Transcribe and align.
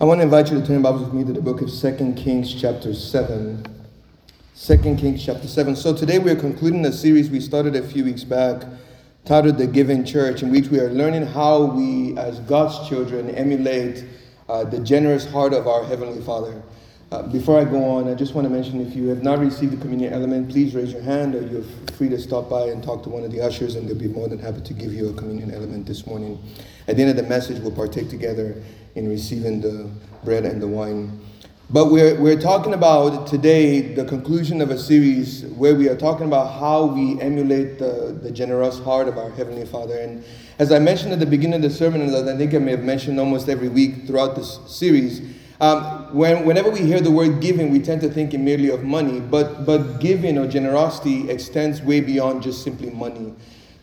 I 0.00 0.04
want 0.04 0.20
to 0.20 0.22
invite 0.22 0.50
you 0.50 0.58
to 0.58 0.66
turn 0.66 0.80
Bibles 0.80 1.02
with 1.02 1.12
me 1.12 1.24
to 1.24 1.32
the 1.34 1.42
book 1.42 1.60
of 1.60 1.70
2 1.70 2.14
Kings, 2.16 2.58
chapter 2.58 2.94
7. 2.94 3.62
2 4.58 4.78
Kings, 4.96 5.22
chapter 5.22 5.46
7. 5.46 5.76
So 5.76 5.94
today 5.94 6.18
we 6.18 6.30
are 6.30 6.36
concluding 6.36 6.86
a 6.86 6.92
series 6.92 7.28
we 7.28 7.38
started 7.38 7.76
a 7.76 7.86
few 7.86 8.04
weeks 8.04 8.24
back 8.24 8.62
titled 9.26 9.58
The 9.58 9.66
Giving 9.66 10.06
Church, 10.06 10.42
in 10.42 10.50
which 10.50 10.68
we 10.68 10.80
are 10.80 10.88
learning 10.88 11.26
how 11.26 11.64
we, 11.64 12.16
as 12.16 12.40
God's 12.40 12.88
children, 12.88 13.28
emulate 13.34 14.06
uh, 14.48 14.64
the 14.64 14.80
generous 14.80 15.30
heart 15.30 15.52
of 15.52 15.66
our 15.66 15.84
Heavenly 15.84 16.22
Father. 16.22 16.62
Uh, 17.12 17.24
before 17.24 17.60
I 17.60 17.64
go 17.64 17.84
on, 17.84 18.08
I 18.08 18.14
just 18.14 18.34
want 18.34 18.46
to 18.46 18.50
mention 18.50 18.80
if 18.80 18.96
you 18.96 19.08
have 19.08 19.22
not 19.22 19.38
received 19.38 19.74
the 19.74 19.82
communion 19.82 20.14
element, 20.14 20.48
please 20.48 20.74
raise 20.74 20.92
your 20.92 21.02
hand 21.02 21.34
or 21.34 21.46
you're 21.46 21.64
free 21.98 22.08
to 22.08 22.18
stop 22.18 22.48
by 22.48 22.68
and 22.68 22.82
talk 22.82 23.02
to 23.02 23.10
one 23.10 23.22
of 23.22 23.32
the 23.32 23.42
ushers, 23.42 23.74
and 23.74 23.86
they'll 23.86 23.98
be 23.98 24.08
more 24.08 24.28
than 24.28 24.38
happy 24.38 24.62
to 24.62 24.72
give 24.72 24.94
you 24.94 25.10
a 25.10 25.12
communion 25.12 25.52
element 25.52 25.84
this 25.84 26.06
morning. 26.06 26.42
At 26.88 26.96
the 26.96 27.02
end 27.02 27.10
of 27.10 27.16
the 27.16 27.28
message, 27.28 27.60
we'll 27.60 27.72
partake 27.72 28.08
together 28.08 28.62
in 28.94 29.08
receiving 29.08 29.60
the 29.60 29.88
bread 30.24 30.44
and 30.44 30.60
the 30.60 30.68
wine. 30.68 31.20
But 31.72 31.92
we're, 31.92 32.20
we're 32.20 32.40
talking 32.40 32.74
about 32.74 33.28
today 33.28 33.94
the 33.94 34.04
conclusion 34.04 34.60
of 34.60 34.70
a 34.70 34.78
series 34.78 35.44
where 35.44 35.76
we 35.76 35.88
are 35.88 35.96
talking 35.96 36.26
about 36.26 36.58
how 36.58 36.86
we 36.86 37.20
emulate 37.20 37.78
the, 37.78 38.18
the 38.20 38.30
generous 38.32 38.80
heart 38.80 39.06
of 39.06 39.16
our 39.16 39.30
Heavenly 39.30 39.64
Father. 39.64 39.96
And 39.96 40.24
as 40.58 40.72
I 40.72 40.80
mentioned 40.80 41.12
at 41.12 41.20
the 41.20 41.26
beginning 41.26 41.54
of 41.56 41.62
the 41.62 41.70
sermon, 41.70 42.02
and 42.02 42.28
I 42.28 42.36
think 42.36 42.54
I 42.54 42.58
may 42.58 42.72
have 42.72 42.82
mentioned 42.82 43.20
almost 43.20 43.48
every 43.48 43.68
week 43.68 44.08
throughout 44.08 44.34
this 44.34 44.58
series, 44.66 45.22
um, 45.60 46.12
when, 46.12 46.44
whenever 46.44 46.70
we 46.70 46.80
hear 46.80 47.00
the 47.00 47.10
word 47.10 47.40
giving, 47.40 47.70
we 47.70 47.78
tend 47.78 48.00
to 48.00 48.08
think 48.08 48.32
merely 48.32 48.70
of 48.70 48.82
money, 48.82 49.20
but, 49.20 49.64
but 49.64 50.00
giving 50.00 50.38
or 50.38 50.48
generosity 50.48 51.30
extends 51.30 51.82
way 51.82 52.00
beyond 52.00 52.42
just 52.42 52.64
simply 52.64 52.90
money. 52.90 53.34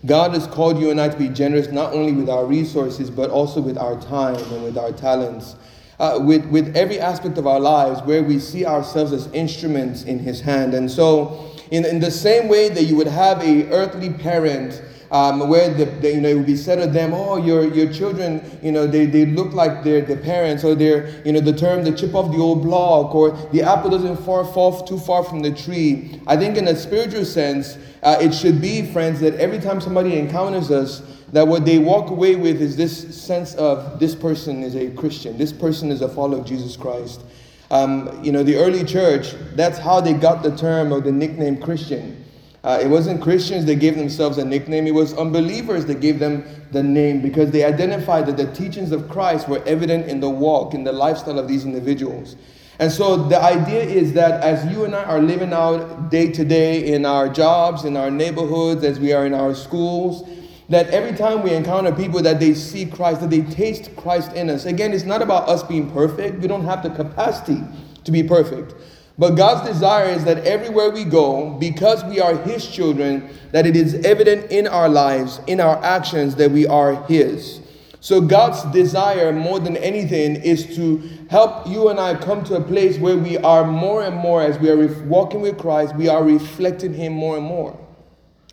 God 0.06 0.34
has 0.34 0.48
called 0.48 0.80
you 0.80 0.92
and 0.92 1.02
I 1.02 1.10
to 1.10 1.18
be 1.18 1.30
generous 1.30 1.70
not 1.70 1.94
only 1.94 2.14
with 2.14 2.30
our 2.30 2.46
resources, 2.46 3.10
but 3.10 3.30
also 3.30 3.60
with 3.60 3.78
our 3.78 4.00
time 4.00 4.36
and 4.36 4.64
with 4.64 4.78
our 4.78 4.92
talents. 4.92 5.56
Uh, 6.00 6.20
with, 6.22 6.46
with 6.46 6.78
every 6.78 7.00
aspect 7.00 7.40
of 7.40 7.48
our 7.48 7.60
lives 7.60 8.02
where 8.04 8.22
we 8.22 8.38
see 8.38 8.64
ourselves 8.68 9.12
as 9.12 9.26
instruments 9.34 10.04
in 10.04 10.20
His 10.20 10.40
hand. 10.40 10.76
And 10.76 10.92
so, 10.92 11.52
in, 11.72 11.86
in 11.86 12.00
the 12.00 12.12
same 12.12 12.48
way 12.48 12.70
that 12.70 12.84
you 12.84 12.96
would 12.96 13.08
have 13.08 13.42
a 13.42 13.68
earthly 13.72 14.12
parent 14.12 14.80
um, 15.12 15.48
where 15.48 15.74
the, 15.74 15.86
the, 15.86 16.14
you 16.14 16.22
know, 16.22 16.30
it 16.30 16.36
would 16.36 16.46
be 16.46 16.58
said 16.58 16.80
of 16.80 16.94
them, 16.94 17.14
oh, 17.14 17.38
your, 17.38 17.64
your 17.74 17.92
children, 17.92 18.42
you 18.62 18.72
know, 18.72 18.86
they, 18.86 19.06
they 19.06 19.26
look 19.26 19.54
like 19.54 19.84
their, 19.84 20.02
their 20.02 20.18
parents, 20.18 20.64
or 20.64 20.76
they're, 20.76 21.22
you 21.26 21.32
know, 21.32 21.40
the 21.40 21.54
term, 21.54 21.84
the 21.84 21.92
chip 21.92 22.14
off 22.14 22.32
the 22.32 22.38
old 22.38 22.62
block, 22.62 23.16
or 23.16 23.32
the 23.52 23.62
apple 23.62 23.90
doesn't 23.90 24.18
far, 24.18 24.44
fall 24.46 24.84
too 24.84 25.00
far 25.00 25.24
from 25.24 25.40
the 25.40 25.52
tree. 25.52 26.20
I 26.28 26.36
think 26.36 26.58
in 26.58 26.68
a 26.68 26.76
spiritual 26.76 27.26
sense, 27.26 27.78
uh, 28.04 28.18
it 28.20 28.34
should 28.34 28.62
be, 28.62 28.92
friends, 28.92 29.20
that 29.22 29.36
every 29.36 29.60
time 29.60 29.80
somebody 29.82 30.18
encounters 30.18 30.72
us, 30.72 31.02
that 31.32 31.48
what 31.48 31.66
they 31.66 31.78
walk 31.78 32.10
away 32.10 32.36
with 32.36 32.62
is 32.62 32.76
this 32.78 33.16
sense 33.22 33.54
of 33.56 34.00
this 34.00 34.16
person 34.16 34.64
is 34.64 34.76
a 34.76 34.90
Christian, 34.92 35.38
this 35.38 35.52
person 35.52 35.92
is 35.92 36.02
a 36.02 36.08
follower 36.08 36.40
of 36.40 36.46
Jesus 36.46 36.78
Christ. 36.78 37.22
Um, 37.70 38.24
you 38.24 38.32
know, 38.32 38.44
the 38.44 38.56
early 38.56 38.86
church, 38.86 39.34
that's 39.56 39.78
how 39.78 40.00
they 40.00 40.14
got 40.14 40.42
the 40.42 40.56
term 40.56 40.94
or 40.94 41.02
the 41.02 41.12
nickname 41.12 41.62
Christian. 41.62 42.24
Uh, 42.64 42.80
it 42.82 42.88
wasn't 42.88 43.22
Christians 43.22 43.66
that 43.66 43.76
gave 43.76 43.96
themselves 43.96 44.38
a 44.38 44.46
nickname, 44.46 44.88
it 44.88 44.94
was 44.94 45.14
unbelievers 45.14 45.86
that 45.86 46.02
gave 46.02 46.20
them 46.20 46.44
the 46.72 46.84
name 46.84 47.22
because 47.22 47.52
they 47.52 47.64
identified 47.64 48.26
that 48.26 48.38
the 48.38 48.52
teachings 48.54 48.92
of 48.92 49.08
Christ 49.10 49.48
were 49.48 49.64
evident 49.66 50.08
in 50.08 50.20
the 50.20 50.30
walk, 50.30 50.74
in 50.74 50.84
the 50.84 50.92
lifestyle 50.92 51.40
of 51.40 51.48
these 51.48 51.66
individuals. 51.66 52.36
And 52.80 52.92
so 52.92 53.18
the 53.18 53.42
idea 53.42 53.82
is 53.82 54.14
that 54.14 54.44
as 54.44 54.72
you 54.72 54.86
and 54.86 54.96
I 54.96 55.04
are 55.04 55.22
living 55.22 55.52
out 55.52 56.12
day 56.12 56.32
to 56.32 56.46
day 56.46 56.94
in 56.94 57.06
our 57.06 57.28
jobs, 57.28 57.86
in 57.86 57.98
our 57.98 58.12
neighborhoods, 58.12 58.84
as 58.84 59.00
we 59.00 59.14
are 59.14 59.26
in 59.26 59.34
our 59.34 59.56
schools, 59.56 60.28
that 60.70 60.88
every 60.90 61.18
time 61.18 61.44
we 61.44 61.54
encounter 61.54 61.92
people 61.92 62.22
that 62.22 62.40
they 62.40 62.54
see 62.54 62.86
Christ, 62.86 63.22
that 63.22 63.30
they 63.30 63.42
taste 63.42 63.96
Christ 63.96 64.34
in 64.34 64.50
us. 64.50 64.66
Again, 64.66 64.94
it's 64.94 65.06
not 65.06 65.22
about 65.22 65.48
us 65.48 65.64
being 65.64 65.90
perfect. 65.92 66.40
We 66.40 66.48
don't 66.48 66.66
have 66.66 66.84
the 66.84 66.90
capacity 66.90 67.64
to 68.04 68.12
be 68.12 68.22
perfect. 68.22 68.76
But 69.20 69.32
God's 69.32 69.68
desire 69.68 70.10
is 70.10 70.24
that 70.26 70.46
everywhere 70.46 70.92
we 70.92 71.04
go, 71.04 71.52
because 71.52 72.04
we 72.06 72.20
are 72.20 72.38
His 72.38 72.68
children, 72.68 73.30
that 73.52 73.66
it 73.66 73.76
is 73.76 73.96
evident 74.06 74.52
in 74.52 74.68
our 74.68 74.88
lives, 74.88 75.42
in 75.48 75.60
our 75.60 75.84
actions, 75.84 76.36
that 76.36 76.52
we 76.52 76.68
are 76.68 77.04
His. 77.06 77.62
So, 78.00 78.22
God's 78.22 78.64
desire 78.72 79.34
more 79.34 79.60
than 79.60 79.76
anything 79.78 80.36
is 80.36 80.76
to 80.76 80.98
help 81.32 81.68
you 81.68 81.90
and 81.90 82.00
I 82.00 82.14
come 82.14 82.44
to 82.46 82.56
a 82.56 82.62
place 82.62 83.00
where 83.00 83.18
we 83.18 83.38
are 83.40 83.66
more 83.66 84.04
and 84.04 84.16
more, 84.16 84.44
as 84.44 84.60
we 84.60 84.70
are 84.70 84.88
walking 85.06 85.42
with 85.42 85.58
Christ, 85.58 85.96
we 85.96 86.08
are 86.08 86.24
reflecting 86.24 86.94
Him 86.94 87.14
more 87.14 87.38
and 87.38 87.46
more. 87.46 87.78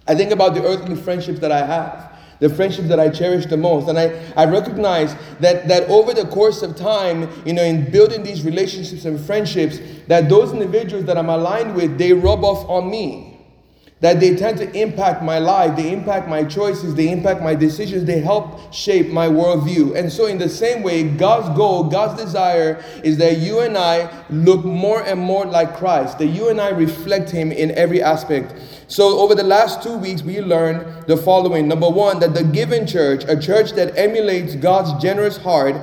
I 0.09 0.15
think 0.15 0.31
about 0.31 0.55
the 0.55 0.65
earthly 0.65 0.97
friendships 0.97 1.41
that 1.41 1.53
I 1.53 1.65
have 1.65 2.14
the 2.45 2.55
friendship 2.55 2.85
that 2.85 3.01
I 3.01 3.09
cherish 3.09 3.47
the 3.47 3.57
most. 3.57 3.89
And 3.89 3.99
I, 3.99 4.21
I 4.37 4.45
recognize 4.45 5.17
that, 5.41 5.67
that 5.67 5.89
over 5.89 6.13
the 6.13 6.27
course 6.27 6.61
of 6.61 6.77
time, 6.77 7.31
you 7.47 7.55
know, 7.55 7.63
in 7.63 7.91
building 7.91 8.23
these 8.23 8.45
relationships 8.45 9.07
and 9.07 9.19
friendships, 9.19 9.79
that 10.09 10.29
those 10.29 10.53
individuals 10.53 11.07
that 11.07 11.17
I'm 11.17 11.31
aligned 11.31 11.75
with, 11.75 11.97
they 11.97 12.13
rub 12.13 12.45
off 12.45 12.69
on 12.69 12.91
me 12.91 13.34
that 14.01 14.21
they 14.21 14.37
tend 14.37 14.59
to 14.59 14.71
impact 14.79 15.23
my 15.23 15.39
life, 15.39 15.77
they 15.77 15.91
impact 15.91 16.29
my 16.29 16.45
choices, 16.45 16.95
they 16.95 17.11
impact 17.11 17.41
my 17.41 17.55
decisions, 17.55 18.05
they 18.05 18.21
help 18.21 18.73
shape 18.73 19.09
my 19.09 19.27
worldview. 19.29 19.97
And 19.97 20.13
so, 20.13 20.27
in 20.27 20.37
the 20.37 20.49
same 20.49 20.83
way, 20.83 21.05
God's 21.05 21.57
goal, 21.57 21.85
God's 21.85 22.23
desire 22.23 22.85
is 23.03 23.17
that 23.19 23.39
you 23.39 23.61
and 23.61 23.79
I 23.79 24.11
look 24.29 24.65
more 24.65 25.03
and 25.03 25.19
more 25.19 25.47
like 25.47 25.77
Christ, 25.77 26.19
that 26.19 26.27
you 26.27 26.49
and 26.49 26.61
I 26.61 26.71
reflect 26.71 27.31
Him 27.31 27.51
in 27.53 27.71
every 27.73 28.03
aspect. 28.03 28.55
So, 28.89 29.19
over 29.21 29.35
the 29.35 29.45
last 29.45 29.83
two 29.83 29.97
weeks, 29.97 30.23
we 30.23 30.41
learned 30.41 31.07
the 31.07 31.17
following 31.17 31.67
number 31.67 31.89
one, 31.89 32.19
that 32.19 32.35
the 32.35 32.45
given 32.45 32.87
church, 32.87 33.25
a 33.29 33.41
church 33.41 33.73
that 33.73 33.97
emulates 33.97 34.55
God's 34.55 35.03
generous 35.03 35.37
heart, 35.37 35.77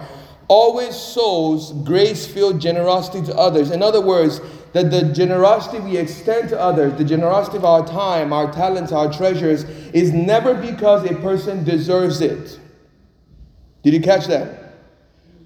always 0.48 0.96
sows 0.96 1.72
grace 1.86 2.28
filled 2.28 2.60
generosity 2.60 3.26
to 3.26 3.36
others. 3.38 3.72
In 3.72 3.82
other 3.82 4.02
words, 4.02 4.42
that 4.74 4.90
the 4.90 5.04
generosity 5.14 5.80
we 5.80 5.98
extend 5.98 6.50
to 6.50 6.60
others, 6.60 6.98
the 6.98 7.04
generosity 7.04 7.58
of 7.58 7.66
our 7.66 7.86
time, 7.86 8.32
our 8.32 8.52
talents, 8.52 8.92
our 8.92 9.12
treasures, 9.12 9.64
is 9.94 10.14
never 10.14 10.54
because 10.54 11.10
a 11.10 11.16
person 11.16 11.64
deserves 11.64 12.22
it. 12.22 12.60
Did 13.84 13.94
you 13.94 14.02
catch 14.02 14.28
that? 14.28 14.76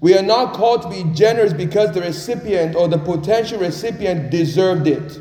We 0.00 0.16
are 0.16 0.22
not 0.22 0.54
called 0.54 0.82
to 0.82 0.88
be 0.88 1.04
generous 1.14 1.52
because 1.52 1.92
the 1.92 2.02
recipient 2.02 2.76
or 2.76 2.86
the 2.86 2.98
potential 2.98 3.58
recipient 3.58 4.30
deserved 4.30 4.86
it. 4.86 5.20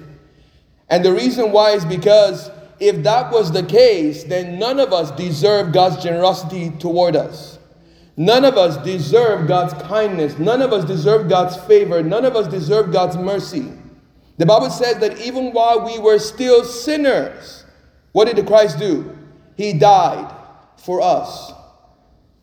And 0.89 1.03
the 1.03 1.13
reason 1.13 1.51
why 1.51 1.71
is 1.71 1.85
because 1.85 2.51
if 2.79 3.01
that 3.03 3.31
was 3.31 3.51
the 3.51 3.63
case, 3.63 4.25
then 4.25 4.59
none 4.59 4.79
of 4.79 4.91
us 4.94 5.11
deserve 5.11 5.71
God's 5.71 6.03
generosity 6.03 6.71
toward 6.71 7.15
us. 7.15 7.57
None 8.17 8.45
of 8.45 8.57
us 8.57 8.77
deserve 8.83 9.47
God's 9.47 9.73
kindness. 9.83 10.38
None 10.38 10.61
of 10.61 10.71
us 10.71 10.85
deserve 10.85 11.29
God's 11.29 11.57
favor. 11.65 12.03
None 12.03 12.23
of 12.23 12.35
us 12.35 12.47
deserve 12.47 12.91
God's 12.91 13.17
mercy. 13.17 13.71
The 14.38 14.46
Bible 14.46 14.69
says 14.69 14.97
that 14.97 15.19
even 15.19 15.51
while 15.51 15.85
we 15.85 15.97
were 16.00 16.19
still 16.19 16.66
sinners, 16.66 17.63
what 18.12 18.34
did 18.34 18.46
Christ 18.46 18.79
do? 18.79 19.18
He 19.56 19.73
died 19.73 20.34
for 20.78 21.01
us. 21.01 21.53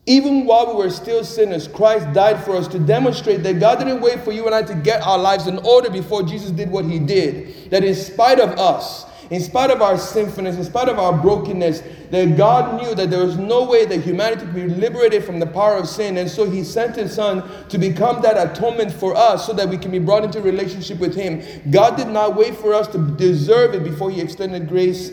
Even 0.06 0.47
while 0.47 0.66
we 0.66 0.82
were 0.82 0.91
still 0.91 1.22
sinners, 1.22 1.69
Christ 1.69 2.12
died 2.12 2.42
for 2.42 2.56
us 2.56 2.66
to 2.69 2.78
demonstrate 2.78 3.42
that 3.44 3.60
God 3.60 3.78
didn't 3.78 4.00
wait 4.00 4.20
for 4.20 4.32
you 4.32 4.47
and 4.47 4.54
I 4.54 4.62
to 4.62 4.75
get 4.75 5.02
our 5.02 5.19
lives 5.19 5.47
in 5.47 5.58
order 5.58 5.91
before 5.91 6.25
Jesus 6.25 6.50
did 6.50 6.70
what 6.70 6.84
he 6.84 6.98
did. 6.98 7.70
That 7.70 7.84
in 7.84 7.94
spite 7.94 8.41
of 8.41 8.58
us, 8.58 9.06
in 9.32 9.41
spite 9.41 9.70
of 9.70 9.81
our 9.81 9.97
sinfulness, 9.97 10.56
in 10.56 10.65
spite 10.65 10.91
of 10.91 10.98
our 10.98 11.15
brokenness, 11.15 11.82
that 12.10 12.37
God 12.37 12.82
knew 12.82 12.94
that 12.94 13.09
there 13.09 13.25
was 13.25 13.38
no 13.38 13.65
way 13.65 13.87
that 13.87 14.03
humanity 14.03 14.43
could 14.43 14.54
be 14.54 14.69
liberated 14.69 15.25
from 15.25 15.41
the 15.41 15.47
power 15.47 15.78
of 15.78 15.88
sin. 15.88 16.19
And 16.19 16.31
so 16.31 16.50
He 16.50 16.62
sent 16.62 16.97
His 16.97 17.15
Son 17.15 17.43
to 17.70 17.78
become 17.78 18.20
that 18.20 18.37
atonement 18.37 18.93
for 18.93 19.16
us 19.16 19.47
so 19.47 19.54
that 19.54 19.70
we 19.70 19.78
can 19.78 19.91
be 19.91 19.98
brought 19.98 20.22
into 20.22 20.43
relationship 20.43 20.98
with 20.98 21.15
Him. 21.15 21.43
God 21.70 21.97
did 21.97 22.09
not 22.09 22.37
wait 22.37 22.54
for 22.56 22.75
us 22.75 22.88
to 22.88 22.98
deserve 22.98 23.75
it 23.75 23.84
before 23.84 24.10
He 24.10 24.20
extended 24.20 24.69
grace 24.69 25.12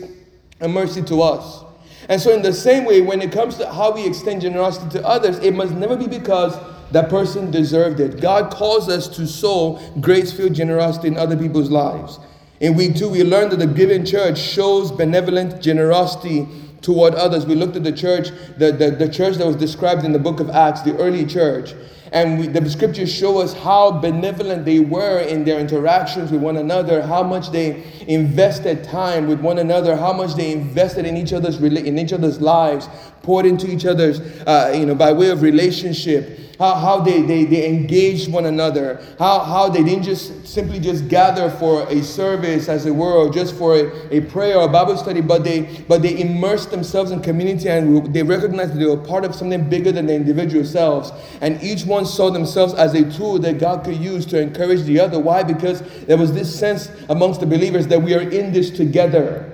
and 0.60 0.74
mercy 0.74 1.00
to 1.04 1.22
us. 1.22 1.64
And 2.10 2.20
so, 2.20 2.30
in 2.34 2.42
the 2.42 2.52
same 2.52 2.84
way, 2.84 3.00
when 3.00 3.22
it 3.22 3.32
comes 3.32 3.56
to 3.56 3.72
how 3.72 3.90
we 3.92 4.04
extend 4.04 4.42
generosity 4.42 4.98
to 4.98 5.06
others, 5.06 5.38
it 5.38 5.54
must 5.54 5.72
never 5.72 5.96
be 5.96 6.06
because 6.06 6.58
that 6.92 7.08
person 7.08 7.50
deserved 7.50 8.00
it. 8.00 8.20
God 8.20 8.52
calls 8.52 8.90
us 8.90 9.08
to 9.16 9.26
sow 9.26 9.80
grace 9.98 10.30
filled 10.30 10.52
generosity 10.52 11.08
in 11.08 11.16
other 11.16 11.38
people's 11.38 11.70
lives. 11.70 12.18
In 12.60 12.74
week 12.74 12.94
two, 12.94 13.08
we 13.08 13.24
learned 13.24 13.52
that 13.52 13.58
the 13.58 13.66
giving 13.66 14.04
church 14.04 14.38
shows 14.38 14.92
benevolent 14.92 15.62
generosity 15.62 16.46
toward 16.82 17.14
others. 17.14 17.46
We 17.46 17.54
looked 17.54 17.76
at 17.76 17.84
the 17.84 17.92
church, 17.92 18.28
the, 18.58 18.70
the, 18.70 18.90
the 18.90 19.08
church 19.08 19.36
that 19.36 19.46
was 19.46 19.56
described 19.56 20.04
in 20.04 20.12
the 20.12 20.18
book 20.18 20.40
of 20.40 20.50
Acts, 20.50 20.82
the 20.82 20.94
early 20.98 21.24
church. 21.24 21.72
And 22.12 22.38
we, 22.38 22.48
the 22.48 22.68
scriptures 22.68 23.10
show 23.10 23.38
us 23.38 23.54
how 23.54 23.92
benevolent 23.92 24.66
they 24.66 24.80
were 24.80 25.20
in 25.20 25.44
their 25.44 25.58
interactions 25.58 26.30
with 26.30 26.42
one 26.42 26.58
another, 26.58 27.00
how 27.00 27.22
much 27.22 27.50
they 27.50 27.82
invested 28.06 28.84
time 28.84 29.26
with 29.26 29.40
one 29.40 29.58
another, 29.58 29.96
how 29.96 30.12
much 30.12 30.34
they 30.34 30.52
invested 30.52 31.06
in 31.06 31.16
each 31.16 31.32
other's 31.32 31.58
in 31.62 31.98
each 31.98 32.12
other's 32.12 32.40
lives, 32.42 32.88
poured 33.22 33.46
into 33.46 33.70
each 33.70 33.86
other's, 33.86 34.20
uh, 34.20 34.72
you 34.76 34.86
know, 34.86 34.94
by 34.94 35.12
way 35.12 35.30
of 35.30 35.42
relationship 35.42 36.40
how, 36.60 36.74
how 36.74 37.00
they, 37.00 37.22
they, 37.22 37.44
they 37.44 37.66
engaged 37.66 38.30
one 38.30 38.44
another, 38.44 39.02
how, 39.18 39.38
how 39.38 39.70
they 39.70 39.82
didn't 39.82 40.02
just 40.02 40.46
simply 40.46 40.78
just 40.78 41.08
gather 41.08 41.48
for 41.48 41.88
a 41.88 42.02
service, 42.02 42.68
as 42.68 42.84
it 42.84 42.90
were, 42.90 43.14
or 43.14 43.32
just 43.32 43.56
for 43.56 43.76
a, 43.76 44.14
a 44.14 44.20
prayer 44.20 44.58
or 44.58 44.64
a 44.64 44.68
Bible 44.68 44.98
study, 44.98 45.22
but 45.22 45.42
they, 45.42 45.82
but 45.88 46.02
they 46.02 46.20
immersed 46.20 46.70
themselves 46.70 47.12
in 47.12 47.22
community 47.22 47.70
and 47.70 48.12
they 48.12 48.22
recognized 48.22 48.74
that 48.74 48.78
they 48.78 48.84
were 48.84 48.98
part 48.98 49.24
of 49.24 49.34
something 49.34 49.70
bigger 49.70 49.90
than 49.90 50.04
their 50.04 50.16
individual 50.16 50.62
selves. 50.62 51.12
And 51.40 51.62
each 51.62 51.86
one 51.86 52.04
saw 52.04 52.28
themselves 52.28 52.74
as 52.74 52.92
a 52.92 53.10
tool 53.10 53.38
that 53.38 53.58
God 53.58 53.82
could 53.82 53.96
use 53.96 54.26
to 54.26 54.38
encourage 54.38 54.82
the 54.82 55.00
other. 55.00 55.18
Why? 55.18 55.42
Because 55.42 55.80
there 56.04 56.18
was 56.18 56.34
this 56.34 56.56
sense 56.56 56.90
amongst 57.08 57.40
the 57.40 57.46
believers 57.46 57.86
that 57.86 58.02
we 58.02 58.12
are 58.12 58.28
in 58.28 58.52
this 58.52 58.68
together. 58.68 59.49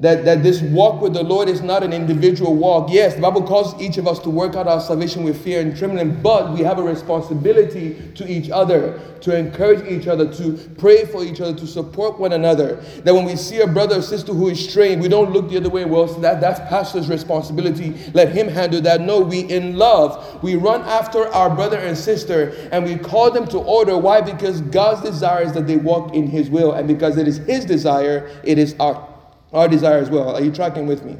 That, 0.00 0.24
that 0.24 0.42
this 0.42 0.62
walk 0.62 1.02
with 1.02 1.12
the 1.12 1.22
Lord 1.22 1.50
is 1.50 1.60
not 1.60 1.82
an 1.82 1.92
individual 1.92 2.56
walk. 2.56 2.88
Yes, 2.90 3.16
the 3.16 3.20
Bible 3.20 3.42
calls 3.42 3.78
each 3.78 3.98
of 3.98 4.08
us 4.08 4.18
to 4.20 4.30
work 4.30 4.54
out 4.56 4.66
our 4.66 4.80
salvation 4.80 5.24
with 5.24 5.44
fear 5.44 5.60
and 5.60 5.76
trembling, 5.76 6.22
but 6.22 6.54
we 6.54 6.60
have 6.60 6.78
a 6.78 6.82
responsibility 6.82 8.10
to 8.14 8.26
each 8.26 8.48
other, 8.48 8.98
to 9.20 9.36
encourage 9.36 9.86
each 9.86 10.08
other, 10.08 10.32
to 10.32 10.54
pray 10.78 11.04
for 11.04 11.22
each 11.22 11.42
other, 11.42 11.54
to 11.54 11.66
support 11.66 12.18
one 12.18 12.32
another. 12.32 12.76
That 13.04 13.12
when 13.12 13.26
we 13.26 13.36
see 13.36 13.60
a 13.60 13.66
brother 13.66 13.98
or 13.98 14.02
sister 14.02 14.32
who 14.32 14.48
is 14.48 14.70
strained, 14.70 15.02
we 15.02 15.08
don't 15.08 15.32
look 15.32 15.50
the 15.50 15.58
other 15.58 15.68
way. 15.68 15.84
Well, 15.84 16.08
so 16.08 16.18
that, 16.20 16.40
that's 16.40 16.60
pastor's 16.60 17.10
responsibility. 17.10 17.94
Let 18.14 18.32
him 18.32 18.48
handle 18.48 18.80
that. 18.80 19.02
No, 19.02 19.20
we 19.20 19.40
in 19.40 19.76
love, 19.76 20.42
we 20.42 20.54
run 20.54 20.80
after 20.82 21.26
our 21.26 21.54
brother 21.54 21.76
and 21.76 21.96
sister 21.96 22.54
and 22.72 22.86
we 22.86 22.96
call 22.96 23.30
them 23.30 23.46
to 23.48 23.58
order. 23.58 23.98
Why? 23.98 24.22
Because 24.22 24.62
God's 24.62 25.02
desire 25.02 25.42
is 25.42 25.52
that 25.52 25.66
they 25.66 25.76
walk 25.76 26.14
in 26.14 26.26
his 26.26 26.48
will, 26.48 26.72
and 26.72 26.88
because 26.88 27.18
it 27.18 27.28
is 27.28 27.36
his 27.36 27.66
desire, 27.66 28.30
it 28.44 28.56
is 28.56 28.74
our 28.80 29.09
our 29.52 29.68
desire 29.68 29.98
as 29.98 30.10
well. 30.10 30.34
Are 30.34 30.42
you 30.42 30.52
tracking 30.52 30.86
with 30.86 31.04
me? 31.04 31.16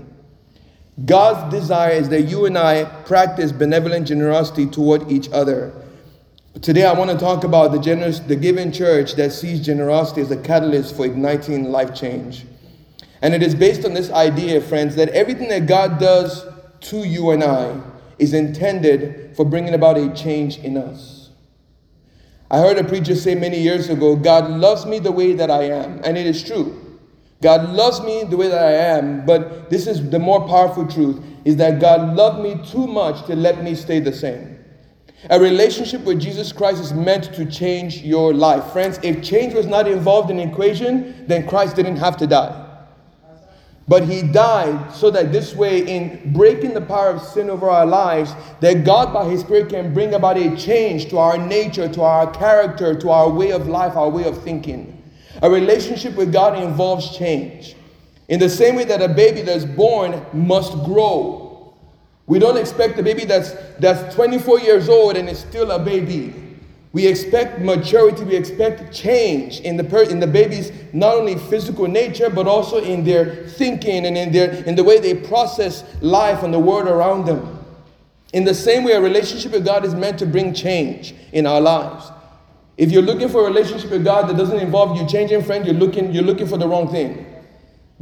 God's 1.05 1.53
desire 1.53 1.93
is 1.93 2.09
that 2.11 2.23
you 2.23 2.47
and 2.47 2.59
I 2.59 2.85
practice 2.85 3.53
benevolent 3.53 4.07
generosity 4.07 4.67
toward 4.67 5.11
each 5.11 5.31
other. 5.33 5.73
Today, 6.63 6.85
I 6.85 6.93
want 6.93 7.11
to 7.11 7.17
talk 7.17 7.45
about 7.45 7.73
the 7.73 7.79
generous, 7.79 8.19
the 8.19 8.37
giving 8.37 8.73
church 8.73 9.15
that 9.15 9.33
sees 9.33 9.65
generosity 9.65 10.21
as 10.21 10.31
a 10.31 10.37
catalyst 10.37 10.97
for 10.97 11.07
igniting 11.07 11.71
life 11.71 11.95
change. 11.95 12.45
And 13.23 13.35
it 13.35 13.43
is 13.43 13.55
based 13.55 13.85
on 13.85 13.95
this 13.95 14.11
idea, 14.11 14.61
friends, 14.61 14.97
that 14.97 15.11
everything 15.11 15.49
that 15.49 15.67
God 15.67 15.99
does 16.01 16.45
to 16.81 16.99
you 16.99 17.31
and 17.31 17.45
I 17.45 17.81
is 18.19 18.35
intended 18.35 19.37
for 19.37 19.45
bringing 19.45 19.75
about 19.75 19.97
a 19.97 20.13
change 20.13 20.59
in 20.59 20.77
us. 20.77 21.31
I 22.51 22.59
heard 22.59 22.79
a 22.79 22.85
preacher 22.85 23.15
say 23.15 23.35
many 23.35 23.61
years 23.61 23.89
ago, 23.89 24.17
God 24.17 24.51
loves 24.51 24.85
me 24.85 24.99
the 24.99 25.13
way 25.13 25.35
that 25.35 25.51
I 25.51 25.65
am. 25.65 26.01
And 26.05 26.19
it 26.19 26.27
is 26.27 26.43
true. 26.43 26.90
God 27.43 27.71
loves 27.71 28.01
me 28.03 28.25
the 28.25 28.37
way 28.37 28.49
that 28.49 28.63
I 28.63 28.73
am, 28.73 29.25
but 29.25 29.71
this 29.71 29.87
is 29.87 30.11
the 30.11 30.19
more 30.19 30.47
powerful 30.47 30.87
truth 30.87 31.25
is 31.45 31.57
that 31.57 31.81
God 31.81 32.15
loved 32.15 32.43
me 32.43 32.63
too 32.67 32.87
much 32.87 33.27
to 33.27 33.35
let 33.35 33.65
me 33.65 33.75
stay 33.75 33.99
the 33.99 34.13
same. 34.13 34.59
A 35.29 35.41
relationship 35.41 36.03
with 36.03 36.21
Jesus 36.21 36.53
Christ 36.53 36.81
is 36.81 36.93
meant 36.93 37.33
to 37.35 37.45
change 37.45 38.03
your 38.03 38.33
life. 38.33 38.73
Friends, 38.73 38.99
if 39.03 39.23
change 39.23 39.55
was 39.55 39.67
not 39.67 39.87
involved 39.89 40.31
in 40.31 40.39
the 40.39 40.43
equation, 40.43 41.27
then 41.27 41.47
Christ 41.47 41.77
didn't 41.77 41.97
have 41.97 42.17
to 42.19 42.27
die. 42.27 42.67
But 43.89 44.05
he 44.05 44.23
died 44.23 44.95
so 44.95 45.11
that 45.11 45.33
this 45.33 45.55
way, 45.55 45.81
in 45.81 46.33
breaking 46.33 46.75
the 46.75 46.81
power 46.81 47.09
of 47.09 47.23
sin 47.23 47.51
over 47.51 47.69
our 47.69 47.87
lives, 47.87 48.35
that 48.61 48.85
God 48.85 49.13
by 49.13 49.29
his 49.29 49.41
Spirit 49.41 49.69
can 49.69 49.93
bring 49.93 50.15
about 50.15 50.39
a 50.39 50.57
change 50.57 51.09
to 51.11 51.19
our 51.19 51.37
nature, 51.37 51.89
to 51.89 52.03
our 52.03 52.31
character, 52.31 52.95
to 52.95 53.11
our 53.11 53.29
way 53.29 53.51
of 53.51 53.67
life, 53.67 53.97
our 53.97 54.09
way 54.09 54.25
of 54.25 54.43
thinking. 54.43 55.00
A 55.43 55.51
relationship 55.51 56.17
with 56.17 56.33
God 56.33 56.63
involves 56.63 57.17
change. 57.17 57.75
In 58.29 58.39
the 58.39 58.49
same 58.49 58.77
way 58.77 58.85
that 58.85 59.03
a 59.03 59.09
baby 59.09 59.43
that's 59.43 59.65
born 59.65 60.25
must 60.33 60.73
grow. 60.85 61.75
We 62.27 62.39
don't 62.39 62.57
expect 62.57 62.99
a 62.99 63.03
baby 63.03 63.25
that's, 63.25 63.53
that's 63.79 64.15
24 64.15 64.61
years 64.61 64.89
old 64.89 65.17
and 65.17 65.29
is 65.29 65.41
still 65.41 65.73
a 65.73 65.79
baby. 65.79 66.35
We 66.93 67.07
expect 67.07 67.61
maturity, 67.61 68.25
we 68.25 68.37
expect 68.37 68.93
change 68.93 69.61
in 69.61 69.77
the, 69.77 69.85
per- 69.85 70.05
in 70.05 70.19
the 70.19 70.27
baby's 70.27 70.73
not 70.93 71.17
only 71.17 71.37
physical 71.37 71.87
nature, 71.87 72.29
but 72.29 72.49
also 72.49 72.79
in 72.83 73.05
their 73.05 73.47
thinking 73.47 74.07
and 74.07 74.17
in, 74.17 74.33
their, 74.33 74.53
in 74.65 74.75
the 74.75 74.83
way 74.83 74.99
they 74.99 75.15
process 75.15 75.85
life 76.01 76.43
and 76.43 76.53
the 76.53 76.59
world 76.59 76.89
around 76.89 77.27
them. 77.27 77.65
In 78.33 78.45
the 78.45 78.55
same 78.55 78.85
way, 78.85 78.93
a 78.93 79.01
relationship 79.01 79.53
with 79.53 79.65
God 79.65 79.85
is 79.85 79.95
meant 79.95 80.19
to 80.21 80.27
bring 80.27 80.53
change 80.53 81.15
in 81.33 81.47
our 81.47 81.61
lives. 81.61 82.11
If 82.81 82.91
you're 82.91 83.03
looking 83.03 83.29
for 83.29 83.43
a 83.43 83.45
relationship 83.45 83.91
with 83.91 84.05
God 84.05 84.27
that 84.31 84.39
doesn't 84.39 84.59
involve 84.59 84.99
you 84.99 85.07
changing 85.07 85.43
friends, 85.43 85.67
you're 85.67 85.77
looking, 85.77 86.15
you're 86.15 86.25
looking 86.25 86.47
for 86.47 86.57
the 86.57 86.67
wrong 86.67 86.91
thing. 86.91 87.27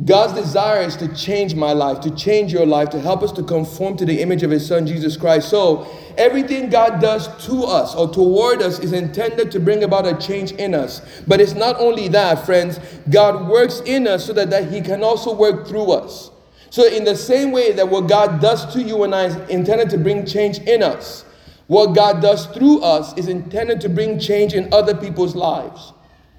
God's 0.05 0.35
desire 0.35 0.83
is 0.83 0.95
to 0.99 1.13
change 1.17 1.57
my 1.57 1.73
life, 1.73 2.01
to 2.03 2.15
change 2.15 2.53
your 2.53 2.65
life, 2.65 2.89
to 2.91 3.01
help 3.01 3.25
us 3.25 3.33
to 3.33 3.43
conform 3.43 3.97
to 3.97 4.05
the 4.05 4.23
image 4.23 4.45
of 4.45 4.53
His 4.53 4.65
Son, 4.65 4.87
Jesus 4.87 5.17
Christ. 5.17 5.49
So, 5.49 5.85
everything 6.17 6.71
God 6.71 7.01
does 7.01 7.27
to 7.47 7.65
us 7.65 7.97
or 7.97 8.09
toward 8.09 8.63
us 8.63 8.79
is 8.79 8.93
intended 8.93 9.51
to 9.51 9.59
bring 9.59 9.83
about 9.83 10.07
a 10.07 10.15
change 10.17 10.53
in 10.53 10.77
us. 10.77 11.03
But 11.27 11.41
it's 11.41 11.55
not 11.55 11.75
only 11.81 12.07
that, 12.11 12.47
friends, 12.47 12.79
God 13.11 13.49
works 13.49 13.81
in 13.85 14.07
us 14.07 14.27
so 14.27 14.33
that, 14.35 14.49
that 14.51 14.71
He 14.71 14.81
can 14.81 15.03
also 15.03 15.35
work 15.35 15.67
through 15.67 15.91
us. 15.91 16.31
So, 16.71 16.87
in 16.87 17.03
the 17.03 17.17
same 17.17 17.51
way 17.51 17.73
that 17.73 17.89
what 17.89 18.09
God 18.09 18.41
does 18.41 18.73
to 18.75 18.81
you 18.81 19.03
and 19.03 19.13
I 19.13 19.25
is 19.25 19.35
intended 19.51 19.91
to 19.91 19.99
bring 19.99 20.25
change 20.25 20.59
in 20.59 20.85
us, 20.85 21.25
what 21.69 21.95
God 21.95 22.21
does 22.21 22.47
through 22.47 22.81
us 22.81 23.17
is 23.17 23.29
intended 23.29 23.81
to 23.83 23.89
bring 23.89 24.19
change 24.19 24.55
in 24.55 24.73
other 24.73 24.95
people's 24.95 25.37
lives. 25.37 25.93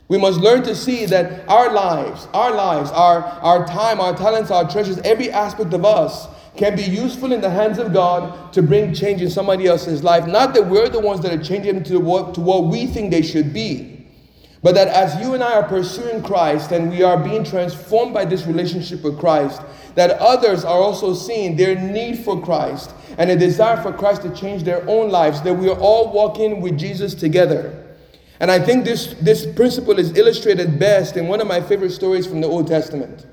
We 0.08 0.18
must 0.18 0.40
learn 0.40 0.64
to 0.64 0.76
see 0.76 1.06
that 1.06 1.48
our 1.48 1.72
lives, 1.72 2.28
our 2.34 2.52
lives, 2.52 2.90
our, 2.90 3.22
our 3.22 3.66
time, 3.68 4.02
our 4.02 4.16
talents, 4.18 4.50
our 4.50 4.70
treasures, 4.70 4.98
every 5.00 5.32
aspect 5.32 5.72
of 5.72 5.86
us 5.86 6.28
can 6.58 6.76
be 6.76 6.82
useful 6.82 7.32
in 7.32 7.42
the 7.42 7.50
hands 7.50 7.78
of 7.78 7.94
God 7.94 8.52
to 8.54 8.64
bring 8.64 8.92
change 8.92 9.22
in 9.22 9.30
somebody 9.30 9.68
else's 9.68 10.04
life. 10.04 10.26
Not 10.26 10.56
that 10.56 10.66
we're 10.66 10.90
the 10.90 11.00
ones 11.00 11.22
that 11.22 11.32
are 11.32 11.44
changing 11.44 11.76
them 11.76 11.84
to 11.86 12.00
what, 12.00 12.34
to 12.34 12.42
what 12.42 12.66
we 12.66 12.88
think 12.88 13.12
they 13.12 13.22
should 13.22 13.54
be, 13.54 14.08
but 14.64 14.74
that 14.74 14.88
as 14.88 15.22
you 15.22 15.36
and 15.36 15.44
I 15.44 15.54
are 15.54 15.68
pursuing 15.68 16.24
Christ 16.24 16.72
and 16.72 16.90
we 16.90 17.04
are 17.04 17.24
being 17.24 17.44
transformed 17.44 18.16
by 18.16 18.26
this 18.26 18.48
relationship 18.48 19.04
with 19.04 19.20
Christ, 19.20 19.62
that 20.00 20.12
others 20.22 20.64
are 20.64 20.80
also 20.80 21.14
seeing 21.14 21.58
their 21.58 21.76
need 21.76 22.20
for 22.20 22.42
Christ 22.42 22.94
and 23.18 23.30
a 23.30 23.36
desire 23.36 23.84
for 23.84 23.92
Christ 23.92 24.22
to 24.22 24.34
change 24.34 24.64
their 24.64 24.82
own 24.90 25.12
lives, 25.12 25.42
that 25.42 25.54
we 25.54 25.68
are 25.68 25.78
all 25.78 26.14
walking 26.14 26.62
with 26.62 26.80
Jesus 26.80 27.14
together. 27.14 27.86
And 28.40 28.50
I 28.50 28.60
think 28.60 28.86
this, 28.86 29.14
this 29.16 29.46
principle 29.46 30.00
is 30.00 30.18
illustrated 30.18 30.80
best 30.80 31.18
in 31.18 31.28
one 31.28 31.42
of 31.42 31.48
my 31.48 31.60
favorite 31.60 31.92
stories 31.92 32.26
from 32.26 32.40
the 32.40 32.48
Old 32.48 32.66
Testament. 32.66 33.26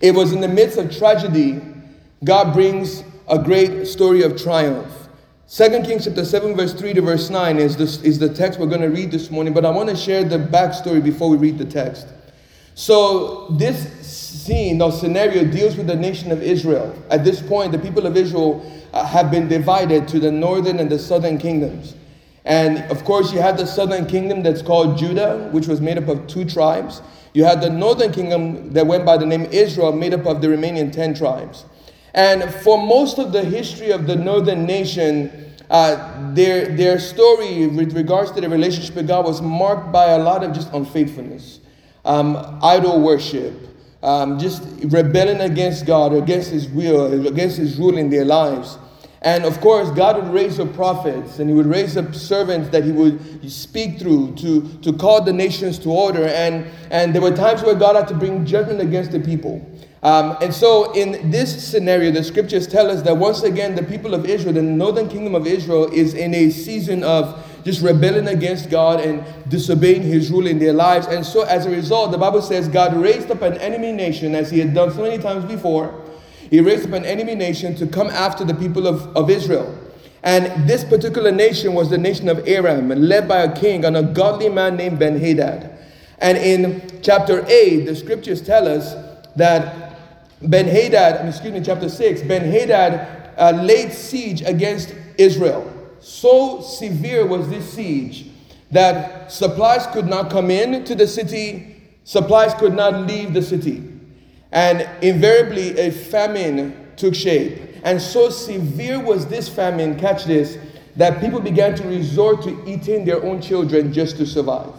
It 0.00 0.12
was 0.12 0.32
in 0.32 0.40
the 0.40 0.48
midst 0.48 0.76
of 0.76 0.90
tragedy, 0.90 1.60
God 2.24 2.52
brings 2.52 3.04
a 3.28 3.38
great 3.38 3.86
story 3.86 4.24
of 4.24 4.42
triumph. 4.42 4.92
2 5.48 5.82
Kings 5.84 6.06
chapter 6.06 6.24
7, 6.24 6.56
verse 6.56 6.74
3 6.74 6.94
to 6.94 7.00
verse 7.00 7.30
9 7.30 7.58
is, 7.58 7.76
this, 7.76 8.02
is 8.02 8.18
the 8.18 8.28
text 8.28 8.58
we're 8.58 8.66
going 8.66 8.80
to 8.80 8.88
read 8.88 9.12
this 9.12 9.30
morning, 9.30 9.54
but 9.54 9.64
I 9.64 9.70
want 9.70 9.88
to 9.88 9.94
share 9.94 10.24
the 10.24 10.38
backstory 10.38 11.00
before 11.00 11.30
we 11.30 11.36
read 11.36 11.58
the 11.58 11.64
text. 11.64 12.08
So, 12.74 13.46
this 13.58 13.99
scene 14.50 14.90
scenario 14.90 15.44
deals 15.44 15.76
with 15.76 15.86
the 15.86 15.94
nation 15.94 16.32
of 16.32 16.42
Israel. 16.42 16.92
At 17.08 17.22
this 17.24 17.40
point, 17.40 17.70
the 17.70 17.78
people 17.78 18.04
of 18.04 18.16
Israel 18.16 18.60
uh, 18.92 19.06
have 19.06 19.30
been 19.30 19.46
divided 19.46 20.08
to 20.08 20.18
the 20.18 20.32
northern 20.32 20.80
and 20.80 20.90
the 20.90 20.98
southern 20.98 21.38
kingdoms. 21.38 21.94
And 22.44 22.78
of 22.90 23.04
course, 23.04 23.32
you 23.32 23.40
had 23.40 23.56
the 23.56 23.66
southern 23.66 24.06
kingdom 24.06 24.42
that's 24.42 24.60
called 24.60 24.98
Judah, 24.98 25.48
which 25.52 25.68
was 25.68 25.80
made 25.80 25.98
up 25.98 26.08
of 26.08 26.26
two 26.26 26.44
tribes. 26.44 27.00
You 27.32 27.44
had 27.44 27.60
the 27.60 27.70
northern 27.70 28.10
kingdom 28.10 28.72
that 28.72 28.84
went 28.84 29.06
by 29.06 29.18
the 29.18 29.26
name 29.26 29.44
Israel, 29.52 29.92
made 29.92 30.14
up 30.14 30.26
of 30.26 30.42
the 30.42 30.48
remaining 30.48 30.90
10 30.90 31.14
tribes. 31.14 31.64
And 32.12 32.42
for 32.52 32.76
most 32.76 33.20
of 33.20 33.30
the 33.30 33.44
history 33.44 33.92
of 33.92 34.08
the 34.08 34.16
northern 34.16 34.66
nation, 34.66 35.54
uh, 35.70 36.34
their, 36.34 36.74
their 36.76 36.98
story 36.98 37.68
with 37.68 37.94
regards 37.94 38.32
to 38.32 38.40
the 38.40 38.48
relationship 38.48 38.96
with 38.96 39.06
God 39.06 39.26
was 39.26 39.40
marked 39.40 39.92
by 39.92 40.06
a 40.06 40.18
lot 40.18 40.42
of 40.42 40.52
just 40.52 40.72
unfaithfulness, 40.72 41.60
um, 42.04 42.58
idol 42.62 43.00
worship, 43.00 43.69
um, 44.02 44.38
just 44.38 44.62
rebelling 44.84 45.40
against 45.40 45.86
God, 45.86 46.12
against 46.12 46.50
His 46.50 46.68
will, 46.68 47.26
against 47.26 47.56
His 47.56 47.78
rule 47.78 47.98
in 47.98 48.10
their 48.10 48.24
lives. 48.24 48.78
And 49.22 49.44
of 49.44 49.60
course, 49.60 49.90
God 49.90 50.16
would 50.16 50.32
raise 50.32 50.58
up 50.58 50.72
prophets 50.72 51.38
and 51.38 51.50
He 51.50 51.54
would 51.54 51.66
raise 51.66 51.96
up 51.96 52.14
servants 52.14 52.70
that 52.70 52.84
He 52.84 52.92
would 52.92 53.50
speak 53.50 53.98
through 53.98 54.34
to, 54.36 54.66
to 54.78 54.92
call 54.94 55.22
the 55.22 55.32
nations 55.32 55.78
to 55.80 55.90
order. 55.90 56.26
And, 56.26 56.66
and 56.90 57.14
there 57.14 57.20
were 57.20 57.36
times 57.36 57.62
where 57.62 57.74
God 57.74 57.96
had 57.96 58.08
to 58.08 58.14
bring 58.14 58.46
judgment 58.46 58.80
against 58.80 59.12
the 59.12 59.20
people. 59.20 59.66
Um, 60.02 60.38
and 60.40 60.54
so, 60.54 60.92
in 60.92 61.30
this 61.30 61.68
scenario, 61.68 62.10
the 62.10 62.24
scriptures 62.24 62.66
tell 62.66 62.90
us 62.90 63.02
that 63.02 63.14
once 63.14 63.42
again, 63.42 63.74
the 63.74 63.82
people 63.82 64.14
of 64.14 64.24
Israel, 64.24 64.54
the 64.54 64.62
northern 64.62 65.10
kingdom 65.10 65.34
of 65.34 65.46
Israel, 65.46 65.92
is 65.92 66.14
in 66.14 66.32
a 66.32 66.48
season 66.48 67.04
of 67.04 67.46
just 67.64 67.82
rebelling 67.82 68.28
against 68.28 68.70
God 68.70 69.00
and 69.00 69.24
disobeying 69.48 70.02
his 70.02 70.30
rule 70.30 70.46
in 70.46 70.58
their 70.58 70.72
lives. 70.72 71.06
And 71.06 71.24
so, 71.24 71.42
as 71.42 71.66
a 71.66 71.70
result, 71.70 72.12
the 72.12 72.18
Bible 72.18 72.42
says 72.42 72.68
God 72.68 72.94
raised 72.96 73.30
up 73.30 73.42
an 73.42 73.54
enemy 73.58 73.92
nation, 73.92 74.34
as 74.34 74.50
he 74.50 74.58
had 74.58 74.74
done 74.74 74.92
so 74.92 75.02
many 75.02 75.18
times 75.18 75.44
before. 75.44 76.02
He 76.50 76.60
raised 76.60 76.86
up 76.86 76.92
an 76.94 77.04
enemy 77.04 77.34
nation 77.34 77.74
to 77.76 77.86
come 77.86 78.08
after 78.08 78.44
the 78.44 78.54
people 78.54 78.86
of, 78.86 79.16
of 79.16 79.30
Israel. 79.30 79.76
And 80.22 80.68
this 80.68 80.84
particular 80.84 81.32
nation 81.32 81.74
was 81.74 81.88
the 81.88 81.98
nation 81.98 82.28
of 82.28 82.46
Aram, 82.46 82.88
led 82.88 83.26
by 83.26 83.38
a 83.38 83.54
king 83.54 83.84
and 83.84 83.96
a 83.96 84.02
godly 84.02 84.48
man 84.48 84.76
named 84.76 84.98
Ben 84.98 85.18
Hadad. 85.18 85.78
And 86.18 86.36
in 86.36 87.00
chapter 87.02 87.44
8, 87.46 87.86
the 87.86 87.96
scriptures 87.96 88.42
tell 88.42 88.68
us 88.68 88.94
that 89.36 89.96
Ben 90.42 90.66
Hadad, 90.66 91.26
excuse 91.26 91.52
me, 91.52 91.60
chapter 91.62 91.88
6, 91.88 92.22
Ben 92.22 92.50
Hadad 92.50 93.32
uh, 93.38 93.52
laid 93.62 93.92
siege 93.92 94.42
against 94.42 94.94
Israel. 95.16 95.79
So 96.00 96.60
severe 96.60 97.26
was 97.26 97.48
this 97.48 97.72
siege 97.72 98.26
that 98.70 99.30
supplies 99.30 99.86
could 99.88 100.06
not 100.06 100.30
come 100.30 100.50
in 100.50 100.84
to 100.84 100.94
the 100.94 101.06
city, 101.06 101.76
supplies 102.04 102.54
could 102.54 102.74
not 102.74 103.06
leave 103.06 103.34
the 103.34 103.42
city. 103.42 103.82
And 104.52 104.88
invariably, 105.02 105.78
a 105.78 105.90
famine 105.90 106.92
took 106.96 107.14
shape. 107.14 107.60
And 107.84 108.00
so 108.00 108.30
severe 108.30 109.00
was 109.00 109.26
this 109.26 109.48
famine, 109.48 109.98
catch 109.98 110.24
this, 110.24 110.58
that 110.96 111.20
people 111.20 111.40
began 111.40 111.74
to 111.76 111.86
resort 111.86 112.42
to 112.42 112.62
eating 112.66 113.04
their 113.04 113.22
own 113.24 113.40
children 113.40 113.92
just 113.92 114.16
to 114.16 114.26
survive. 114.26 114.72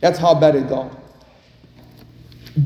That's 0.00 0.18
how 0.18 0.34
bad 0.34 0.54
it 0.54 0.68
got. 0.68 0.96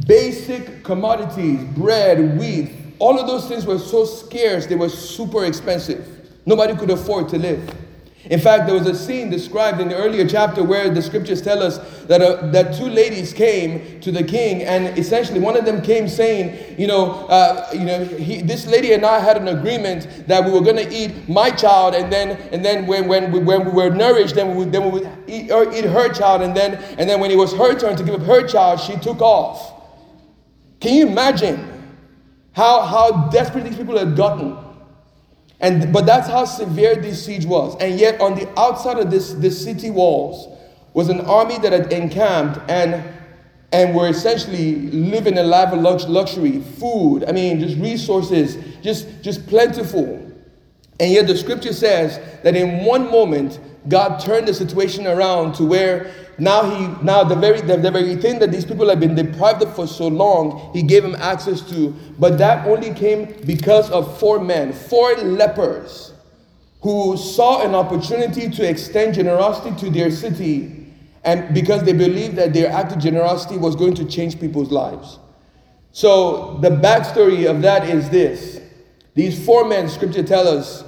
Basic 0.07 0.85
commodities, 0.85 1.64
bread, 1.76 2.38
wheat, 2.38 2.73
all 2.99 3.19
of 3.19 3.26
those 3.26 3.49
things 3.49 3.66
were 3.66 3.78
so 3.78 4.04
scarce, 4.04 4.66
they 4.66 4.76
were 4.76 4.88
super 4.88 5.45
expensive. 5.45 6.21
Nobody 6.44 6.75
could 6.76 6.90
afford 6.90 7.28
to 7.30 7.38
live. 7.38 7.75
In 8.26 8.38
fact, 8.38 8.66
there 8.66 8.75
was 8.75 8.87
a 8.87 8.94
scene 8.94 9.30
described 9.30 9.80
in 9.80 9.88
the 9.88 9.96
earlier 9.96 10.26
chapter 10.26 10.62
where 10.62 10.88
the 10.88 11.02
scriptures 11.02 11.42
tell 11.42 11.61
us 11.61 11.78
that, 12.04 12.22
uh, 12.22 12.46
that 12.52 12.72
two 12.72 12.87
ladies 12.87 13.32
came 13.32 14.00
to 14.00 14.12
the 14.12 14.22
king, 14.22 14.62
and 14.62 14.96
essentially 14.96 15.40
one 15.40 15.56
of 15.56 15.64
them 15.64 15.82
came 15.82 16.06
saying, 16.06 16.78
You 16.78 16.87
know, 16.87 17.26
uh, 17.26 17.68
you 17.72 17.80
know 17.80 18.04
he, 18.04 18.40
this 18.40 18.68
lady 18.68 18.92
and 18.92 19.04
I 19.04 19.18
had 19.18 19.37
an 19.38 19.49
agreement 19.49 20.28
that 20.28 20.44
we 20.44 20.52
were 20.52 20.61
going 20.61 20.76
to 20.76 20.88
eat 20.88 21.28
my 21.28 21.50
child, 21.50 21.96
and 21.96 22.12
then, 22.12 22.37
and 22.52 22.64
then 22.64 22.87
when, 22.87 23.08
when, 23.08 23.32
we, 23.32 23.40
when 23.40 23.64
we 23.64 23.72
were 23.72 23.90
nourished, 23.90 24.37
then 24.37 24.50
we 24.50 24.64
would, 24.64 24.72
then 24.72 24.84
we 24.84 25.00
would 25.00 25.11
eat, 25.26 25.50
or 25.50 25.72
eat 25.75 25.84
her 25.84 26.12
child, 26.12 26.42
and 26.42 26.56
then, 26.56 26.75
and 26.99 27.11
then 27.11 27.18
when 27.18 27.32
it 27.32 27.37
was 27.37 27.52
her 27.54 27.76
turn 27.76 27.96
to 27.96 28.04
give 28.04 28.14
up 28.14 28.22
her 28.22 28.46
child, 28.46 28.78
she 28.78 28.94
took 28.96 29.20
off. 29.20 29.82
Can 30.78 30.94
you 30.94 31.08
imagine 31.08 31.68
how, 32.52 32.82
how 32.82 33.28
desperate 33.30 33.64
these 33.64 33.76
people 33.76 33.99
had 33.99 34.16
gotten? 34.16 34.62
And, 35.62 35.92
but 35.92 36.07
that's 36.07 36.28
how 36.28 36.45
severe 36.45 36.97
this 36.97 37.25
siege 37.25 37.47
was. 37.47 37.76
And 37.81 37.99
yet, 37.99 38.21
on 38.21 38.35
the 38.35 38.49
outside 38.59 38.99
of 38.99 39.11
this, 39.11 39.33
this 39.35 39.62
city 39.62 39.90
walls 39.90 40.49
was 40.92 41.09
an 41.09 41.21
army 41.23 41.57
that 41.59 41.73
had 41.73 41.92
encamped 41.92 42.59
and, 42.69 43.02
and 43.73 43.95
were 43.95 44.09
essentially 44.09 44.90
living 44.90 45.38
a 45.38 45.42
life 45.42 45.73
of 45.73 45.81
lux- 45.81 46.09
luxury, 46.09 46.61
food, 46.61 47.25
I 47.28 47.33
mean, 47.33 47.61
just 47.61 47.78
resources, 47.78 48.59
just, 48.83 49.23
just 49.23 49.47
plentiful. 49.47 50.19
And 50.99 51.12
yet, 51.12 51.28
the 51.28 51.37
scripture 51.37 51.73
says 51.73 52.21
that 52.42 52.57
in 52.57 52.85
one 52.85 53.09
moment, 53.11 53.61
God 53.88 54.19
turned 54.19 54.49
the 54.49 54.54
situation 54.54 55.07
around 55.07 55.54
to 55.54 55.64
where 55.64 56.12
now 56.38 56.62
he 56.62 57.04
now 57.04 57.24
the 57.24 57.34
very 57.34 57.60
the, 57.60 57.76
the 57.76 57.90
very 57.90 58.16
thing 58.16 58.38
that 58.38 58.50
these 58.50 58.64
people 58.64 58.88
have 58.88 59.00
been 59.00 59.14
deprived 59.14 59.62
of 59.62 59.74
for 59.76 59.86
so 59.86 60.08
long, 60.08 60.70
he 60.72 60.82
gave 60.82 61.02
them 61.02 61.14
access 61.16 61.60
to. 61.70 61.94
But 62.18 62.38
that 62.38 62.66
only 62.66 62.94
came 62.94 63.34
because 63.44 63.90
of 63.90 64.18
four 64.18 64.40
men, 64.40 64.72
four 64.72 65.14
lepers, 65.16 66.12
who 66.80 67.16
saw 67.16 67.62
an 67.64 67.74
opportunity 67.74 68.48
to 68.50 68.68
extend 68.68 69.14
generosity 69.14 69.76
to 69.80 69.90
their 69.90 70.10
city, 70.10 70.92
and 71.24 71.54
because 71.54 71.82
they 71.84 71.92
believed 71.92 72.36
that 72.36 72.52
their 72.52 72.72
act 72.72 72.92
of 72.92 72.98
generosity 72.98 73.56
was 73.56 73.76
going 73.76 73.94
to 73.94 74.04
change 74.04 74.40
people's 74.40 74.72
lives. 74.72 75.18
So 75.92 76.58
the 76.62 76.70
backstory 76.70 77.48
of 77.48 77.62
that 77.62 77.88
is 77.88 78.08
this: 78.08 78.60
these 79.14 79.44
four 79.44 79.68
men, 79.68 79.88
Scripture 79.88 80.22
tells 80.22 80.46
us, 80.48 80.84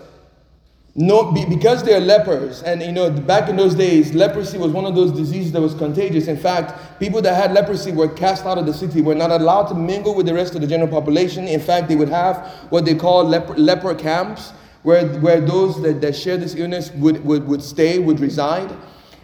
no, 0.97 1.33
because 1.33 1.83
they 1.83 1.93
are 1.93 2.01
lepers, 2.01 2.63
and 2.63 2.81
you 2.81 2.93
know, 2.93 3.11
back 3.11 3.49
in 3.49 3.57
those 3.57 3.75
days, 3.75 4.15
leprosy 4.15 4.59
was 4.59 4.71
one 4.71 4.85
of 4.85 4.95
those 4.95 5.11
diseases 5.11 5.51
that 5.51 5.61
was 5.61 5.75
contagious. 5.75 6.29
In 6.29 6.37
fact, 6.37 7.01
people 7.01 7.21
that 7.23 7.35
had 7.35 7.53
leprosy 7.53 7.91
were 7.91 8.09
cast 8.09 8.47
out 8.47 8.59
of 8.59 8.67
the 8.67 8.73
city, 8.73 9.01
were 9.01 9.17
not 9.17 9.33
allowed 9.33 9.65
to 9.65 9.75
mingle 9.75 10.15
with 10.15 10.27
the 10.27 10.35
rest 10.35 10.55
of 10.55 10.61
the 10.61 10.69
general 10.69 10.89
population. 10.89 11.49
In 11.49 11.59
fact, 11.59 11.89
they 11.89 11.97
would 11.97 12.11
have 12.11 12.47
what 12.71 12.85
they 12.85 12.95
call 12.95 13.25
leper, 13.25 13.55
leper 13.57 13.93
camps, 13.97 14.53
where, 14.85 15.09
where 15.19 15.41
those 15.41 15.83
that, 15.83 16.01
that 16.01 16.15
share 16.15 16.37
this 16.37 16.55
illness 16.55 16.93
would, 16.93 17.25
would, 17.25 17.49
would 17.49 17.63
stay, 17.63 17.99
would 17.99 18.21
reside. 18.21 18.71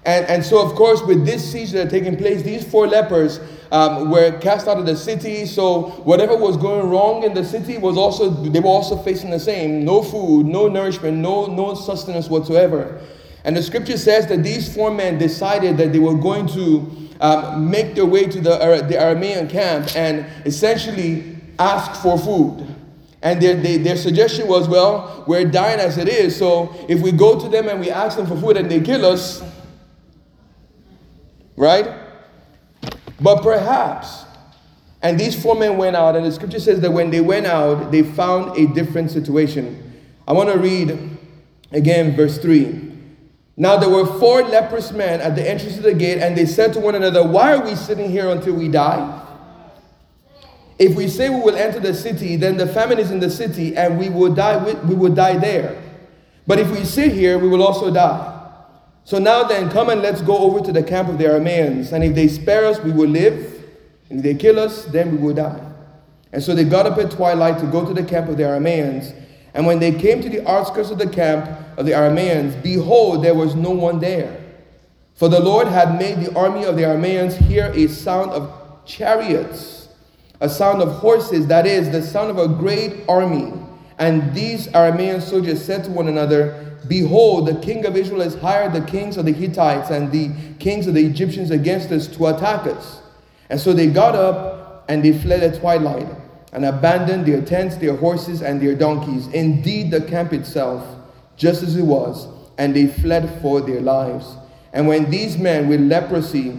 And, 0.04 0.26
and 0.26 0.44
so, 0.44 0.66
of 0.66 0.74
course, 0.74 1.02
with 1.02 1.24
this 1.24 1.52
siege 1.52 1.70
that 1.70 1.82
had 1.82 1.90
taken 1.90 2.16
place, 2.16 2.42
these 2.42 2.68
four 2.68 2.88
lepers 2.88 3.38
um, 3.72 4.10
were 4.10 4.38
cast 4.38 4.68
out 4.68 4.78
of 4.78 4.86
the 4.86 4.96
city. 4.96 5.46
So 5.46 5.90
whatever 6.04 6.36
was 6.36 6.56
going 6.56 6.88
wrong 6.88 7.22
in 7.22 7.34
the 7.34 7.44
city 7.44 7.78
was 7.78 7.96
also 7.96 8.30
they 8.30 8.60
were 8.60 8.66
also 8.66 8.96
facing 8.96 9.30
the 9.30 9.40
same: 9.40 9.84
no 9.84 10.02
food, 10.02 10.46
no 10.46 10.68
nourishment, 10.68 11.18
no 11.18 11.46
no 11.46 11.74
sustenance 11.74 12.28
whatsoever. 12.28 13.00
And 13.44 13.56
the 13.56 13.62
scripture 13.62 13.96
says 13.96 14.26
that 14.26 14.42
these 14.42 14.74
four 14.74 14.90
men 14.90 15.18
decided 15.18 15.78
that 15.78 15.92
they 15.92 15.98
were 15.98 16.14
going 16.14 16.46
to 16.48 17.08
um, 17.20 17.70
make 17.70 17.94
their 17.94 18.06
way 18.06 18.24
to 18.24 18.40
the, 18.40 18.52
uh, 18.52 18.86
the 18.86 18.94
Aramean 18.94 19.48
camp 19.48 19.94
and 19.96 20.26
essentially 20.44 21.36
ask 21.58 22.02
for 22.02 22.18
food. 22.18 22.66
And 23.22 23.40
their, 23.40 23.54
their 23.54 23.96
suggestion 23.96 24.48
was, 24.48 24.68
well, 24.68 25.24
we're 25.26 25.44
dying 25.44 25.78
as 25.78 25.98
it 25.98 26.08
is, 26.08 26.34
so 26.36 26.74
if 26.88 27.00
we 27.02 27.12
go 27.12 27.38
to 27.38 27.48
them 27.50 27.68
and 27.68 27.78
we 27.78 27.90
ask 27.90 28.16
them 28.16 28.26
for 28.26 28.36
food 28.36 28.56
and 28.56 28.70
they 28.70 28.80
kill 28.80 29.04
us, 29.04 29.42
right? 31.56 31.99
But 33.20 33.42
perhaps, 33.42 34.24
and 35.02 35.18
these 35.18 35.40
four 35.40 35.54
men 35.54 35.76
went 35.76 35.96
out, 35.96 36.16
and 36.16 36.24
the 36.24 36.32
scripture 36.32 36.60
says 36.60 36.80
that 36.80 36.90
when 36.90 37.10
they 37.10 37.20
went 37.20 37.46
out, 37.46 37.90
they 37.90 38.02
found 38.02 38.56
a 38.56 38.66
different 38.72 39.10
situation. 39.10 39.92
I 40.26 40.32
want 40.32 40.50
to 40.50 40.58
read 40.58 41.18
again 41.72 42.14
verse 42.16 42.38
3. 42.38 42.88
Now 43.56 43.76
there 43.76 43.90
were 43.90 44.06
four 44.18 44.42
leprous 44.42 44.92
men 44.92 45.20
at 45.20 45.36
the 45.36 45.48
entrance 45.48 45.76
of 45.76 45.82
the 45.82 45.94
gate, 45.94 46.18
and 46.18 46.36
they 46.36 46.46
said 46.46 46.72
to 46.74 46.80
one 46.80 46.94
another, 46.94 47.26
Why 47.26 47.54
are 47.54 47.64
we 47.64 47.74
sitting 47.74 48.10
here 48.10 48.30
until 48.30 48.54
we 48.54 48.68
die? 48.68 49.18
If 50.78 50.96
we 50.96 51.08
say 51.08 51.28
we 51.28 51.40
will 51.40 51.56
enter 51.56 51.78
the 51.78 51.92
city, 51.92 52.36
then 52.36 52.56
the 52.56 52.66
famine 52.66 52.98
is 52.98 53.10
in 53.10 53.20
the 53.20 53.28
city, 53.28 53.76
and 53.76 53.98
we 53.98 54.08
will 54.08 54.34
die, 54.34 54.56
we 54.84 54.94
will 54.94 55.12
die 55.12 55.36
there. 55.36 55.82
But 56.46 56.58
if 56.58 56.70
we 56.70 56.84
sit 56.84 57.12
here, 57.12 57.38
we 57.38 57.48
will 57.48 57.62
also 57.62 57.92
die. 57.92 58.29
So 59.10 59.18
now 59.18 59.42
then, 59.42 59.68
come 59.70 59.90
and 59.90 60.02
let's 60.02 60.22
go 60.22 60.38
over 60.38 60.60
to 60.60 60.70
the 60.70 60.84
camp 60.84 61.08
of 61.08 61.18
the 61.18 61.24
Arameans. 61.24 61.90
And 61.90 62.04
if 62.04 62.14
they 62.14 62.28
spare 62.28 62.64
us, 62.64 62.78
we 62.78 62.92
will 62.92 63.08
live. 63.08 63.60
And 64.08 64.20
if 64.20 64.22
they 64.22 64.34
kill 64.36 64.60
us, 64.60 64.84
then 64.84 65.10
we 65.10 65.16
will 65.16 65.34
die. 65.34 65.60
And 66.32 66.40
so 66.40 66.54
they 66.54 66.62
got 66.62 66.86
up 66.86 66.96
at 66.96 67.10
twilight 67.10 67.58
to 67.58 67.66
go 67.66 67.84
to 67.84 67.92
the 67.92 68.04
camp 68.04 68.28
of 68.28 68.36
the 68.36 68.44
Arameans. 68.44 69.12
And 69.52 69.66
when 69.66 69.80
they 69.80 69.90
came 69.90 70.22
to 70.22 70.28
the 70.28 70.48
outskirts 70.48 70.90
of 70.90 70.98
the 70.98 71.08
camp 71.08 71.50
of 71.76 71.86
the 71.86 71.90
Arameans, 71.90 72.62
behold, 72.62 73.24
there 73.24 73.34
was 73.34 73.56
no 73.56 73.70
one 73.72 73.98
there. 73.98 74.44
For 75.16 75.28
the 75.28 75.40
Lord 75.40 75.66
had 75.66 75.98
made 75.98 76.24
the 76.24 76.32
army 76.36 76.64
of 76.64 76.76
the 76.76 76.82
Arameans 76.82 77.36
hear 77.36 77.72
a 77.74 77.88
sound 77.88 78.30
of 78.30 78.86
chariots, 78.86 79.88
a 80.40 80.48
sound 80.48 80.82
of 80.82 80.88
horses, 80.98 81.48
that 81.48 81.66
is, 81.66 81.90
the 81.90 82.00
sound 82.00 82.30
of 82.30 82.38
a 82.38 82.46
great 82.46 83.08
army. 83.08 83.59
And 84.00 84.34
these 84.34 84.66
Aramean 84.68 85.20
soldiers 85.22 85.62
said 85.62 85.84
to 85.84 85.90
one 85.90 86.08
another, 86.08 86.78
Behold, 86.88 87.46
the 87.46 87.60
king 87.60 87.84
of 87.84 87.96
Israel 87.96 88.22
has 88.22 88.34
hired 88.34 88.72
the 88.72 88.80
kings 88.80 89.18
of 89.18 89.26
the 89.26 89.32
Hittites 89.32 89.90
and 89.90 90.10
the 90.10 90.30
kings 90.58 90.86
of 90.86 90.94
the 90.94 91.04
Egyptians 91.04 91.50
against 91.50 91.92
us 91.92 92.08
to 92.08 92.28
attack 92.28 92.66
us. 92.66 93.02
And 93.50 93.60
so 93.60 93.74
they 93.74 93.86
got 93.86 94.14
up 94.14 94.86
and 94.88 95.04
they 95.04 95.12
fled 95.12 95.42
at 95.42 95.60
twilight 95.60 96.08
and 96.52 96.64
abandoned 96.64 97.26
their 97.26 97.42
tents, 97.42 97.76
their 97.76 97.94
horses, 97.94 98.40
and 98.42 98.60
their 98.60 98.74
donkeys. 98.74 99.28
Indeed, 99.28 99.90
the 99.90 100.00
camp 100.00 100.32
itself, 100.32 100.84
just 101.36 101.62
as 101.62 101.76
it 101.76 101.82
was, 101.82 102.26
and 102.58 102.74
they 102.74 102.86
fled 102.86 103.40
for 103.42 103.60
their 103.60 103.80
lives. 103.80 104.34
And 104.72 104.88
when 104.88 105.10
these 105.10 105.36
men 105.36 105.68
with 105.68 105.80
leprosy 105.80 106.58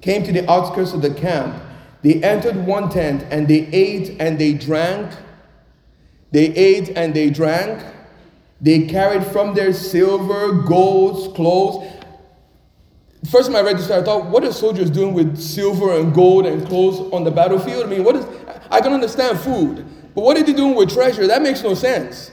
came 0.00 0.22
to 0.22 0.32
the 0.32 0.48
outskirts 0.50 0.92
of 0.92 1.02
the 1.02 1.12
camp, 1.12 1.60
they 2.02 2.22
entered 2.22 2.56
one 2.56 2.88
tent 2.90 3.26
and 3.30 3.48
they 3.48 3.66
ate 3.72 4.16
and 4.20 4.38
they 4.38 4.54
drank. 4.54 5.10
They 6.32 6.46
ate 6.46 6.90
and 6.96 7.14
they 7.14 7.30
drank 7.30 7.82
they 8.60 8.86
carried 8.86 9.24
from 9.26 9.54
their 9.54 9.72
silver, 9.72 10.52
golds, 10.52 11.34
clothes. 11.34 11.90
First 13.30 13.48
time 13.48 13.56
I 13.56 13.62
read 13.62 13.78
this, 13.78 13.90
I 13.90 14.02
thought, 14.02 14.26
what 14.26 14.44
are 14.44 14.52
soldiers 14.52 14.90
doing 14.90 15.14
with 15.14 15.38
silver 15.38 15.98
and 15.98 16.12
gold 16.12 16.46
and 16.46 16.66
clothes 16.66 17.12
on 17.12 17.24
the 17.24 17.30
battlefield? 17.30 17.86
I 17.86 17.88
mean, 17.88 18.04
what 18.04 18.16
is, 18.16 18.26
I 18.70 18.80
can 18.80 18.92
understand 18.92 19.38
food, 19.40 19.86
but 20.14 20.22
what 20.22 20.36
are 20.36 20.42
they 20.42 20.52
doing 20.52 20.74
with 20.74 20.92
treasure? 20.92 21.26
That 21.26 21.42
makes 21.42 21.62
no 21.62 21.74
sense. 21.74 22.30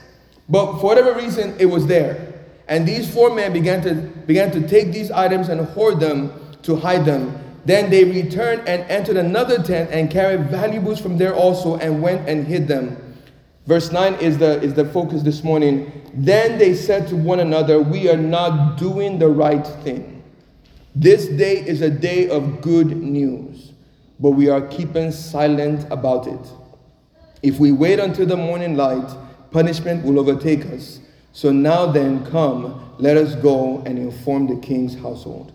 But 0.48 0.78
for 0.80 0.84
whatever 0.86 1.14
reason, 1.14 1.56
it 1.58 1.66
was 1.66 1.86
there. 1.86 2.34
And 2.68 2.86
these 2.86 3.12
four 3.12 3.34
men 3.34 3.52
began 3.52 3.82
to, 3.82 3.94
began 3.94 4.50
to 4.52 4.66
take 4.66 4.92
these 4.92 5.10
items 5.10 5.48
and 5.48 5.60
hoard 5.68 6.00
them 6.00 6.32
to 6.62 6.76
hide 6.76 7.04
them. 7.04 7.38
Then 7.64 7.90
they 7.90 8.04
returned 8.04 8.66
and 8.66 8.82
entered 8.90 9.16
another 9.16 9.62
tent 9.62 9.90
and 9.90 10.10
carried 10.10 10.50
valuables 10.50 11.00
from 11.00 11.16
there 11.16 11.34
also 11.34 11.76
and 11.76 12.02
went 12.02 12.28
and 12.28 12.46
hid 12.46 12.68
them. 12.68 13.07
Verse 13.68 13.92
9 13.92 14.14
is 14.14 14.38
the, 14.38 14.62
is 14.62 14.72
the 14.72 14.86
focus 14.86 15.20
this 15.20 15.44
morning. 15.44 15.92
Then 16.14 16.56
they 16.58 16.74
said 16.74 17.06
to 17.08 17.16
one 17.16 17.40
another, 17.40 17.82
We 17.82 18.08
are 18.08 18.16
not 18.16 18.78
doing 18.78 19.18
the 19.18 19.28
right 19.28 19.66
thing. 19.84 20.24
This 20.94 21.26
day 21.26 21.58
is 21.66 21.82
a 21.82 21.90
day 21.90 22.30
of 22.30 22.62
good 22.62 22.96
news, 22.96 23.74
but 24.18 24.30
we 24.30 24.48
are 24.48 24.62
keeping 24.68 25.12
silent 25.12 25.86
about 25.90 26.26
it. 26.26 26.40
If 27.42 27.58
we 27.58 27.70
wait 27.70 27.98
until 27.98 28.24
the 28.24 28.38
morning 28.38 28.74
light, 28.74 29.14
punishment 29.50 30.02
will 30.02 30.18
overtake 30.18 30.64
us. 30.64 31.00
So 31.32 31.52
now 31.52 31.84
then, 31.84 32.24
come, 32.24 32.94
let 32.96 33.18
us 33.18 33.34
go 33.34 33.82
and 33.84 33.98
inform 33.98 34.46
the 34.46 34.56
king's 34.66 34.94
household. 34.94 35.52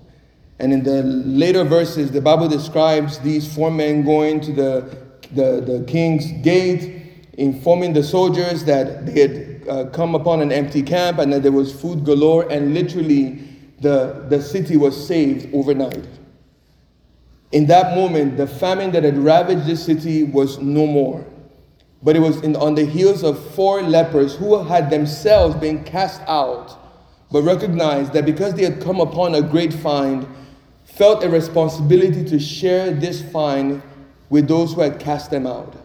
And 0.60 0.72
in 0.72 0.84
the 0.84 1.02
later 1.02 1.64
verses, 1.64 2.12
the 2.12 2.22
Bible 2.22 2.48
describes 2.48 3.18
these 3.18 3.52
four 3.52 3.72
men 3.72 4.06
going 4.06 4.40
to 4.42 4.54
the 4.54 5.04
the, 5.36 5.62
the 5.62 5.84
king's 5.88 6.32
gate, 6.44 7.03
informing 7.38 7.94
the 7.94 8.04
soldiers 8.04 8.64
that 8.66 9.06
they 9.06 9.22
had 9.22 9.68
uh, 9.68 9.90
come 9.92 10.16
upon 10.16 10.42
an 10.42 10.52
empty 10.52 10.82
camp 10.82 11.20
and 11.20 11.32
that 11.34 11.44
there 11.44 11.52
was 11.52 11.74
food 11.74 12.04
galore, 12.06 12.50
and 12.52 12.74
literally 12.74 13.40
the, 13.82 14.26
the 14.30 14.42
city 14.42 14.78
was 14.78 15.08
saved 15.08 15.54
overnight. 15.54 16.08
In 17.52 17.68
that 17.68 17.96
moment, 17.96 18.38
the 18.38 18.48
famine 18.48 18.92
that 18.92 19.04
had 19.04 19.18
ravaged 19.18 19.68
the 19.68 19.76
city 19.76 20.24
was 20.24 20.58
no 20.60 20.88
more. 20.88 21.26
But 22.02 22.16
it 22.16 22.20
was 22.20 22.42
in, 22.42 22.56
on 22.56 22.76
the 22.76 22.86
heels 22.86 23.24
of 23.24 23.40
four 23.52 23.82
lepers 23.82 24.36
who 24.36 24.62
had 24.64 24.90
themselves 24.90 25.56
been 25.56 25.84
cast 25.84 26.22
out, 26.28 26.78
but 27.32 27.44
recognized 27.44 28.14
that 28.14 28.26
because 28.26 28.54
they 28.56 28.64
had 28.64 28.82
come 28.82 29.00
upon 29.00 29.36
a 29.36 29.42
great 29.42 29.74
find, 29.74 30.28
felt 30.84 31.24
a 31.24 31.30
responsibility 31.30 32.24
to 32.26 32.40
share 32.40 32.92
this 32.92 33.22
find 33.32 33.82
with 34.30 34.48
those 34.48 34.74
who 34.74 34.82
had 34.82 35.00
cast 35.00 35.32
them 35.32 35.48
out. 35.48 35.83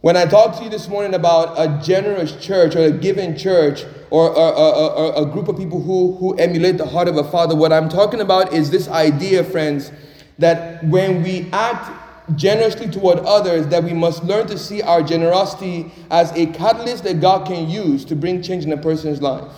When 0.00 0.16
I 0.16 0.24
talk 0.24 0.56
to 0.56 0.64
you 0.64 0.70
this 0.70 0.88
morning 0.88 1.12
about 1.12 1.58
a 1.58 1.78
generous 1.84 2.34
church 2.36 2.74
or 2.74 2.84
a 2.84 2.90
giving 2.90 3.36
church 3.36 3.84
or, 4.08 4.32
a 4.34 5.26
group 5.26 5.48
of 5.48 5.58
people 5.58 5.82
who, 5.82 6.16
who 6.16 6.34
emulate 6.36 6.78
the 6.78 6.86
heart 6.86 7.06
of 7.06 7.18
a 7.18 7.24
father, 7.24 7.54
what 7.54 7.70
I'm 7.70 7.90
talking 7.90 8.22
about 8.22 8.54
is 8.54 8.70
this 8.70 8.88
idea, 8.88 9.44
friends, 9.44 9.92
that 10.38 10.82
when 10.84 11.22
we 11.22 11.50
act 11.52 11.92
generously 12.34 12.88
toward 12.90 13.18
others, 13.20 13.66
that 13.66 13.84
we 13.84 13.92
must 13.92 14.24
learn 14.24 14.46
to 14.46 14.56
see 14.56 14.80
our 14.80 15.02
generosity 15.02 15.92
as 16.10 16.32
a 16.32 16.46
catalyst 16.46 17.04
that 17.04 17.20
God 17.20 17.46
can 17.46 17.68
use 17.68 18.06
to 18.06 18.16
bring 18.16 18.40
change 18.40 18.64
in 18.64 18.72
a 18.72 18.78
person's 18.78 19.20
life. 19.20 19.52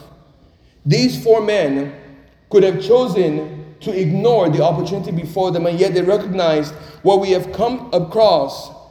These 0.85 1.23
four 1.23 1.41
men 1.41 1.95
could 2.51 2.65
have 2.65 2.83
chosen 2.83 3.77
to 3.79 3.97
ignore 3.97 4.49
the 4.49 4.65
opportunity 4.65 5.13
before 5.13 5.53
them, 5.53 5.67
and 5.67 5.79
yet 5.79 5.95
they 5.95 6.03
recognized 6.03 6.75
what 7.03 7.21
we 7.21 7.31
have 7.31 7.53
come 7.53 7.91
across. 7.93 8.82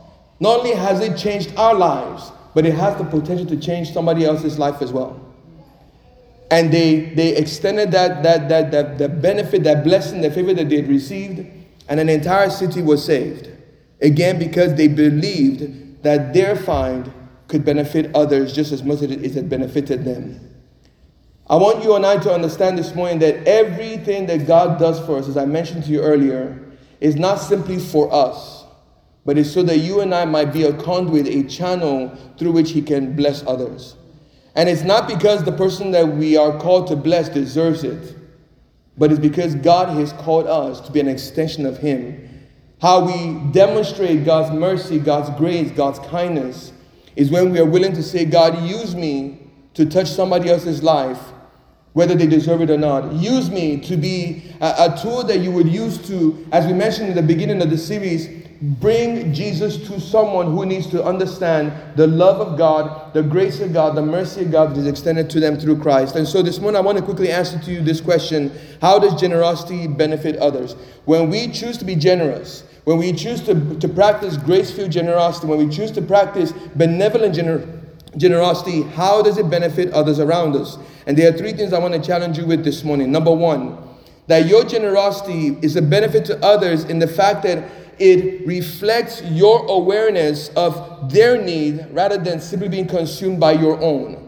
Not 0.41 0.60
only 0.62 0.74
has 0.74 1.00
it 1.01 1.15
changed 1.15 1.55
our 1.55 1.75
lives, 1.75 2.31
but 2.55 2.65
it 2.65 2.74
has 2.74 2.98
the 2.98 3.03
potential 3.05 3.45
to 3.45 3.55
change 3.55 3.93
somebody 3.93 4.25
else's 4.25 4.57
life 4.57 4.81
as 4.81 4.91
well. 4.91 5.19
And 6.50 6.74
they, 6.74 7.13
they 7.13 7.38
extended 7.38 7.91
that, 7.91 8.24
that, 8.24 8.50
that, 8.50 8.71
that, 8.71 8.98
that 8.98 9.21
benefit, 9.21 9.63
that 9.63 9.83
blessing, 9.83 10.19
the 10.19 10.31
favor 10.31 10.53
that 10.55 10.67
they 10.67 10.77
had 10.77 10.89
received, 10.89 11.48
and 11.88 12.00
an 12.00 12.10
entire 12.10 12.50
city 12.50 12.81
was 12.81 13.05
saved. 13.05 13.50
Again, 14.01 14.39
because 14.39 14.74
they 14.74 14.88
believed 14.88 16.01
that 16.01 16.33
their 16.33 16.55
find 16.55 17.13
could 17.48 17.63
benefit 17.63 18.10
others 18.15 18.51
just 18.51 18.71
as 18.71 18.81
much 18.81 19.03
as 19.03 19.12
it 19.12 19.33
had 19.36 19.48
benefited 19.48 20.03
them. 20.03 20.39
I 21.48 21.55
want 21.55 21.83
you 21.83 21.95
and 21.95 22.03
I 22.03 22.17
to 22.17 22.33
understand 22.33 22.79
this 22.79 22.95
morning 22.95 23.19
that 23.19 23.48
everything 23.48 24.25
that 24.25 24.48
God 24.48 24.79
does 24.79 25.00
for 25.05 25.19
us, 25.19 25.27
as 25.27 25.38
I 25.38 25.45
mentioned 25.45 25.83
to 25.83 25.91
you 25.91 26.01
earlier, 26.01 26.60
is 27.00 27.15
not 27.15 27.36
simply 27.36 27.77
for 27.77 28.12
us, 28.12 28.60
but 29.25 29.37
it's 29.37 29.51
so 29.51 29.63
that 29.63 29.77
you 29.77 30.01
and 30.01 30.13
I 30.13 30.25
might 30.25 30.53
be 30.53 30.63
a 30.63 30.73
conduit, 30.73 31.27
a 31.27 31.43
channel 31.43 32.15
through 32.37 32.51
which 32.51 32.71
He 32.71 32.81
can 32.81 33.15
bless 33.15 33.45
others. 33.45 33.95
And 34.55 34.67
it's 34.67 34.83
not 34.83 35.07
because 35.07 35.43
the 35.43 35.51
person 35.51 35.91
that 35.91 36.07
we 36.07 36.37
are 36.37 36.57
called 36.59 36.87
to 36.87 36.95
bless 36.95 37.29
deserves 37.29 37.83
it, 37.83 38.15
but 38.97 39.11
it's 39.11 39.19
because 39.19 39.55
God 39.55 39.89
has 39.97 40.13
called 40.13 40.47
us 40.47 40.81
to 40.81 40.91
be 40.91 40.99
an 40.99 41.07
extension 41.07 41.65
of 41.65 41.77
Him 41.77 42.27
how 42.81 43.05
we 43.05 43.51
demonstrate 43.51 44.25
God's 44.25 44.51
mercy, 44.51 44.97
God's 44.97 45.29
grace, 45.37 45.69
God's 45.71 45.99
kindness 46.09 46.73
is 47.15 47.29
when 47.29 47.51
we 47.51 47.59
are 47.59 47.65
willing 47.65 47.93
to 47.93 48.01
say, 48.01 48.25
God, 48.25 48.67
use 48.67 48.95
me 48.95 49.51
to 49.75 49.85
touch 49.85 50.09
somebody 50.09 50.49
else's 50.49 50.81
life, 50.81 51.19
whether 51.93 52.15
they 52.15 52.25
deserve 52.25 52.61
it 52.61 52.71
or 52.71 52.79
not. 52.79 53.13
Use 53.13 53.51
me 53.51 53.79
to 53.81 53.97
be 53.97 54.55
a, 54.61 54.89
a 54.89 54.99
tool 54.99 55.23
that 55.25 55.41
you 55.41 55.51
would 55.51 55.67
use 55.67 55.99
to, 56.07 56.47
as 56.51 56.65
we 56.65 56.73
mentioned 56.73 57.09
in 57.09 57.15
the 57.15 57.21
beginning 57.21 57.61
of 57.61 57.69
the 57.69 57.77
series, 57.77 58.40
bring 58.61 59.33
Jesus 59.33 59.77
to 59.87 59.99
someone 59.99 60.47
who 60.47 60.65
needs 60.67 60.85
to 60.87 61.03
understand 61.03 61.73
the 61.95 62.05
love 62.05 62.39
of 62.39 62.59
God, 62.59 63.11
the 63.11 63.23
grace 63.23 63.59
of 63.59 63.73
God, 63.73 63.95
the 63.95 64.03
mercy 64.03 64.41
of 64.41 64.51
God 64.51 64.71
that 64.71 64.77
is 64.77 64.85
extended 64.85 65.31
to 65.31 65.39
them 65.39 65.59
through 65.59 65.79
Christ. 65.79 66.15
And 66.15 66.27
so 66.27 66.43
this 66.43 66.59
morning 66.59 66.77
I 66.77 66.81
want 66.81 66.99
to 66.99 67.03
quickly 67.03 67.31
answer 67.31 67.57
to 67.57 67.71
you 67.71 67.81
this 67.81 67.99
question 67.99 68.51
How 68.79 68.99
does 68.99 69.19
generosity 69.19 69.87
benefit 69.87 70.35
others? 70.37 70.73
When 71.05 71.29
we 71.29 71.47
choose 71.47 71.77
to 71.79 71.85
be 71.85 71.95
generous, 71.95 72.63
when 72.83 72.99
we 72.99 73.13
choose 73.13 73.41
to, 73.45 73.79
to 73.79 73.87
practice 73.87 74.37
grace 74.37 74.69
filled 74.69 74.91
generosity, 74.91 75.47
when 75.47 75.67
we 75.67 75.75
choose 75.75 75.91
to 75.91 76.01
practice 76.01 76.51
benevolent 76.75 77.35
gener- 77.35 77.81
generosity, 78.17 78.83
how 78.83 79.23
does 79.23 79.39
it 79.39 79.49
benefit 79.49 79.91
others 79.91 80.19
around 80.19 80.55
us? 80.55 80.77
And 81.07 81.17
there 81.17 81.33
are 81.33 81.37
three 81.37 81.53
things 81.53 81.73
I 81.73 81.79
want 81.79 81.95
to 81.95 82.01
challenge 82.01 82.37
you 82.37 82.45
with 82.45 82.63
this 82.63 82.83
morning. 82.83 83.11
Number 83.11 83.33
one, 83.33 83.77
that 84.27 84.45
your 84.45 84.63
generosity 84.63 85.57
is 85.61 85.75
a 85.75 85.81
benefit 85.81 86.25
to 86.25 86.45
others 86.45 86.85
in 86.85 86.99
the 86.99 87.07
fact 87.07 87.43
that 87.43 87.63
it 88.01 88.48
reflects 88.48 89.22
your 89.22 89.64
awareness 89.68 90.50
of 90.55 91.11
their 91.14 91.40
need 91.40 91.85
rather 91.92 92.18
than 92.18 92.42
simply 92.42 92.68
being 92.68 92.87
consumed 92.87 93.40
by 93.40 93.51
your 93.51 93.79
own. 93.79 94.27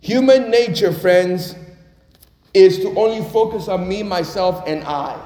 Human 0.00 0.50
nature, 0.50 0.90
friends, 0.90 1.54
is 2.54 2.78
to 2.78 2.98
only 2.98 3.22
focus 3.28 3.68
on 3.68 3.86
me, 3.86 4.02
myself, 4.02 4.64
and 4.66 4.82
I. 4.84 5.22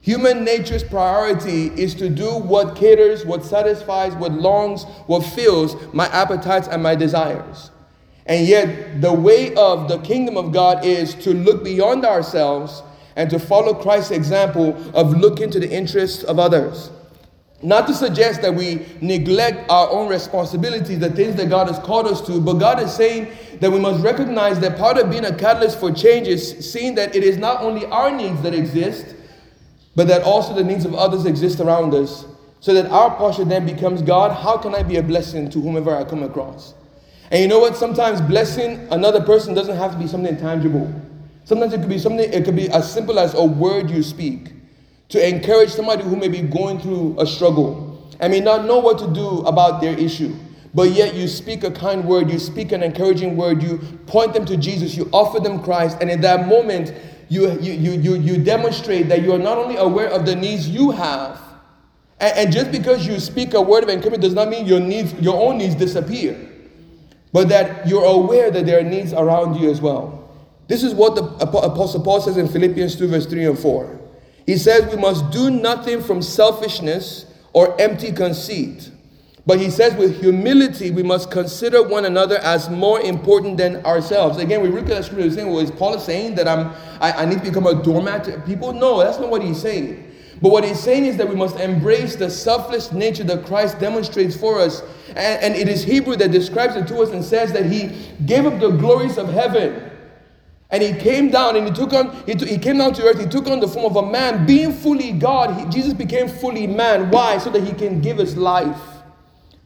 Human 0.00 0.42
nature's 0.42 0.82
priority 0.82 1.68
is 1.80 1.94
to 1.94 2.10
do 2.10 2.34
what 2.38 2.74
caters, 2.74 3.24
what 3.24 3.44
satisfies, 3.44 4.14
what 4.16 4.32
longs, 4.32 4.82
what 5.06 5.20
fills 5.20 5.76
my 5.94 6.08
appetites 6.08 6.66
and 6.66 6.82
my 6.82 6.96
desires. 6.96 7.70
And 8.26 8.48
yet, 8.48 9.00
the 9.00 9.12
way 9.12 9.54
of 9.54 9.86
the 9.86 9.98
kingdom 9.98 10.36
of 10.36 10.50
God 10.50 10.84
is 10.84 11.14
to 11.16 11.32
look 11.32 11.62
beyond 11.62 12.04
ourselves 12.04 12.82
and 13.16 13.30
to 13.30 13.38
follow 13.38 13.74
Christ's 13.74 14.10
example 14.10 14.76
of 14.94 15.12
looking 15.16 15.50
to 15.50 15.60
the 15.60 15.70
interests 15.70 16.22
of 16.24 16.38
others. 16.38 16.90
Not 17.62 17.86
to 17.86 17.94
suggest 17.94 18.42
that 18.42 18.54
we 18.54 18.84
neglect 19.00 19.70
our 19.70 19.88
own 19.88 20.08
responsibilities, 20.08 20.98
the 20.98 21.10
things 21.10 21.36
that 21.36 21.48
God 21.48 21.68
has 21.68 21.78
called 21.78 22.06
us 22.06 22.20
to, 22.26 22.40
but 22.40 22.54
God 22.54 22.78
is 22.80 22.92
saying 22.92 23.32
that 23.60 23.70
we 23.70 23.80
must 23.80 24.04
recognize 24.04 24.60
that 24.60 24.76
part 24.76 24.98
of 24.98 25.08
being 25.08 25.24
a 25.24 25.34
catalyst 25.34 25.80
for 25.80 25.90
change 25.90 26.28
is 26.28 26.70
seeing 26.70 26.94
that 26.96 27.16
it 27.16 27.24
is 27.24 27.38
not 27.38 27.62
only 27.62 27.86
our 27.86 28.10
needs 28.10 28.42
that 28.42 28.54
exist, 28.54 29.14
but 29.96 30.08
that 30.08 30.22
also 30.24 30.54
the 30.54 30.64
needs 30.64 30.84
of 30.84 30.94
others 30.94 31.24
exist 31.24 31.60
around 31.60 31.94
us, 31.94 32.26
so 32.60 32.74
that 32.74 32.90
our 32.90 33.16
posture 33.16 33.44
then 33.44 33.64
becomes 33.64 34.02
God, 34.02 34.32
how 34.32 34.58
can 34.58 34.74
I 34.74 34.82
be 34.82 34.96
a 34.96 35.02
blessing 35.02 35.48
to 35.50 35.60
whomever 35.60 35.94
I 35.94 36.04
come 36.04 36.22
across? 36.22 36.74
And 37.30 37.40
you 37.40 37.48
know 37.48 37.60
what? 37.60 37.76
Sometimes 37.76 38.20
blessing 38.20 38.86
another 38.90 39.22
person 39.22 39.54
doesn't 39.54 39.76
have 39.76 39.92
to 39.92 39.98
be 39.98 40.06
something 40.06 40.36
tangible. 40.36 40.92
Sometimes 41.44 41.72
it 41.72 41.80
could 41.80 41.88
be 41.88 41.98
something, 41.98 42.32
it 42.32 42.44
could 42.44 42.56
be 42.56 42.70
as 42.70 42.90
simple 42.90 43.18
as 43.18 43.34
a 43.34 43.44
word 43.44 43.90
you 43.90 44.02
speak 44.02 44.52
to 45.10 45.28
encourage 45.28 45.70
somebody 45.70 46.02
who 46.02 46.16
may 46.16 46.28
be 46.28 46.40
going 46.40 46.78
through 46.78 47.16
a 47.20 47.26
struggle 47.26 48.10
and 48.20 48.32
may 48.32 48.40
not 48.40 48.64
know 48.64 48.78
what 48.78 48.98
to 48.98 49.12
do 49.12 49.40
about 49.40 49.80
their 49.80 49.96
issue. 49.98 50.34
But 50.74 50.90
yet 50.90 51.14
you 51.14 51.28
speak 51.28 51.62
a 51.62 51.70
kind 51.70 52.04
word, 52.04 52.30
you 52.30 52.38
speak 52.38 52.72
an 52.72 52.82
encouraging 52.82 53.36
word, 53.36 53.62
you 53.62 53.78
point 54.06 54.34
them 54.34 54.44
to 54.46 54.56
Jesus, 54.56 54.96
you 54.96 55.08
offer 55.12 55.38
them 55.38 55.62
Christ, 55.62 55.98
and 56.00 56.10
in 56.10 56.20
that 56.22 56.48
moment, 56.48 56.92
you, 57.28 57.52
you, 57.60 57.92
you, 57.92 58.16
you, 58.16 58.38
demonstrate 58.38 59.08
that 59.08 59.22
you 59.22 59.32
are 59.32 59.38
not 59.38 59.56
only 59.56 59.76
aware 59.76 60.08
of 60.08 60.26
the 60.26 60.34
needs 60.34 60.68
you 60.68 60.90
have, 60.90 61.40
and, 62.18 62.36
and 62.38 62.52
just 62.52 62.72
because 62.72 63.06
you 63.06 63.20
speak 63.20 63.54
a 63.54 63.62
word 63.62 63.84
of 63.84 63.88
encouragement 63.88 64.22
does 64.22 64.34
not 64.34 64.48
mean 64.48 64.66
your 64.66 64.80
needs, 64.80 65.12
your 65.14 65.40
own 65.40 65.58
needs 65.58 65.76
disappear, 65.76 66.36
but 67.32 67.48
that 67.48 67.86
you're 67.86 68.04
aware 68.04 68.50
that 68.50 68.66
there 68.66 68.80
are 68.80 68.82
needs 68.82 69.12
around 69.12 69.54
you 69.60 69.70
as 69.70 69.80
well. 69.80 70.23
This 70.66 70.82
is 70.82 70.94
what 70.94 71.14
the 71.14 71.24
Apostle 71.24 72.02
Paul 72.02 72.20
says 72.20 72.36
in 72.36 72.48
Philippians 72.48 72.96
2, 72.96 73.08
verse 73.08 73.26
3 73.26 73.46
and 73.46 73.58
4. 73.58 74.00
He 74.46 74.56
says, 74.56 74.94
We 74.94 75.00
must 75.00 75.30
do 75.30 75.50
nothing 75.50 76.02
from 76.02 76.22
selfishness 76.22 77.26
or 77.52 77.80
empty 77.80 78.12
conceit 78.12 78.90
but 79.46 79.60
he 79.60 79.70
says, 79.70 79.94
with 79.94 80.20
humility, 80.20 80.90
we 80.90 81.02
must 81.02 81.30
consider 81.30 81.82
one 81.82 82.06
another 82.06 82.38
as 82.38 82.70
more 82.70 83.00
important 83.00 83.58
than 83.58 83.84
ourselves. 83.84 84.38
Again, 84.38 84.62
we 84.62 84.68
look 84.68 84.84
at 84.84 84.88
that 84.88 85.04
scripture 85.04 85.30
saying, 85.30 85.48
well, 85.48 85.58
is 85.58 85.70
Paul 85.70 85.98
saying 85.98 86.36
that 86.36 86.48
I'm, 86.48 86.72
I, 87.00 87.12
I 87.12 87.24
need 87.26 87.40
to 87.40 87.44
become 87.44 87.66
a 87.66 87.82
doormat 87.82 88.24
to 88.24 88.40
people? 88.40 88.72
No, 88.72 89.00
that's 89.00 89.18
not 89.18 89.28
what 89.28 89.42
he's 89.42 89.60
saying. 89.60 90.12
But 90.40 90.50
what 90.50 90.64
he's 90.64 90.80
saying 90.80 91.04
is 91.04 91.18
that 91.18 91.28
we 91.28 91.34
must 91.34 91.60
embrace 91.60 92.16
the 92.16 92.30
selfless 92.30 92.90
nature 92.90 93.24
that 93.24 93.44
Christ 93.44 93.78
demonstrates 93.78 94.34
for 94.34 94.60
us. 94.60 94.82
And, 95.08 95.42
and 95.42 95.54
it 95.54 95.68
is 95.68 95.84
Hebrew 95.84 96.16
that 96.16 96.32
describes 96.32 96.74
it 96.76 96.86
to 96.88 97.02
us 97.02 97.10
and 97.10 97.22
says 97.22 97.52
that 97.52 97.66
he 97.66 98.08
gave 98.24 98.46
up 98.46 98.58
the 98.60 98.70
glories 98.70 99.18
of 99.18 99.28
heaven. 99.28 99.90
And 100.70 100.82
he 100.82 100.92
came 100.94 101.30
down 101.30 101.56
and 101.56 101.66
he 101.66 101.72
took 101.72 101.92
on, 101.92 102.10
he, 102.26 102.34
t- 102.34 102.46
he 102.46 102.58
came 102.58 102.78
down 102.78 102.94
to 102.94 103.02
earth, 103.04 103.20
he 103.20 103.26
took 103.26 103.46
on 103.46 103.60
the 103.60 103.68
form 103.68 103.84
of 103.84 103.96
a 103.96 104.10
man, 104.10 104.46
being 104.46 104.72
fully 104.72 105.12
God. 105.12 105.58
He, 105.58 105.66
Jesus 105.66 105.92
became 105.92 106.28
fully 106.28 106.66
man. 106.66 107.10
Why? 107.10 107.38
So 107.38 107.50
that 107.50 107.62
he 107.62 107.72
can 107.72 108.00
give 108.00 108.18
us 108.18 108.36
life. 108.36 108.80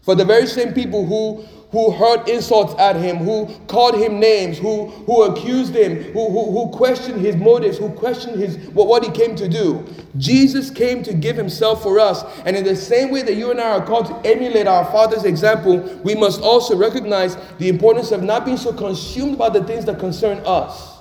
For 0.02 0.14
the 0.14 0.24
very 0.24 0.46
same 0.46 0.72
people 0.72 1.06
who, 1.06 1.44
who 1.70 1.90
heard 1.90 2.26
insults 2.28 2.74
at 2.80 2.96
him, 2.96 3.18
who 3.18 3.46
called 3.66 3.94
him 3.94 4.18
names, 4.18 4.56
who, 4.56 4.86
who 4.86 5.24
accused 5.24 5.74
him, 5.74 6.02
who, 6.14 6.30
who, 6.30 6.50
who 6.50 6.70
questioned 6.70 7.20
his 7.20 7.36
motives, 7.36 7.76
who 7.76 7.90
questioned 7.90 8.38
his, 8.38 8.56
what, 8.70 8.86
what 8.86 9.04
he 9.04 9.10
came 9.10 9.36
to 9.36 9.46
do. 9.48 9.86
Jesus 10.16 10.70
came 10.70 11.02
to 11.02 11.12
give 11.12 11.36
himself 11.36 11.82
for 11.82 12.00
us. 12.00 12.24
And 12.46 12.56
in 12.56 12.64
the 12.64 12.74
same 12.74 13.10
way 13.10 13.20
that 13.22 13.34
you 13.34 13.50
and 13.50 13.60
I 13.60 13.70
are 13.72 13.84
called 13.84 14.06
to 14.06 14.30
emulate 14.30 14.66
our 14.66 14.86
Father's 14.86 15.24
example, 15.24 15.80
we 16.02 16.14
must 16.14 16.40
also 16.40 16.74
recognize 16.74 17.36
the 17.58 17.68
importance 17.68 18.12
of 18.12 18.22
not 18.22 18.46
being 18.46 18.56
so 18.56 18.72
consumed 18.72 19.36
by 19.36 19.50
the 19.50 19.62
things 19.64 19.84
that 19.84 19.98
concern 19.98 20.40
us. 20.46 20.96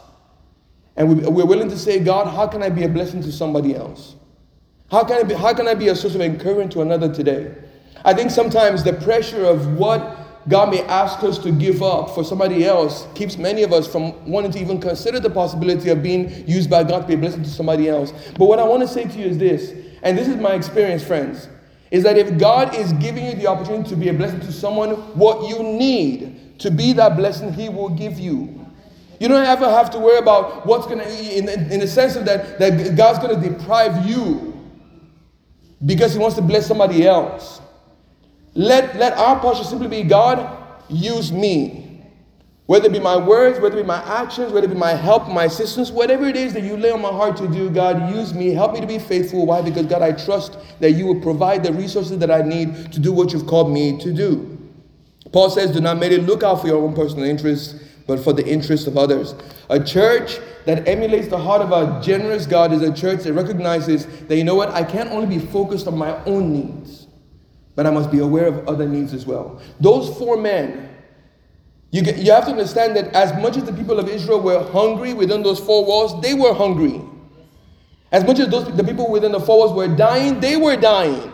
And 0.98 1.08
we, 1.08 1.28
we're 1.30 1.46
willing 1.46 1.70
to 1.70 1.78
say, 1.78 2.00
God, 2.00 2.28
how 2.28 2.46
can 2.46 2.62
I 2.62 2.70
be 2.70 2.84
a 2.84 2.90
blessing 2.90 3.22
to 3.24 3.32
somebody 3.32 3.74
else? 3.74 4.16
How 4.92 5.06
can, 5.06 5.18
I 5.18 5.24
be, 5.24 5.34
how 5.34 5.54
can 5.54 5.68
I 5.68 5.76
be 5.76 5.88
a 5.88 5.96
source 5.96 6.16
of 6.16 6.22
encouragement 6.22 6.74
to 6.74 6.82
another 6.82 7.14
today? 7.14 7.56
I 8.04 8.14
think 8.14 8.32
sometimes 8.32 8.84
the 8.84 8.94
pressure 8.94 9.46
of 9.46 9.76
what 9.78 10.27
God 10.50 10.72
may 10.72 10.82
ask 10.84 11.24
us 11.24 11.38
to 11.40 11.52
give 11.52 11.84
up 11.84 12.16
for 12.16 12.24
somebody 12.24 12.66
else 12.66 13.08
keeps 13.16 13.38
many 13.38 13.64
of 13.64 13.74
us 13.74 13.86
from 13.86 14.14
wanting 14.30 14.52
to 14.52 14.60
even 14.60 14.80
consider 14.80 15.20
the 15.20 15.30
possibility 15.30 15.90
of 15.90 16.02
being 16.02 16.48
used 16.48 16.70
by 16.70 16.84
God 16.84 17.02
to 17.02 17.08
be 17.08 17.14
a 17.16 17.18
blessing 17.18 17.44
to 17.44 17.50
somebody 17.50 17.90
else. 17.90 18.14
But 18.38 18.46
what 18.46 18.60
I 18.60 18.64
want 18.64 18.82
to 18.84 18.88
say 18.88 19.04
to 19.04 19.20
you 19.20 19.26
is 19.26 19.38
this, 19.38 19.74
and 20.04 20.18
this 20.18 20.28
is 20.28 20.38
my 20.38 20.54
experience, 20.54 21.04
friends, 21.04 21.50
is 21.92 22.04
that 22.04 22.18
if 22.18 22.38
God 22.38 22.76
is 22.76 22.94
giving 22.94 23.26
you 23.26 23.34
the 23.34 23.48
opportunity 23.48 23.90
to 23.90 23.96
be 23.96 24.10
a 24.10 24.14
blessing 24.14 24.40
to 24.42 24.52
someone, 24.52 24.92
what 25.18 25.50
you 25.50 25.64
need 25.64 26.60
to 26.60 26.72
be 26.72 26.94
that 26.94 27.18
blessing, 27.18 27.52
He 27.52 27.70
will 27.70 27.90
give 27.90 28.20
you. 28.20 28.66
You 29.20 29.28
don't 29.28 29.46
ever 29.46 29.70
have 29.70 29.90
to 29.92 30.00
worry 30.00 30.20
about 30.20 30.66
what's 30.66 30.86
going 30.86 31.00
to, 31.00 31.38
in, 31.38 31.50
in 31.50 31.80
the 31.80 31.88
sense 31.88 32.16
of 32.16 32.26
that, 32.26 32.60
that 32.60 32.96
God's 32.96 33.20
going 33.20 33.42
to 33.42 33.50
deprive 33.50 34.06
you 34.06 34.54
because 35.86 36.14
He 36.14 36.20
wants 36.20 36.36
to 36.36 36.42
bless 36.42 36.68
somebody 36.68 37.06
else. 37.06 37.62
Let, 38.58 38.96
let 38.96 39.14
our 39.14 39.40
posture 39.40 39.64
simply 39.64 39.88
be 39.88 40.02
God, 40.02 40.50
use 40.90 41.32
me. 41.32 42.02
Whether 42.66 42.88
it 42.88 42.92
be 42.92 43.00
my 43.00 43.16
words, 43.16 43.60
whether 43.60 43.78
it 43.78 43.84
be 43.84 43.88
my 43.88 44.02
actions, 44.04 44.52
whether 44.52 44.66
it 44.66 44.72
be 44.72 44.76
my 44.76 44.96
help, 44.96 45.28
my 45.30 45.44
assistance, 45.44 45.92
whatever 45.92 46.26
it 46.26 46.36
is 46.36 46.54
that 46.54 46.64
you 46.64 46.76
lay 46.76 46.90
on 46.90 47.00
my 47.00 47.12
heart 47.12 47.38
to 47.38 47.48
do, 47.48 47.70
God, 47.70 48.12
use 48.16 48.34
me. 48.34 48.50
Help 48.50 48.74
me 48.74 48.82
to 48.82 48.88
be 48.88 48.98
faithful. 48.98 49.46
Why? 49.46 49.62
Because, 49.62 49.86
God, 49.86 50.02
I 50.02 50.12
trust 50.12 50.58
that 50.80 50.94
you 50.94 51.06
will 51.06 51.22
provide 51.22 51.64
the 51.64 51.72
resources 51.72 52.18
that 52.18 52.32
I 52.32 52.42
need 52.42 52.92
to 52.94 53.00
do 53.00 53.14
what 53.14 53.32
you've 53.32 53.46
called 53.46 53.72
me 53.72 54.00
to 54.00 54.12
do. 54.12 54.58
Paul 55.32 55.52
says, 55.52 55.72
Do 55.72 55.80
not 55.80 56.00
merely 56.00 56.18
look 56.18 56.42
out 56.42 56.62
for 56.62 56.68
your 56.68 56.84
own 56.84 56.96
personal 56.96 57.26
interests, 57.26 57.80
but 58.08 58.20
for 58.24 58.34
the 58.34 58.46
interests 58.46 58.88
of 58.88 58.98
others. 58.98 59.36
A 59.70 59.82
church 59.82 60.40
that 60.66 60.88
emulates 60.88 61.28
the 61.28 61.38
heart 61.38 61.62
of 61.62 61.72
a 61.72 62.02
generous 62.02 62.48
God 62.48 62.74
is 62.74 62.82
a 62.82 62.92
church 62.92 63.22
that 63.24 63.34
recognizes 63.34 64.08
that, 64.28 64.36
you 64.36 64.44
know 64.44 64.56
what, 64.56 64.70
I 64.70 64.84
can't 64.84 65.12
only 65.12 65.38
be 65.38 65.46
focused 65.46 65.88
on 65.88 65.98
my 65.98 66.22
own 66.26 66.52
needs, 66.52 67.07
but 67.78 67.86
I 67.86 67.92
must 67.92 68.10
be 68.10 68.20
aware 68.20 68.48
of 68.48 68.68
other 68.68 68.90
needs 68.90 69.14
as 69.14 69.28
well. 69.28 69.62
Those 69.80 70.18
four 70.18 70.36
men 70.36 70.90
you, 71.92 72.02
get, 72.02 72.18
you 72.18 72.32
have 72.32 72.46
to 72.46 72.52
understand 72.52 72.96
that 72.98 73.14
as 73.14 73.32
much 73.42 73.56
as 73.56 73.64
the 73.64 73.72
people 73.72 74.00
of 74.00 74.10
Israel 74.10 74.42
were 74.42 74.62
hungry 74.72 75.14
within 75.14 75.42
those 75.44 75.60
four 75.60 75.86
walls, 75.86 76.20
they 76.22 76.34
were 76.34 76.54
hungry. 76.54 77.00
As 78.12 78.26
much 78.26 78.40
as 78.40 78.50
those, 78.50 78.76
the 78.76 78.84
people 78.84 79.10
within 79.10 79.32
the 79.32 79.40
four 79.40 79.60
walls 79.60 79.74
were 79.74 79.88
dying, 79.96 80.40
they 80.40 80.58
were 80.58 80.76
dying. 80.76 81.32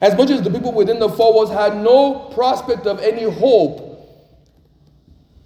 As 0.00 0.16
much 0.16 0.30
as 0.30 0.40
the 0.40 0.50
people 0.50 0.72
within 0.72 0.98
the 0.98 1.10
four 1.10 1.34
walls 1.34 1.50
had 1.50 1.76
no 1.76 2.30
prospect 2.34 2.86
of 2.86 2.98
any 3.00 3.30
hope 3.30 3.86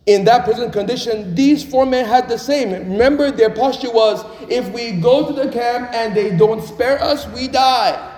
in 0.06 0.24
that 0.26 0.44
present 0.44 0.72
condition, 0.72 1.34
these 1.34 1.64
four 1.64 1.86
men 1.86 2.06
had 2.06 2.28
the 2.28 2.38
same. 2.38 2.70
Remember, 2.70 3.32
their 3.32 3.50
posture 3.50 3.90
was 3.90 4.24
if 4.48 4.70
we 4.72 4.92
go 4.92 5.26
to 5.26 5.32
the 5.32 5.50
camp 5.50 5.92
and 5.92 6.14
they 6.14 6.36
don't 6.36 6.62
spare 6.62 7.02
us, 7.02 7.26
we 7.28 7.48
die. 7.48 8.13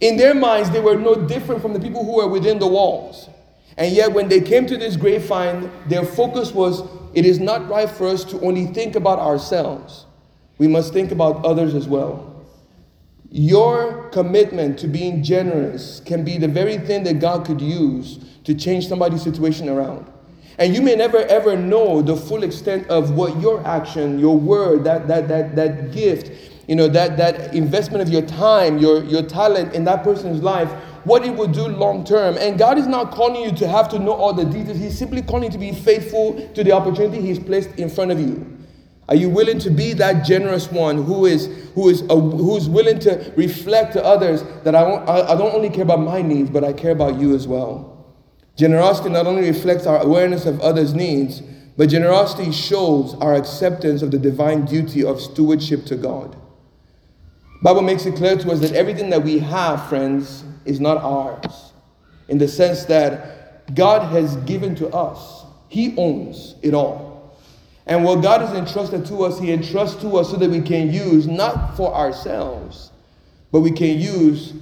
In 0.00 0.16
their 0.16 0.34
minds, 0.34 0.70
they 0.70 0.80
were 0.80 0.96
no 0.96 1.14
different 1.14 1.60
from 1.60 1.74
the 1.74 1.80
people 1.80 2.04
who 2.04 2.16
were 2.16 2.28
within 2.28 2.58
the 2.58 2.66
walls. 2.66 3.28
And 3.76 3.94
yet, 3.94 4.12
when 4.12 4.28
they 4.28 4.40
came 4.40 4.66
to 4.66 4.76
this 4.76 4.96
grave 4.96 5.24
find, 5.24 5.70
their 5.86 6.04
focus 6.04 6.52
was 6.52 6.82
it 7.14 7.24
is 7.26 7.38
not 7.38 7.68
right 7.68 7.88
for 7.88 8.06
us 8.08 8.24
to 8.24 8.40
only 8.40 8.66
think 8.66 8.96
about 8.96 9.18
ourselves, 9.18 10.06
we 10.58 10.68
must 10.68 10.92
think 10.92 11.10
about 11.10 11.44
others 11.44 11.74
as 11.74 11.88
well. 11.88 12.26
Your 13.30 14.08
commitment 14.10 14.78
to 14.80 14.88
being 14.88 15.22
generous 15.22 16.00
can 16.00 16.24
be 16.24 16.36
the 16.36 16.48
very 16.48 16.78
thing 16.78 17.04
that 17.04 17.20
God 17.20 17.46
could 17.46 17.60
use 17.60 18.18
to 18.44 18.54
change 18.54 18.88
somebody's 18.88 19.22
situation 19.22 19.68
around. 19.68 20.10
And 20.58 20.74
you 20.74 20.82
may 20.82 20.94
never 20.96 21.18
ever 21.18 21.56
know 21.56 22.02
the 22.02 22.16
full 22.16 22.42
extent 22.42 22.88
of 22.88 23.12
what 23.12 23.40
your 23.40 23.64
action, 23.66 24.18
your 24.18 24.36
word, 24.36 24.84
that, 24.84 25.08
that, 25.08 25.28
that, 25.28 25.54
that 25.56 25.92
gift, 25.92 26.49
you 26.70 26.76
know, 26.76 26.86
that, 26.86 27.16
that 27.16 27.52
investment 27.52 28.00
of 28.00 28.10
your 28.10 28.22
time, 28.22 28.78
your, 28.78 29.02
your 29.02 29.24
talent 29.24 29.74
in 29.74 29.82
that 29.82 30.04
person's 30.04 30.40
life 30.40 30.70
what 31.02 31.24
it 31.24 31.34
will 31.34 31.48
do 31.48 31.66
long 31.66 32.04
term. 32.04 32.36
And 32.38 32.56
God 32.58 32.78
is 32.78 32.86
not 32.86 33.10
calling 33.10 33.42
you 33.42 33.50
to 33.56 33.66
have 33.66 33.88
to 33.88 33.98
know 33.98 34.12
all 34.12 34.32
the 34.32 34.44
details. 34.44 34.78
He's 34.78 34.96
simply 34.96 35.22
calling 35.22 35.44
you 35.44 35.50
to 35.50 35.58
be 35.58 35.72
faithful 35.72 36.48
to 36.54 36.62
the 36.62 36.70
opportunity 36.70 37.20
He's 37.20 37.40
placed 37.40 37.70
in 37.78 37.88
front 37.88 38.12
of 38.12 38.20
you. 38.20 38.58
Are 39.08 39.16
you 39.16 39.28
willing 39.28 39.58
to 39.60 39.70
be 39.70 39.94
that 39.94 40.24
generous 40.24 40.70
one 40.70 41.02
who 41.02 41.26
is 41.26 41.46
who 41.74 41.88
is 41.88 42.02
a, 42.02 42.20
who's 42.20 42.68
willing 42.68 43.00
to 43.00 43.32
reflect 43.36 43.94
to 43.94 44.04
others 44.04 44.44
that 44.62 44.76
I, 44.76 44.82
I, 44.82 45.32
I 45.32 45.36
don't 45.36 45.52
only 45.52 45.70
care 45.70 45.82
about 45.82 46.00
my 46.00 46.22
needs, 46.22 46.50
but 46.50 46.62
I 46.62 46.72
care 46.72 46.92
about 46.92 47.18
you 47.18 47.34
as 47.34 47.48
well? 47.48 48.14
Generosity 48.56 49.08
not 49.08 49.26
only 49.26 49.48
reflects 49.48 49.86
our 49.86 50.00
awareness 50.02 50.46
of 50.46 50.60
others' 50.60 50.94
needs, 50.94 51.40
but 51.76 51.88
generosity 51.88 52.52
shows 52.52 53.14
our 53.14 53.34
acceptance 53.34 54.02
of 54.02 54.12
the 54.12 54.18
divine 54.18 54.66
duty 54.66 55.02
of 55.02 55.20
stewardship 55.20 55.86
to 55.86 55.96
God. 55.96 56.39
Bible 57.62 57.82
makes 57.82 58.06
it 58.06 58.16
clear 58.16 58.36
to 58.36 58.50
us 58.50 58.60
that 58.60 58.72
everything 58.72 59.10
that 59.10 59.22
we 59.22 59.38
have, 59.38 59.88
friends, 59.88 60.44
is 60.64 60.80
not 60.80 60.96
ours. 60.98 61.72
In 62.28 62.38
the 62.38 62.48
sense 62.48 62.84
that 62.86 63.74
God 63.74 64.10
has 64.12 64.36
given 64.36 64.74
to 64.76 64.88
us. 64.88 65.44
He 65.68 65.94
owns 65.96 66.56
it 66.62 66.74
all. 66.74 67.38
And 67.86 68.04
what 68.04 68.22
God 68.22 68.40
has 68.40 68.52
entrusted 68.56 69.06
to 69.06 69.24
us, 69.24 69.38
He 69.38 69.52
entrusts 69.52 70.00
to 70.02 70.16
us 70.16 70.30
so 70.30 70.36
that 70.36 70.50
we 70.50 70.60
can 70.60 70.92
use 70.92 71.26
not 71.26 71.76
for 71.76 71.94
ourselves, 71.94 72.90
but 73.52 73.60
we 73.60 73.70
can 73.70 73.98
use 73.98 74.54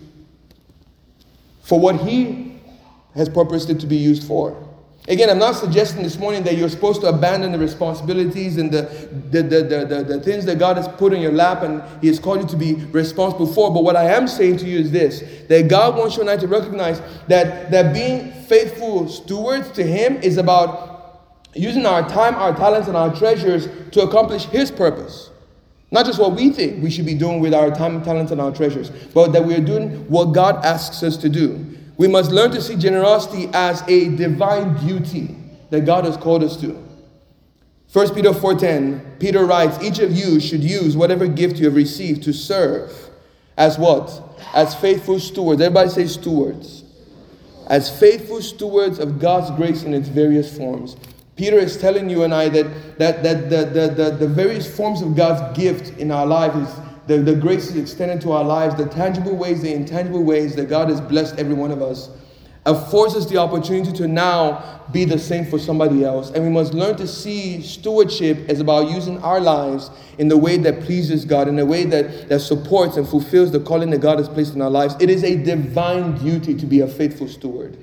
for 1.63 1.79
what 1.79 1.97
He 1.97 2.61
has 3.15 3.29
purposed 3.29 3.71
it 3.71 3.81
to 3.81 3.87
be 3.87 3.97
used 3.97 4.27
for. 4.27 4.68
Again, 5.09 5.31
I'm 5.31 5.39
not 5.39 5.55
suggesting 5.55 6.03
this 6.03 6.19
morning 6.19 6.43
that 6.43 6.59
you're 6.59 6.69
supposed 6.69 7.01
to 7.01 7.07
abandon 7.07 7.53
the 7.53 7.59
responsibilities 7.59 8.59
and 8.59 8.71
the, 8.71 8.83
the, 9.31 9.43
the, 9.43 9.63
the, 9.63 10.05
the, 10.07 10.21
things 10.21 10.45
that 10.45 10.59
God 10.59 10.77
has 10.77 10.87
put 10.87 11.15
in 11.15 11.23
your 11.23 11.33
lap 11.33 11.63
and 11.63 11.83
He 12.03 12.09
has 12.09 12.19
called 12.19 12.43
you 12.43 12.47
to 12.49 12.57
be 12.57 12.75
responsible 12.93 13.47
for. 13.47 13.73
But 13.73 13.85
what 13.85 13.97
I 13.97 14.05
am 14.05 14.29
saying 14.29 14.59
to 14.59 14.67
you 14.67 14.79
is 14.79 14.91
this 14.91 15.25
that 15.49 15.69
God 15.69 15.97
wants 15.97 16.17
you 16.17 16.21
and 16.21 16.31
I 16.31 16.37
to 16.37 16.47
recognize 16.47 17.01
that, 17.27 17.71
that 17.71 17.95
being 17.95 18.33
faithful 18.45 19.09
stewards 19.09 19.71
to 19.73 19.83
Him 19.83 20.19
is 20.19 20.37
about 20.37 21.23
using 21.55 21.87
our 21.87 22.07
time, 22.07 22.35
our 22.35 22.55
talents, 22.55 22.87
and 22.87 22.97
our 22.97 23.15
treasures 23.17 23.67
to 23.93 24.03
accomplish 24.03 24.45
His 24.45 24.71
purpose. 24.71 25.31
Not 25.91 26.05
just 26.05 26.19
what 26.19 26.33
we 26.33 26.51
think 26.51 26.83
we 26.83 26.91
should 26.91 27.07
be 27.07 27.15
doing 27.15 27.41
with 27.41 27.55
our 27.55 27.71
time, 27.71 28.05
talents, 28.05 28.31
and 28.31 28.43
our 28.43 28.53
treasures, 28.53 28.91
but 29.15 29.33
that 29.33 29.43
we 29.43 29.55
are 29.55 29.65
doing 29.65 30.07
what 30.11 30.35
God 30.35 30.63
asks 30.67 31.03
us 31.03 31.17
to 31.17 31.31
do. 31.31 31.78
We 31.99 32.07
must 32.07 32.31
learn 32.31 32.53
to 32.53 32.63
see 32.63 32.77
generosity 32.77 33.51
as 33.53 33.83
a 33.89 34.09
divine 34.09 34.75
duty 34.87 35.37
that 35.71 35.85
God 35.85 36.05
has 36.05 36.17
called 36.17 36.45
us 36.45 36.57
to. 36.59 36.83
1 37.93 38.15
Peter 38.15 38.33
4:10, 38.33 39.01
Peter 39.19 39.45
writes, 39.45 39.83
"Each 39.83 39.99
of 39.99 40.17
you 40.17 40.39
should 40.39 40.63
use 40.63 40.97
whatever 40.97 41.27
gift 41.27 41.57
you 41.57 41.67
have 41.67 41.75
received 41.75 42.23
to 42.23 42.33
serve 42.33 42.93
as 43.57 43.79
what? 43.79 44.23
As 44.55 44.75
faithful 44.75 45.19
stewards." 45.19 45.61
Everybody 45.61 45.91
say 45.91 46.07
stewards. 46.07 46.85
As 47.67 47.91
faithful 47.91 48.43
stewards 48.43 48.99
of 48.99 49.19
God's 49.19 49.51
grace 49.51 49.83
in 49.83 49.93
its 49.93 50.09
various 50.09 50.57
forms. 50.57 50.97
Peter 51.35 51.59
is 51.59 51.77
telling 51.77 52.09
you 52.09 52.23
and 52.23 52.33
I 52.33 52.49
that, 52.49 52.99
that, 52.99 53.23
that 53.23 53.51
the, 53.51 53.65
the, 53.65 53.89
the, 53.89 54.11
the 54.11 54.27
various 54.29 54.67
forms 54.67 55.03
of 55.03 55.17
God's 55.17 55.59
gift 55.59 55.99
in 55.99 56.11
our 56.11 56.27
life 56.27 56.55
is 56.57 56.69
the, 57.09 57.19
the 57.19 57.35
grace 57.35 57.71
is 57.71 57.77
extended 57.77 58.21
to 58.21 58.33
our 58.33 58.45
lives, 58.45 58.75
the 58.77 58.87
tangible 58.87 59.35
ways, 59.35 59.63
the 59.63 59.73
intangible 59.73 60.23
ways 60.23 60.55
that 60.57 60.69
God 60.69 60.91
has 60.91 61.01
blessed 61.01 61.39
every 61.39 61.55
one 61.55 61.71
of 61.71 61.81
us, 61.81 62.11
affords 62.67 63.17
us 63.17 63.27
the 63.27 63.39
opportunity 63.39 63.93
to 63.93 64.07
now 64.07 64.83
be 64.93 65.07
the 65.07 65.19
same 65.19 65.47
for 65.47 65.59
somebody 65.59 66.05
else. 66.05 66.31
And 66.31 66.45
we 66.45 66.51
must 66.51 66.75
learn 66.75 66.97
to 66.97 67.07
see 67.07 67.63
stewardship 67.63 68.51
as 68.51 68.61
about 68.61 68.91
using 68.91 69.23
our 69.23 69.41
lives 69.41 69.91
in 70.19 70.29
the 70.29 70.37
way 70.37 70.59
that 70.59 70.83
pleases 70.83 71.25
God, 71.25 71.49
in 71.49 71.59
a 71.59 71.65
way 71.65 71.85
that, 71.85 72.29
that 72.29 72.41
supports 72.41 72.99
and 72.99 73.09
fulfills 73.09 73.53
the 73.53 73.61
calling 73.61 73.89
that 73.91 74.03
God 74.03 74.19
has 74.19 74.29
placed 74.29 74.55
in 74.55 74.61
our 74.61 74.71
lives. 74.71 74.95
It 75.01 75.09
is 75.09 75.25
a 75.25 75.35
divine 75.35 76.19
duty 76.19 76.55
to 76.57 76.67
be 76.67 76.81
a 76.81 76.87
faithful 76.87 77.29
steward. 77.29 77.83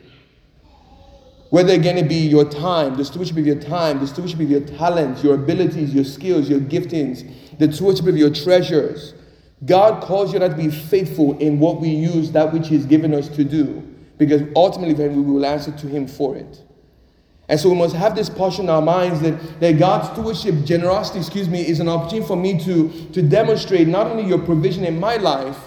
Whether 1.50 1.74
again 1.74 1.98
it 1.98 2.10
be 2.10 2.16
your 2.16 2.46
time, 2.48 2.98
the 2.98 3.06
stewardship 3.06 3.38
of 3.38 3.48
your 3.48 3.60
time, 3.60 4.00
the 4.00 4.08
stewardship 4.08 4.40
of 4.40 4.52
your 4.52 4.62
talents, 4.62 5.24
your 5.24 5.36
abilities, 5.36 5.96
your 5.96 6.04
skills, 6.04 6.50
your 6.50 6.60
giftings, 6.60 7.32
the 7.58 7.72
stewardship 7.72 8.08
of 8.08 8.18
your 8.18 8.30
treasures. 8.30 9.14
God 9.66 10.04
calls 10.04 10.34
you 10.34 10.40
to 10.40 10.50
be 10.50 10.70
faithful 10.70 11.38
in 11.40 11.60
what 11.60 11.80
we 11.80 11.90
use, 11.90 12.32
that 12.32 12.52
which 12.54 12.68
He's 12.68 12.86
given 12.86 13.14
us 13.14 13.30
to 13.30 13.44
do, 13.44 13.82
because 14.18 14.42
ultimately 14.56 15.08
we 15.08 15.22
will 15.22 15.46
answer 15.46 15.72
to 15.72 15.88
Him 15.88 16.08
for 16.08 16.36
it. 16.36 16.62
And 17.48 17.60
so 17.60 17.70
we 17.70 17.76
must 17.76 17.96
have 17.96 18.16
this 18.16 18.30
posture 18.30 18.64
in 18.64 18.70
our 18.70 18.82
minds 18.82 19.22
that, 19.22 19.60
that 19.60 19.78
God's 19.78 20.10
stewardship, 20.12 20.66
generosity, 20.66 21.20
excuse 21.20 21.48
me, 21.48 21.62
is 21.66 21.80
an 21.80 21.88
opportunity 21.88 22.28
for 22.28 22.36
me 22.36 22.60
to, 22.64 22.90
to 23.12 23.22
demonstrate 23.22 23.88
not 23.88 24.08
only 24.08 24.26
your 24.26 24.40
provision 24.40 24.84
in 24.84 25.00
my 25.00 25.18
life, 25.18 25.58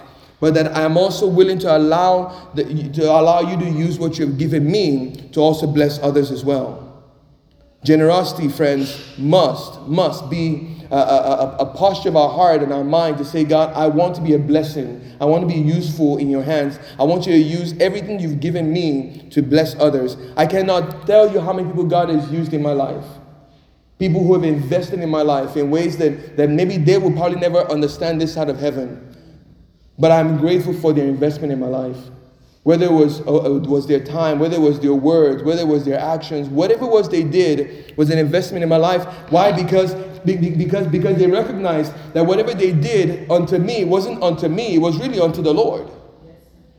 but 0.41 0.55
that 0.55 0.77
I 0.77 0.83
am 0.83 0.97
also 0.97 1.27
willing 1.27 1.59
to 1.61 1.77
allow, 1.77 2.51
the, 2.55 2.65
to 2.65 3.05
allow 3.05 3.41
you 3.41 3.57
to 3.59 3.71
use 3.71 3.99
what 3.99 4.19
you 4.19 4.27
have 4.27 4.39
given 4.39 4.71
me 4.71 5.29
to 5.33 5.41
also 5.41 5.67
bless 5.67 5.99
others 6.01 6.31
as 6.31 6.45
well. 6.45 6.85
Generosity, 7.85 8.49
friends, 8.49 9.01
must, 9.17 9.81
must 9.83 10.29
be 10.29 10.78
a, 10.91 10.97
a, 10.97 11.57
a, 11.61 11.67
posture 11.67 12.09
of 12.09 12.17
our 12.17 12.31
heart 12.31 12.63
and 12.63 12.73
our 12.73 12.85
mind 12.85 13.19
to 13.19 13.25
say, 13.25 13.45
God, 13.45 13.75
I 13.75 13.87
want 13.89 14.15
to 14.17 14.23
be 14.23 14.35
a 14.35 14.39
blessing. 14.39 15.17
I 15.21 15.25
want 15.27 15.49
to 15.49 15.55
be 15.55 15.61
useful 15.61 16.19
in 16.19 16.31
your 16.31 16.43
hands. 16.43 16.79
I 16.99 17.05
want 17.05 17.27
you 17.27 17.33
to 17.33 17.39
use 17.39 17.75
everything 17.79 18.21
you've 18.21 18.41
given 18.41 18.73
me 18.73 19.29
to 19.31 19.43
bless 19.43 19.75
others. 19.77 20.17
I 20.37 20.47
cannot 20.47 21.07
tell 21.07 21.33
you 21.33 21.41
how 21.41 21.53
many 21.53 21.69
people 21.69 21.85
God 21.85 22.09
has 22.09 22.31
used 22.31 22.55
in 22.55 22.63
my 22.63 22.73
life. 22.73 23.05
People 23.99 24.23
who 24.23 24.33
have 24.35 24.45
invested 24.45 25.01
in 25.01 25.11
my 25.11 25.23
life 25.23 25.57
in 25.57 25.71
ways 25.71 25.97
that, 25.99 26.37
that 26.37 26.49
maybe 26.51 26.77
they 26.77 26.99
will 26.99 27.13
probably 27.13 27.39
never 27.39 27.59
understand 27.71 28.21
this 28.21 28.33
side 28.33 28.49
of 28.49 28.59
heaven. 28.59 29.09
but 29.99 30.13
I'm 30.13 30.39
grateful 30.39 30.73
for 30.73 30.93
their 30.93 31.07
investment 31.07 31.53
in 31.53 31.59
my 31.59 31.67
life. 31.67 31.99
Whether 32.69 32.85
it 32.85 32.93
was, 32.93 33.23
uh, 33.23 33.63
was 33.67 33.87
their 33.87 34.05
time, 34.05 34.39
whether 34.39 34.57
it 34.57 34.61
was 34.61 34.79
their 34.79 34.93
words, 34.93 35.43
whether 35.43 35.63
it 35.63 35.67
was 35.67 35.87
their 35.87 35.99
actions, 35.99 36.51
whatever 36.51 36.85
it 36.85 36.91
was 36.91 37.09
they 37.09 37.23
did 37.23 37.97
was 37.97 38.11
an 38.11 38.19
investment 38.19 38.63
in 38.63 38.69
my 38.69 38.77
life. 38.77 39.07
Why? 39.31 39.53
Because, 39.53 39.95
because, 40.27 40.87
because 40.89 41.17
they 41.17 41.27
recognized 41.27 41.95
that 42.13 42.27
whatever 42.27 42.53
they 42.53 42.73
did 42.73 43.31
unto 43.31 43.57
me 43.57 43.87
wasn't 43.87 44.23
unto 44.23 44.49
me, 44.51 44.75
it 44.75 44.83
was 44.83 44.99
really 44.99 45.19
unto 45.19 45.41
the 45.41 45.55
Lord 45.55 45.91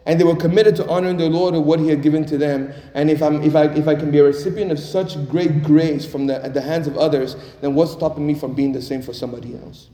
and 0.06 0.20
they 0.20 0.24
were 0.24 0.36
committed 0.36 0.76
to 0.76 0.88
honoring 0.88 1.18
the 1.18 1.28
Lord 1.28 1.56
of 1.56 1.66
what 1.66 1.80
He 1.80 1.88
had 1.88 2.04
given 2.04 2.24
to 2.28 2.38
them. 2.38 2.72
And 2.94 3.10
if, 3.10 3.24
I'm, 3.24 3.42
if, 3.42 3.56
I, 3.56 3.64
if 3.74 3.88
I 3.88 3.96
can 3.96 4.12
be 4.12 4.20
a 4.20 4.24
recipient 4.26 4.72
of 4.72 4.78
such 4.78 5.28
great 5.28 5.64
grace 5.64 6.06
from 6.06 6.28
the, 6.28 6.44
at 6.46 6.54
the 6.54 6.62
hands 6.62 6.86
of 6.86 7.00
others, 7.00 7.36
then 7.62 7.74
what's 7.74 7.94
stopping 7.94 8.28
me 8.28 8.36
from 8.36 8.54
being 8.54 8.74
the 8.74 8.82
same 8.82 9.02
for 9.02 9.14
somebody 9.14 9.56
else? 9.56 9.90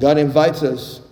God 0.00 0.18
invites 0.18 0.64
us 0.64 1.02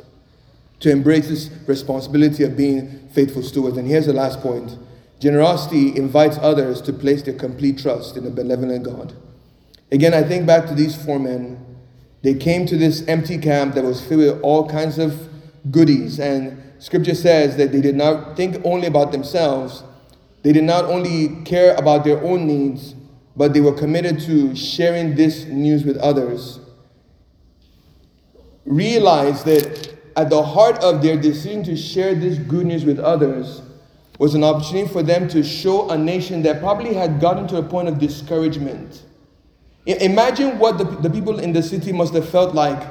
to 0.80 0.90
embrace 0.90 1.28
this 1.28 1.50
responsibility 1.66 2.44
of 2.44 2.56
being 2.56 3.08
faithful 3.12 3.42
stewards. 3.42 3.76
And 3.76 3.86
here's 3.86 4.06
the 4.06 4.12
last 4.12 4.40
point 4.40 4.76
generosity 5.20 5.96
invites 5.96 6.38
others 6.38 6.80
to 6.82 6.92
place 6.92 7.22
their 7.22 7.34
complete 7.34 7.78
trust 7.78 8.16
in 8.16 8.26
a 8.26 8.30
benevolent 8.30 8.84
God. 8.84 9.14
Again, 9.90 10.14
I 10.14 10.22
think 10.22 10.46
back 10.46 10.66
to 10.68 10.74
these 10.74 10.94
four 11.04 11.18
men. 11.18 11.64
They 12.22 12.34
came 12.34 12.66
to 12.66 12.76
this 12.76 13.06
empty 13.06 13.38
camp 13.38 13.74
that 13.74 13.84
was 13.84 14.04
filled 14.04 14.20
with 14.20 14.42
all 14.42 14.68
kinds 14.68 14.98
of 14.98 15.28
goodies 15.70 16.18
and 16.18 16.62
Scripture 16.78 17.14
says 17.14 17.56
that 17.56 17.72
they 17.72 17.80
did 17.80 17.96
not 17.96 18.36
think 18.36 18.56
only 18.64 18.86
about 18.86 19.10
themselves, 19.10 19.82
they 20.42 20.52
did 20.52 20.64
not 20.64 20.84
only 20.84 21.42
care 21.44 21.74
about 21.74 22.04
their 22.04 22.22
own 22.22 22.46
needs, 22.46 22.94
but 23.36 23.52
they 23.52 23.60
were 23.60 23.72
committed 23.72 24.20
to 24.20 24.54
sharing 24.54 25.16
this 25.16 25.44
news 25.46 25.84
with 25.84 25.96
others. 25.98 26.60
Realize 28.64 29.42
that 29.44 29.97
at 30.18 30.30
the 30.30 30.42
heart 30.42 30.82
of 30.82 31.00
their 31.00 31.16
decision 31.16 31.62
to 31.62 31.76
share 31.76 32.12
this 32.12 32.38
good 32.38 32.66
news 32.66 32.84
with 32.84 32.98
others 32.98 33.62
was 34.18 34.34
an 34.34 34.42
opportunity 34.42 34.92
for 34.92 35.00
them 35.00 35.28
to 35.28 35.44
show 35.44 35.88
a 35.90 35.96
nation 35.96 36.42
that 36.42 36.58
probably 36.58 36.92
had 36.92 37.20
gotten 37.20 37.46
to 37.46 37.56
a 37.56 37.62
point 37.62 37.86
of 37.86 38.00
discouragement. 38.00 39.04
Imagine 39.86 40.58
what 40.58 40.76
the, 40.76 40.82
the 40.82 41.08
people 41.08 41.38
in 41.38 41.52
the 41.52 41.62
city 41.62 41.92
must 41.92 42.12
have 42.14 42.28
felt 42.28 42.52
like, 42.52 42.84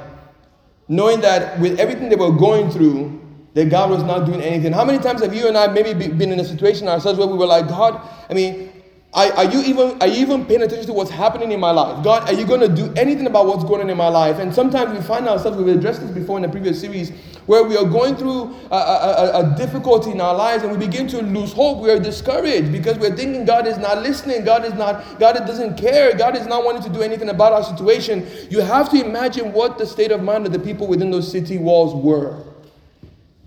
knowing 0.88 1.20
that 1.20 1.60
with 1.60 1.78
everything 1.78 2.08
they 2.08 2.16
were 2.16 2.32
going 2.32 2.70
through, 2.70 3.20
that 3.52 3.68
God 3.68 3.90
was 3.90 4.02
not 4.04 4.24
doing 4.24 4.40
anything. 4.40 4.72
How 4.72 4.86
many 4.86 4.98
times 4.98 5.20
have 5.20 5.34
you 5.34 5.48
and 5.48 5.56
I 5.58 5.66
maybe 5.66 5.92
been 6.08 6.32
in 6.32 6.40
a 6.40 6.44
situation 6.46 6.88
ourselves 6.88 7.18
where 7.18 7.28
we 7.28 7.36
were 7.36 7.46
like, 7.46 7.68
God, 7.68 8.00
I 8.30 8.32
mean, 8.32 8.72
are, 9.14 9.32
are, 9.32 9.44
you 9.46 9.62
even 9.62 10.00
are 10.02 10.06
you 10.06 10.20
even 10.20 10.44
paying 10.44 10.60
attention 10.60 10.86
to 10.86 10.92
what's 10.92 11.10
happening 11.10 11.52
in 11.52 11.58
my 11.58 11.70
life? 11.70 12.04
God, 12.04 12.28
are 12.28 12.34
you 12.34 12.46
going 12.46 12.60
to 12.60 12.68
do 12.68 12.92
anything 12.94 13.26
about 13.26 13.46
what's 13.46 13.64
going 13.64 13.80
on 13.80 13.88
in 13.88 13.96
my 13.96 14.08
life? 14.08 14.38
And 14.38 14.54
sometimes 14.54 14.96
we 14.96 15.02
find 15.02 15.26
ourselves, 15.26 15.56
we've 15.56 15.74
addressed 15.74 16.02
this 16.02 16.10
before 16.10 16.36
in 16.36 16.42
the 16.42 16.48
previous 16.48 16.78
series, 16.78 17.10
where 17.46 17.64
we 17.64 17.74
are 17.78 17.86
going 17.86 18.16
through 18.16 18.54
a, 18.70 18.76
a, 18.76 19.40
a, 19.40 19.56
difficulty 19.56 20.10
in 20.10 20.20
our 20.20 20.34
lives 20.34 20.62
and 20.62 20.70
we 20.70 20.78
begin 20.78 21.08
to 21.08 21.22
lose 21.22 21.54
hope. 21.54 21.78
We 21.78 21.90
are 21.90 21.98
discouraged 21.98 22.70
because 22.70 22.98
we're 22.98 23.16
thinking 23.16 23.46
God 23.46 23.66
is 23.66 23.78
not 23.78 24.02
listening. 24.02 24.44
God 24.44 24.66
is 24.66 24.74
not, 24.74 25.18
God 25.18 25.32
doesn't 25.32 25.78
care. 25.78 26.14
God 26.14 26.36
is 26.36 26.46
not 26.46 26.64
wanting 26.64 26.82
to 26.82 26.90
do 26.90 27.00
anything 27.00 27.30
about 27.30 27.54
our 27.54 27.64
situation. 27.64 28.28
You 28.50 28.60
have 28.60 28.90
to 28.90 29.02
imagine 29.02 29.54
what 29.54 29.78
the 29.78 29.86
state 29.86 30.12
of 30.12 30.22
mind 30.22 30.44
of 30.44 30.52
the 30.52 30.58
people 30.58 30.86
within 30.86 31.10
those 31.10 31.32
city 31.32 31.56
walls 31.56 31.94
were 31.94 32.44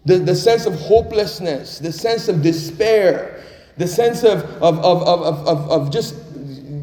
the, 0.05 0.17
the 0.17 0.35
sense 0.35 0.65
of 0.65 0.73
hopelessness, 0.79 1.79
the 1.79 1.91
sense 1.91 2.27
of 2.27 2.41
despair, 2.41 3.40
the 3.81 3.87
sense 3.87 4.23
of, 4.23 4.43
of, 4.61 4.79
of, 4.79 5.01
of, 5.03 5.47
of, 5.47 5.71
of 5.71 5.91
just, 5.91 6.15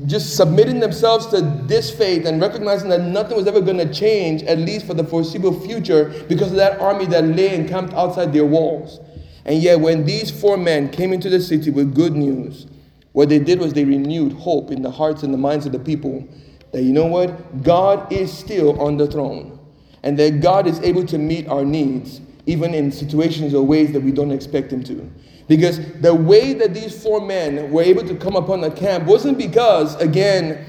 just 0.06 0.36
submitting 0.36 0.80
themselves 0.80 1.26
to 1.26 1.40
this 1.40 1.90
faith 1.90 2.26
and 2.26 2.40
recognizing 2.40 2.88
that 2.88 3.02
nothing 3.02 3.36
was 3.36 3.46
ever 3.46 3.60
going 3.60 3.78
to 3.78 3.92
change, 3.92 4.42
at 4.42 4.58
least 4.58 4.86
for 4.86 4.94
the 4.94 5.04
foreseeable 5.04 5.58
future, 5.60 6.24
because 6.28 6.50
of 6.50 6.56
that 6.56 6.80
army 6.80 7.06
that 7.06 7.24
lay 7.24 7.54
encamped 7.54 7.94
outside 7.94 8.32
their 8.32 8.44
walls. 8.44 9.00
And 9.44 9.62
yet, 9.62 9.80
when 9.80 10.04
these 10.04 10.30
four 10.30 10.56
men 10.56 10.90
came 10.90 11.12
into 11.12 11.30
the 11.30 11.40
city 11.40 11.70
with 11.70 11.94
good 11.94 12.14
news, 12.14 12.66
what 13.12 13.28
they 13.28 13.38
did 13.38 13.58
was 13.58 13.72
they 13.72 13.84
renewed 13.84 14.32
hope 14.32 14.70
in 14.70 14.82
the 14.82 14.90
hearts 14.90 15.22
and 15.22 15.32
the 15.32 15.38
minds 15.38 15.66
of 15.66 15.72
the 15.72 15.78
people 15.78 16.26
that, 16.72 16.82
you 16.82 16.92
know 16.92 17.06
what? 17.06 17.62
God 17.62 18.12
is 18.12 18.36
still 18.36 18.80
on 18.80 18.96
the 18.96 19.06
throne, 19.06 19.58
and 20.02 20.18
that 20.18 20.40
God 20.40 20.66
is 20.66 20.80
able 20.80 21.06
to 21.06 21.18
meet 21.18 21.48
our 21.48 21.64
needs 21.64 22.20
even 22.48 22.72
in 22.72 22.90
situations 22.90 23.52
or 23.52 23.62
ways 23.64 23.92
that 23.92 24.00
we 24.00 24.10
don't 24.10 24.32
expect 24.32 24.72
him 24.72 24.82
to. 24.82 25.08
Because 25.48 25.78
the 26.00 26.14
way 26.14 26.54
that 26.54 26.72
these 26.72 27.02
four 27.02 27.20
men 27.20 27.70
were 27.70 27.82
able 27.82 28.06
to 28.06 28.14
come 28.16 28.36
upon 28.36 28.62
the 28.62 28.70
camp 28.70 29.04
wasn't 29.04 29.36
because, 29.36 29.94
again, 29.96 30.64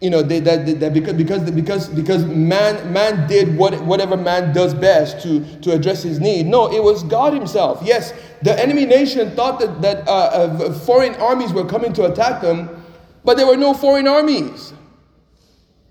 you 0.00 0.08
know, 0.08 0.22
they, 0.22 0.40
that, 0.40 0.80
that 0.80 0.94
because 0.94 1.14
because 1.14 1.50
because 1.50 1.88
because 1.88 2.24
man 2.24 2.92
man 2.92 3.28
did 3.28 3.56
what 3.58 3.74
whatever 3.84 4.16
man 4.16 4.54
does 4.54 4.72
best 4.72 5.20
to 5.24 5.44
to 5.60 5.72
address 5.72 6.02
his 6.04 6.20
need. 6.20 6.46
No, 6.46 6.72
it 6.72 6.82
was 6.82 7.02
God 7.02 7.32
Himself. 7.34 7.80
Yes, 7.82 8.14
the 8.42 8.58
enemy 8.60 8.86
nation 8.86 9.32
thought 9.32 9.58
that 9.58 9.82
that 9.82 10.06
uh, 10.06 10.12
uh, 10.12 10.72
foreign 10.72 11.14
armies 11.16 11.52
were 11.52 11.64
coming 11.64 11.92
to 11.94 12.04
attack 12.04 12.40
them, 12.40 12.84
but 13.24 13.36
there 13.36 13.46
were 13.46 13.56
no 13.56 13.74
foreign 13.74 14.06
armies. 14.06 14.72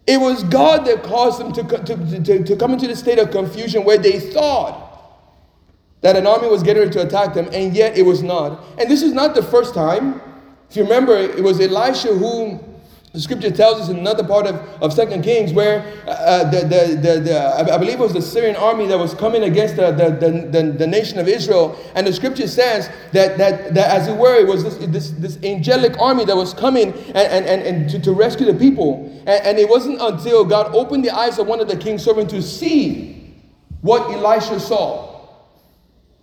It 0.07 0.21
was 0.21 0.41
God 0.45 0.85
that 0.85 1.03
caused 1.03 1.41
them 1.41 1.51
to, 1.51 1.63
to, 1.83 2.23
to, 2.23 2.43
to 2.45 2.55
come 2.55 2.71
into 2.71 2.87
the 2.87 2.95
state 2.95 3.19
of 3.19 3.29
confusion 3.29 3.83
where 3.83 3.97
they 3.97 4.21
thought 4.21 4.86
that 6.01 6.15
an 6.15 6.27
army 6.27 6.47
was 6.47 6.63
getting 6.63 6.83
ready 6.83 6.93
to 6.93 7.01
attack 7.01 7.33
them, 7.33 7.49
and 7.51 7.75
yet 7.75 7.97
it 7.97 8.03
was 8.03 8.21
not. 8.21 8.63
And 8.77 8.89
this 8.89 9.01
is 9.01 9.13
not 9.13 9.35
the 9.35 9.43
first 9.43 9.73
time. 9.73 10.21
If 10.69 10.75
you 10.75 10.83
remember, 10.83 11.15
it 11.17 11.43
was 11.43 11.59
Elisha 11.59 12.13
who 12.13 12.59
the 13.13 13.21
scripture 13.21 13.49
tells 13.49 13.81
us 13.81 13.89
in 13.89 13.97
another 13.97 14.23
part 14.23 14.45
of, 14.45 14.55
of 14.79 14.93
Second 14.93 15.23
Kings 15.23 15.51
where 15.51 15.79
uh, 16.05 16.11
uh 16.11 16.51
the, 16.51 16.59
the, 16.59 16.95
the, 17.01 17.19
the, 17.21 17.73
I 17.73 17.77
believe 17.77 17.95
it 17.95 17.99
was 17.99 18.13
the 18.13 18.21
Syrian 18.21 18.55
army 18.57 18.85
that 18.85 18.99
was 18.99 19.15
coming 19.15 19.43
against 19.43 19.75
the, 19.75 19.91
the, 19.91 20.11
the, 20.51 20.71
the, 20.73 20.85
nation 20.85 21.17
of 21.17 21.27
Israel. 21.27 21.79
And 21.95 22.05
the 22.05 22.13
scripture 22.13 22.47
says 22.47 22.91
that, 23.13 23.37
that, 23.39 23.73
that 23.73 23.89
as 23.89 24.07
it 24.07 24.15
were, 24.15 24.35
it 24.35 24.45
was 24.45 24.63
this, 24.63 24.75
this, 24.87 25.11
this 25.11 25.43
angelic 25.43 25.97
army 25.99 26.25
that 26.25 26.35
was 26.35 26.53
coming 26.53 26.93
and, 26.93 27.17
and, 27.17 27.45
and, 27.45 27.61
and 27.63 27.89
to, 27.89 27.99
to 28.01 28.11
rescue 28.11 28.45
the 28.45 28.53
people. 28.53 29.05
And, 29.25 29.45
and 29.47 29.57
it 29.57 29.67
wasn't 29.67 29.99
until 29.99 30.43
God 30.43 30.75
opened 30.75 31.03
the 31.03 31.09
eyes 31.09 31.39
of 31.39 31.47
one 31.47 31.59
of 31.59 31.67
the 31.67 31.77
king's 31.77 32.03
servants 32.03 32.33
to 32.33 32.41
see 32.43 33.33
what 33.81 34.11
Elisha 34.11 34.59
saw 34.59 35.06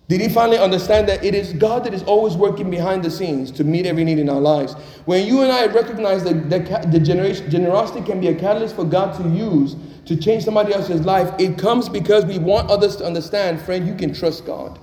did 0.07 0.21
he 0.21 0.29
finally 0.29 0.59
understand 0.59 1.09
that 1.09 1.25
it 1.25 1.35
is 1.35 1.55
God 1.55 1.85
that 1.85 1.95
is 1.95 2.03
always 2.03 2.37
working 2.37 2.71
behind 2.71 3.03
the 3.03 3.11
scenes 3.11 3.51
to 3.53 3.65
meet 3.65 3.87
every 3.87 4.05
need 4.05 4.19
in 4.19 4.29
our 4.29 4.41
lives? 4.41 4.75
When 5.07 5.27
you 5.27 5.41
and 5.41 5.51
I 5.51 5.67
recognize 5.67 6.23
that 6.25 6.51
the, 6.51 7.01
generation, 7.01 7.51
generosity 7.51 8.05
can 8.05 8.21
be 8.21 8.29
a 8.29 8.35
catalyst 8.35 8.77
for 8.77 8.85
God 8.85 9.17
to 9.17 9.29
use 9.31 9.77
to 10.05 10.15
change 10.15 10.45
somebody 10.45 10.75
else's 10.75 11.07
life, 11.07 11.33
it 11.39 11.57
comes 11.57 11.89
because 11.89 12.27
we 12.27 12.39
want 12.39 12.71
others 12.71 12.97
to 12.97 13.07
understand, 13.07 13.63
friend, 13.63 13.87
you 13.87 13.95
can 13.95 14.13
trust 14.13 14.45
God. 14.45 14.79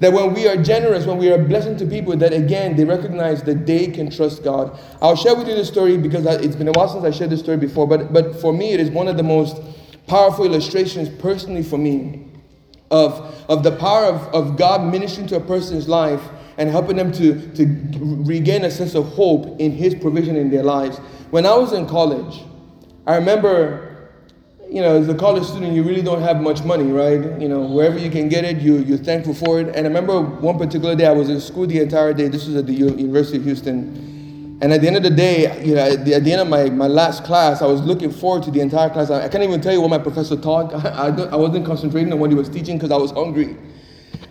That 0.00 0.12
when 0.12 0.34
we 0.34 0.48
are 0.48 0.60
generous, 0.60 1.06
when 1.06 1.18
we 1.18 1.30
are 1.30 1.38
blessing 1.38 1.76
to 1.76 1.86
people, 1.86 2.16
that 2.16 2.32
again, 2.32 2.74
they 2.74 2.84
recognize 2.84 3.44
that 3.44 3.64
they 3.64 3.86
can 3.86 4.10
trust 4.10 4.42
God. 4.42 4.76
I'll 5.00 5.14
share 5.14 5.36
with 5.36 5.46
you 5.46 5.54
the 5.54 5.64
story 5.64 5.96
because 5.96 6.26
it's 6.44 6.56
been 6.56 6.66
a 6.66 6.72
while 6.72 6.88
since 6.88 7.04
I 7.04 7.16
shared 7.16 7.30
this 7.30 7.38
story 7.38 7.58
before, 7.58 7.86
but, 7.86 8.12
but 8.12 8.40
for 8.40 8.52
me, 8.52 8.72
it 8.72 8.80
is 8.80 8.90
one 8.90 9.06
of 9.06 9.16
the 9.16 9.22
most 9.22 9.60
powerful 10.08 10.44
illustrations 10.44 11.08
personally 11.20 11.62
for 11.62 11.78
me 11.78 12.31
of, 12.92 13.44
of 13.48 13.62
the 13.64 13.72
power 13.72 14.04
of, 14.04 14.22
of 14.34 14.56
God 14.56 14.84
ministering 14.92 15.26
to 15.28 15.36
a 15.36 15.40
person's 15.40 15.88
life 15.88 16.22
and 16.58 16.68
helping 16.68 16.96
them 16.96 17.10
to, 17.12 17.50
to 17.54 17.64
regain 18.24 18.64
a 18.64 18.70
sense 18.70 18.94
of 18.94 19.08
hope 19.08 19.58
in 19.58 19.72
His 19.72 19.94
provision 19.94 20.36
in 20.36 20.50
their 20.50 20.62
lives. 20.62 20.98
When 21.30 21.46
I 21.46 21.54
was 21.56 21.72
in 21.72 21.86
college, 21.86 22.42
I 23.06 23.16
remember, 23.16 24.10
you 24.68 24.82
know, 24.82 25.00
as 25.00 25.08
a 25.08 25.14
college 25.14 25.44
student, 25.44 25.72
you 25.72 25.82
really 25.82 26.02
don't 26.02 26.20
have 26.20 26.40
much 26.42 26.62
money, 26.62 26.92
right? 26.92 27.40
You 27.40 27.48
know, 27.48 27.62
wherever 27.62 27.98
you 27.98 28.10
can 28.10 28.28
get 28.28 28.44
it, 28.44 28.58
you, 28.58 28.78
you're 28.78 28.98
thankful 28.98 29.34
for 29.34 29.58
it. 29.58 29.68
And 29.68 29.78
I 29.78 29.88
remember 29.88 30.20
one 30.20 30.58
particular 30.58 30.94
day, 30.94 31.06
I 31.06 31.12
was 31.12 31.30
in 31.30 31.40
school 31.40 31.66
the 31.66 31.80
entire 31.80 32.12
day. 32.12 32.28
This 32.28 32.46
was 32.46 32.56
at 32.56 32.66
the 32.66 32.74
University 32.74 33.38
of 33.38 33.44
Houston. 33.44 34.11
And 34.62 34.72
at 34.72 34.80
the 34.80 34.86
end 34.86 34.96
of 34.96 35.02
the 35.02 35.10
day, 35.10 35.62
you 35.64 35.74
know, 35.74 35.82
at 35.82 36.04
the, 36.04 36.14
at 36.14 36.24
the, 36.24 36.32
end 36.32 36.40
of 36.40 36.48
my, 36.48 36.70
my 36.70 36.86
last 36.86 37.24
class, 37.24 37.60
I 37.60 37.66
was 37.66 37.82
looking 37.82 38.12
forward 38.12 38.44
to 38.44 38.50
the 38.52 38.60
entire 38.60 38.88
class. 38.88 39.10
I, 39.10 39.24
I 39.24 39.28
can't 39.28 39.42
even 39.42 39.60
tell 39.60 39.72
you 39.72 39.80
what 39.80 39.90
my 39.90 39.98
professor 39.98 40.36
taught. 40.36 40.72
I, 40.86 41.08
I, 41.08 41.08
I 41.08 41.36
wasn't 41.36 41.66
concentrating 41.66 42.12
on 42.12 42.20
what 42.20 42.30
he 42.30 42.36
was 42.36 42.48
teaching 42.48 42.78
because 42.78 42.92
I 42.92 42.96
was 42.96 43.10
hungry. 43.10 43.56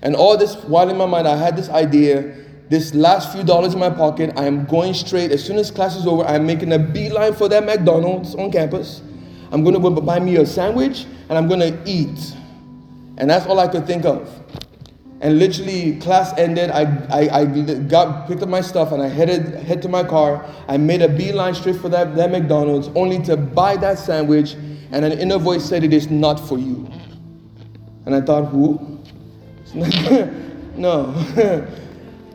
And 0.01 0.15
all 0.15 0.37
this 0.37 0.55
while 0.55 0.89
in 0.89 0.97
my 0.97 1.05
mind, 1.05 1.27
I 1.27 1.35
had 1.35 1.55
this 1.55 1.69
idea 1.69 2.33
this 2.71 2.95
last 2.95 3.33
few 3.33 3.43
dollars 3.43 3.73
in 3.73 3.81
my 3.81 3.89
pocket, 3.89 4.31
I 4.37 4.45
am 4.45 4.63
going 4.63 4.93
straight. 4.93 5.33
As 5.33 5.43
soon 5.43 5.57
as 5.57 5.69
class 5.69 5.97
is 5.97 6.07
over, 6.07 6.23
I'm 6.23 6.45
making 6.45 6.71
a 6.71 6.79
beeline 6.79 7.33
for 7.33 7.49
that 7.49 7.65
McDonald's 7.65 8.33
on 8.35 8.49
campus. 8.49 9.01
I'm 9.51 9.65
going 9.65 9.75
to 9.81 10.01
buy 10.01 10.21
me 10.21 10.37
a 10.37 10.45
sandwich 10.45 11.05
and 11.27 11.37
I'm 11.37 11.49
going 11.49 11.59
to 11.59 11.77
eat. 11.85 12.33
And 13.17 13.29
that's 13.29 13.45
all 13.45 13.59
I 13.59 13.67
could 13.67 13.85
think 13.85 14.05
of. 14.05 14.25
And 15.21 15.37
literally, 15.37 15.97
class 15.99 16.33
ended. 16.35 16.71
I, 16.71 16.81
I, 17.11 17.41
I 17.41 17.45
got 17.45 18.27
picked 18.27 18.41
up 18.41 18.49
my 18.49 18.61
stuff 18.61 18.91
and 18.91 19.03
I 19.03 19.07
headed 19.07 19.53
head 19.53 19.79
to 19.83 19.87
my 19.87 20.03
car. 20.03 20.43
I 20.67 20.77
made 20.77 21.03
a 21.03 21.07
beeline 21.07 21.53
straight 21.53 21.75
for 21.75 21.89
that, 21.89 22.15
that 22.15 22.31
McDonald's, 22.31 22.89
only 22.95 23.21
to 23.23 23.37
buy 23.37 23.77
that 23.77 23.99
sandwich. 23.99 24.55
And 24.91 25.05
an 25.05 25.11
inner 25.13 25.37
voice 25.37 25.63
said, 25.63 25.83
"It 25.83 25.93
is 25.93 26.09
not 26.09 26.39
for 26.39 26.57
you." 26.57 26.89
And 28.07 28.15
I 28.15 28.21
thought, 28.21 28.45
who? 28.45 28.99
no. 30.75 31.13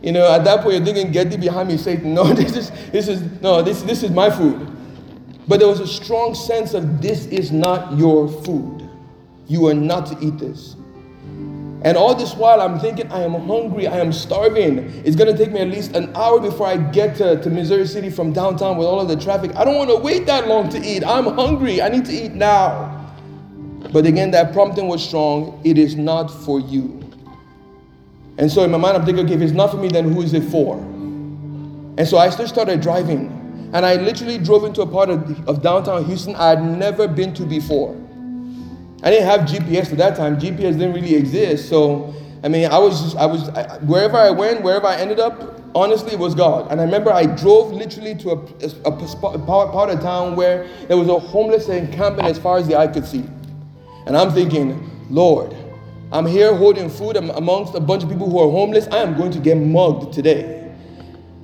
you 0.03 0.13
know, 0.13 0.33
at 0.33 0.45
that 0.45 0.61
point, 0.63 0.77
you're 0.77 0.85
thinking, 0.85 1.11
"Get 1.11 1.31
thee 1.31 1.37
behind 1.37 1.69
me, 1.69 1.77
Satan!" 1.77 2.15
No, 2.15 2.33
this 2.33 2.57
is 2.57 2.71
this 2.93 3.09
is 3.09 3.21
no, 3.43 3.63
this 3.63 3.83
this 3.83 4.05
is 4.05 4.11
my 4.11 4.31
food. 4.31 4.71
But 5.49 5.59
there 5.59 5.69
was 5.69 5.81
a 5.81 5.87
strong 5.89 6.37
sense 6.37 6.73
of 6.73 7.03
this 7.03 7.27
is 7.27 7.51
not 7.51 7.99
your 7.99 8.29
food. 8.29 8.89
You 9.49 9.67
are 9.67 9.75
not 9.75 10.07
to 10.07 10.19
eat 10.25 10.39
this. 10.39 10.77
And 11.87 11.97
all 11.97 12.17
this 12.17 12.35
while, 12.35 12.61
I'm 12.61 12.81
thinking, 12.81 13.13
I 13.13 13.23
am 13.23 13.35
hungry, 13.47 13.87
I 13.87 14.01
am 14.01 14.13
starving. 14.13 14.79
It's 15.05 15.15
gonna 15.15 15.39
take 15.39 15.53
me 15.53 15.61
at 15.61 15.69
least 15.69 15.95
an 15.95 16.11
hour 16.17 16.41
before 16.41 16.67
I 16.67 16.79
get 16.79 17.15
to, 17.19 17.41
to 17.41 17.49
Missouri 17.49 17.87
City 17.87 18.11
from 18.11 18.33
downtown 18.33 18.77
with 18.77 18.89
all 18.89 19.01
of 19.01 19.07
the 19.07 19.15
traffic. 19.15 19.55
I 19.55 19.65
don't 19.65 19.77
wanna 19.77 19.97
wait 19.97 20.27
that 20.27 20.49
long 20.49 20.69
to 20.71 20.85
eat. 20.85 21.07
I'm 21.07 21.27
hungry, 21.27 21.81
I 21.81 21.89
need 21.89 22.05
to 22.07 22.13
eat 22.13 22.33
now. 22.33 23.15
But 23.93 24.05
again, 24.05 24.33
that 24.33 24.53
prompting 24.53 24.89
was 24.89 25.01
strong. 25.01 25.61
It 25.63 25.79
is 25.79 25.95
not 25.95 26.27
for 26.27 26.59
you. 26.59 27.09
And 28.37 28.51
so 28.51 28.65
in 28.65 28.73
my 28.73 28.79
mind, 28.79 28.97
I'm 28.97 29.05
thinking, 29.05 29.25
okay, 29.27 29.35
if 29.35 29.41
it's 29.41 29.53
not 29.53 29.71
for 29.71 29.77
me, 29.77 29.87
then 29.87 30.13
who 30.13 30.23
is 30.23 30.35
it 30.35 30.43
for? 30.51 30.79
And 30.79 32.09
so 32.09 32.19
I 32.19 32.31
still 32.31 32.49
started 32.49 32.81
driving. 32.81 33.71
And 33.73 33.87
I 33.87 33.95
literally 33.95 34.39
drove 34.39 34.65
into 34.65 34.83
a 34.83 34.87
part 34.89 35.09
of, 35.09 35.49
of 35.49 35.63
downtown 35.63 36.05
Houston 36.07 36.35
I 36.35 36.49
had 36.49 36.65
never 36.65 37.07
been 37.07 37.33
to 37.35 37.47
before. 37.47 37.97
I 39.07 39.11
didn't 39.11 39.27
have 39.27 39.43
GPS 39.43 39.93
at 39.93 39.99
that 39.99 40.17
time. 40.17 40.37
GPS 40.37 40.73
didn't 40.73 40.93
really 40.93 41.15
exist. 41.15 41.69
So, 41.69 42.13
I 42.43 42.49
mean, 42.49 42.69
I 42.69 42.77
was, 42.77 43.01
just, 43.01 43.17
I 43.17 43.25
was, 43.27 43.49
I, 43.51 43.79
wherever 43.79 44.17
I 44.17 44.31
went, 44.31 44.63
wherever 44.63 44.89
I 44.89 44.97
ended 44.97 45.21
up, 45.21 45.63
honestly, 45.77 46.15
it 46.15 46.19
was 46.19 46.35
God. 46.35 46.73
And 46.73 46.81
I 46.81 46.85
remember 46.85 47.13
I 47.13 47.25
drove 47.25 47.71
literally 47.71 48.17
to 48.17 48.31
a, 48.31 48.39
a, 48.85 48.91
a 48.91 49.39
part 49.47 49.91
of 49.91 50.01
town 50.01 50.35
where 50.35 50.67
there 50.89 50.97
was 50.97 51.07
a 51.07 51.21
homeless 51.21 51.69
encampment 51.69 52.27
as 52.29 52.37
far 52.37 52.59
as 52.59 52.67
the 52.67 52.77
eye 52.77 52.89
could 52.89 53.07
see. 53.07 53.25
And 54.07 54.17
I'm 54.17 54.33
thinking, 54.33 54.91
Lord, 55.09 55.55
I'm 56.11 56.27
here 56.27 56.53
holding 56.53 56.91
food 56.91 57.17
I'm 57.17 57.31
amongst 57.31 57.77
a 57.77 57.81
bunch 57.81 58.03
of 58.03 58.09
people 58.09 58.29
who 58.29 58.41
are 58.41 58.51
homeless. 58.51 58.89
I 58.89 58.99
am 58.99 59.17
going 59.17 59.31
to 59.31 59.39
get 59.39 59.57
mugged 59.57 60.13
today. 60.13 60.75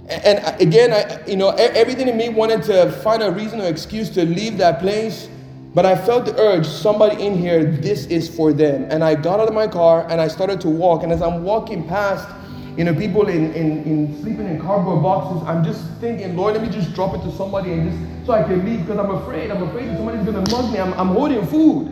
And 0.09 0.40
uh, 0.40 0.57
again, 0.59 0.92
I, 0.92 1.25
you 1.29 1.37
know, 1.37 1.51
everything 1.51 2.09
in 2.09 2.16
me 2.16 2.29
wanted 2.29 2.64
to 2.64 2.90
find 3.05 3.22
a 3.22 3.31
reason 3.31 3.61
or 3.61 3.66
excuse 3.66 4.11
to 4.11 4.25
leave 4.25 4.59
that 4.59 4.81
place. 4.81 5.29
But 5.75 5.87
I 5.87 5.97
felt 5.97 6.27
the 6.27 6.39
urge, 6.39 6.67
somebody 6.67 7.25
in 7.25 7.37
here, 7.39 7.65
this 7.65 8.05
is 8.07 8.29
for 8.29 8.53
them. 8.53 8.87
And 8.91 9.03
I 9.03 9.15
got 9.15 9.41
out 9.41 9.49
of 9.49 9.55
my 9.55 9.67
car 9.67 10.07
and 10.11 10.21
I 10.21 10.29
started 10.29 10.61
to 10.63 10.69
walk. 10.69 11.03
And 11.03 11.11
as 11.11 11.23
I'm 11.23 11.45
walking 11.45 11.89
past, 11.89 12.29
you 12.77 12.85
know, 12.85 12.95
people 12.95 13.29
in, 13.29 13.55
in, 13.55 13.83
in 13.85 14.23
sleeping 14.23 14.47
in 14.49 14.61
cardboard 14.61 15.03
boxes, 15.03 15.47
I'm 15.49 15.65
just 15.65 15.83
thinking, 15.99 16.37
Lord, 16.37 16.55
let 16.55 16.63
me 16.63 16.69
just 16.69 16.95
drop 16.95 17.15
it 17.15 17.23
to 17.23 17.33
somebody 17.37 17.73
and 17.73 17.91
just 17.91 18.27
so 18.27 18.35
I 18.35 18.43
can 18.43 18.65
leave 18.67 18.81
because 18.81 18.99
I'm 18.99 19.11
afraid. 19.11 19.51
I'm 19.51 19.63
afraid 19.63 19.89
that 19.89 19.97
somebody's 19.97 20.25
gonna 20.27 20.49
mug 20.51 20.73
me. 20.73 20.79
I'm, 20.79 20.93
I'm 20.95 21.09
holding 21.09 21.47
food. 21.47 21.89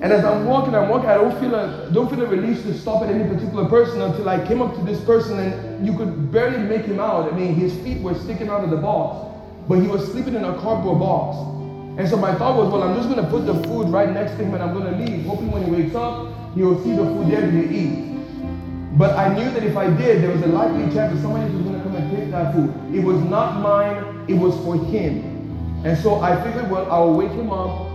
And 0.00 0.12
as 0.12 0.24
I'm 0.24 0.46
walking, 0.46 0.74
I'm 0.74 0.88
walking, 0.88 1.10
I 1.10 1.14
don't 1.14 1.38
feel 1.40 1.54
a 1.54 1.90
don't 1.92 2.08
feel 2.08 2.22
a 2.22 2.26
release 2.26 2.62
to 2.62 2.72
stop 2.78 3.02
at 3.02 3.10
any 3.10 3.28
particular 3.28 3.66
person 3.68 4.00
until 4.00 4.28
I 4.28 4.44
came 4.46 4.62
up 4.62 4.74
to 4.76 4.82
this 4.82 4.98
person 5.04 5.38
and 5.38 5.86
you 5.86 5.94
could 5.94 6.32
barely 6.32 6.58
make 6.58 6.86
him 6.86 7.00
out. 7.00 7.30
I 7.30 7.36
mean, 7.36 7.54
his 7.54 7.74
feet 7.80 8.00
were 8.00 8.14
sticking 8.14 8.48
out 8.48 8.64
of 8.64 8.70
the 8.70 8.78
box, 8.78 9.28
but 9.68 9.78
he 9.80 9.88
was 9.88 10.10
sleeping 10.10 10.34
in 10.34 10.44
a 10.44 10.58
cardboard 10.60 11.00
box. 11.00 11.59
And 12.00 12.08
so 12.08 12.16
my 12.16 12.34
thought 12.34 12.56
was, 12.56 12.72
well, 12.72 12.82
I'm 12.82 12.96
just 12.96 13.10
going 13.10 13.22
to 13.22 13.30
put 13.30 13.44
the 13.44 13.52
food 13.68 13.90
right 13.90 14.10
next 14.10 14.30
to 14.38 14.38
him 14.38 14.54
and 14.54 14.62
I'm 14.62 14.72
going 14.72 14.90
to 14.90 14.98
leave. 14.98 15.26
Hoping 15.26 15.50
when 15.50 15.66
he 15.66 15.70
wakes 15.70 15.94
up, 15.94 16.32
he 16.54 16.62
will 16.62 16.82
see 16.82 16.92
the 16.92 17.04
food 17.04 17.30
there 17.30 17.42
to 17.42 17.70
eat. 17.70 18.96
But 18.96 19.18
I 19.18 19.34
knew 19.34 19.50
that 19.50 19.62
if 19.62 19.76
I 19.76 19.88
did, 19.88 20.22
there 20.22 20.30
was 20.30 20.40
a 20.40 20.46
likely 20.46 20.84
chance 20.94 21.14
that 21.14 21.20
somebody 21.20 21.52
was 21.52 21.62
going 21.62 21.76
to 21.76 21.82
come 21.82 21.96
and 21.96 22.16
take 22.16 22.30
that 22.30 22.54
food. 22.54 22.72
It 22.94 23.04
was 23.04 23.18
not 23.24 23.60
mine, 23.60 24.24
it 24.28 24.32
was 24.32 24.56
for 24.64 24.82
him. 24.82 25.84
And 25.84 25.98
so 25.98 26.22
I 26.22 26.42
figured, 26.42 26.70
well, 26.70 26.90
I'll 26.90 27.12
wake 27.12 27.32
him 27.32 27.52
up, 27.52 27.86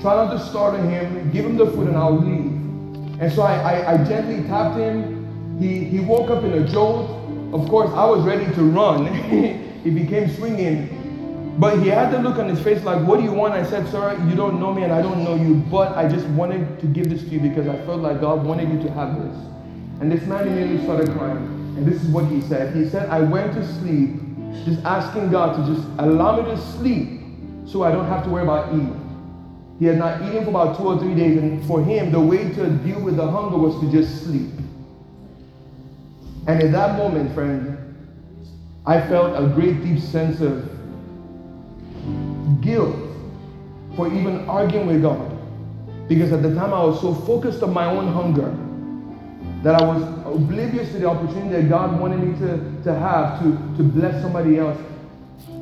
try 0.00 0.16
not 0.16 0.32
to 0.32 0.40
startle 0.40 0.80
him, 0.80 1.30
give 1.30 1.44
him 1.44 1.58
the 1.58 1.66
food, 1.66 1.88
and 1.88 1.96
I'll 1.98 2.18
leave. 2.18 3.20
And 3.20 3.30
so 3.30 3.42
I, 3.42 3.56
I, 3.56 3.92
I 3.92 4.04
gently 4.04 4.48
tapped 4.48 4.78
him. 4.78 5.58
He, 5.60 5.84
he 5.84 6.00
woke 6.00 6.30
up 6.30 6.42
in 6.42 6.54
a 6.54 6.66
jolt. 6.66 7.10
Of 7.52 7.68
course, 7.68 7.90
I 7.90 8.06
was 8.06 8.24
ready 8.24 8.46
to 8.54 8.62
run. 8.62 9.12
he 9.84 9.90
became 9.90 10.34
swinging. 10.34 10.95
But 11.58 11.80
he 11.80 11.88
had 11.88 12.12
the 12.12 12.18
look 12.18 12.36
on 12.36 12.48
his 12.48 12.60
face 12.62 12.82
like, 12.84 13.06
What 13.06 13.18
do 13.18 13.24
you 13.24 13.32
want? 13.32 13.54
I 13.54 13.64
said, 13.64 13.88
Sir, 13.88 14.22
you 14.28 14.36
don't 14.36 14.60
know 14.60 14.74
me 14.74 14.82
and 14.82 14.92
I 14.92 15.00
don't 15.00 15.24
know 15.24 15.34
you, 15.34 15.54
but 15.70 15.96
I 15.96 16.08
just 16.08 16.26
wanted 16.28 16.80
to 16.80 16.86
give 16.86 17.08
this 17.08 17.22
to 17.22 17.28
you 17.28 17.40
because 17.40 17.66
I 17.66 17.76
felt 17.86 18.00
like 18.00 18.20
God 18.20 18.44
wanted 18.44 18.68
you 18.68 18.82
to 18.82 18.92
have 18.92 19.16
this. 19.22 19.36
And 20.00 20.12
this 20.12 20.22
man 20.26 20.46
immediately 20.46 20.82
started 20.84 21.10
crying. 21.16 21.46
And 21.76 21.86
this 21.86 22.02
is 22.02 22.08
what 22.08 22.26
he 22.26 22.42
said. 22.42 22.74
He 22.76 22.88
said, 22.88 23.08
I 23.08 23.20
went 23.20 23.54
to 23.54 23.66
sleep 23.80 24.20
just 24.64 24.84
asking 24.84 25.30
God 25.30 25.56
to 25.56 25.74
just 25.74 25.86
allow 25.98 26.40
me 26.40 26.50
to 26.50 26.58
sleep 26.58 27.20
so 27.66 27.82
I 27.82 27.90
don't 27.90 28.06
have 28.06 28.24
to 28.24 28.30
worry 28.30 28.42
about 28.42 28.74
eating. 28.74 29.02
He 29.78 29.86
had 29.86 29.98
not 29.98 30.22
eaten 30.22 30.44
for 30.44 30.50
about 30.50 30.78
two 30.78 30.84
or 30.84 30.98
three 30.98 31.14
days, 31.14 31.36
and 31.36 31.64
for 31.66 31.82
him, 31.84 32.10
the 32.10 32.20
way 32.20 32.48
to 32.54 32.70
deal 32.78 33.00
with 33.00 33.16
the 33.16 33.30
hunger 33.30 33.58
was 33.58 33.78
to 33.80 33.92
just 33.92 34.24
sleep. 34.24 34.50
And 36.46 36.62
in 36.62 36.72
that 36.72 36.96
moment, 36.96 37.34
friend, 37.34 37.76
I 38.86 39.00
felt 39.00 39.36
a 39.36 39.46
great 39.48 39.82
deep 39.82 40.00
sense 40.00 40.40
of 40.40 40.75
guilt 42.60 42.96
for 43.96 44.12
even 44.12 44.48
arguing 44.48 44.86
with 44.86 45.02
God. 45.02 45.32
Because 46.08 46.32
at 46.32 46.42
the 46.42 46.54
time 46.54 46.72
I 46.72 46.82
was 46.82 47.00
so 47.00 47.14
focused 47.14 47.62
on 47.62 47.72
my 47.72 47.86
own 47.86 48.12
hunger 48.12 48.54
that 49.62 49.80
I 49.80 49.84
was 49.84 50.02
oblivious 50.26 50.92
to 50.92 50.98
the 50.98 51.08
opportunity 51.08 51.48
that 51.60 51.68
God 51.68 51.98
wanted 52.00 52.20
me 52.20 52.38
to, 52.38 52.82
to 52.84 52.94
have 52.94 53.40
to, 53.40 53.50
to 53.76 53.82
bless 53.82 54.22
somebody 54.22 54.58
else. 54.58 54.78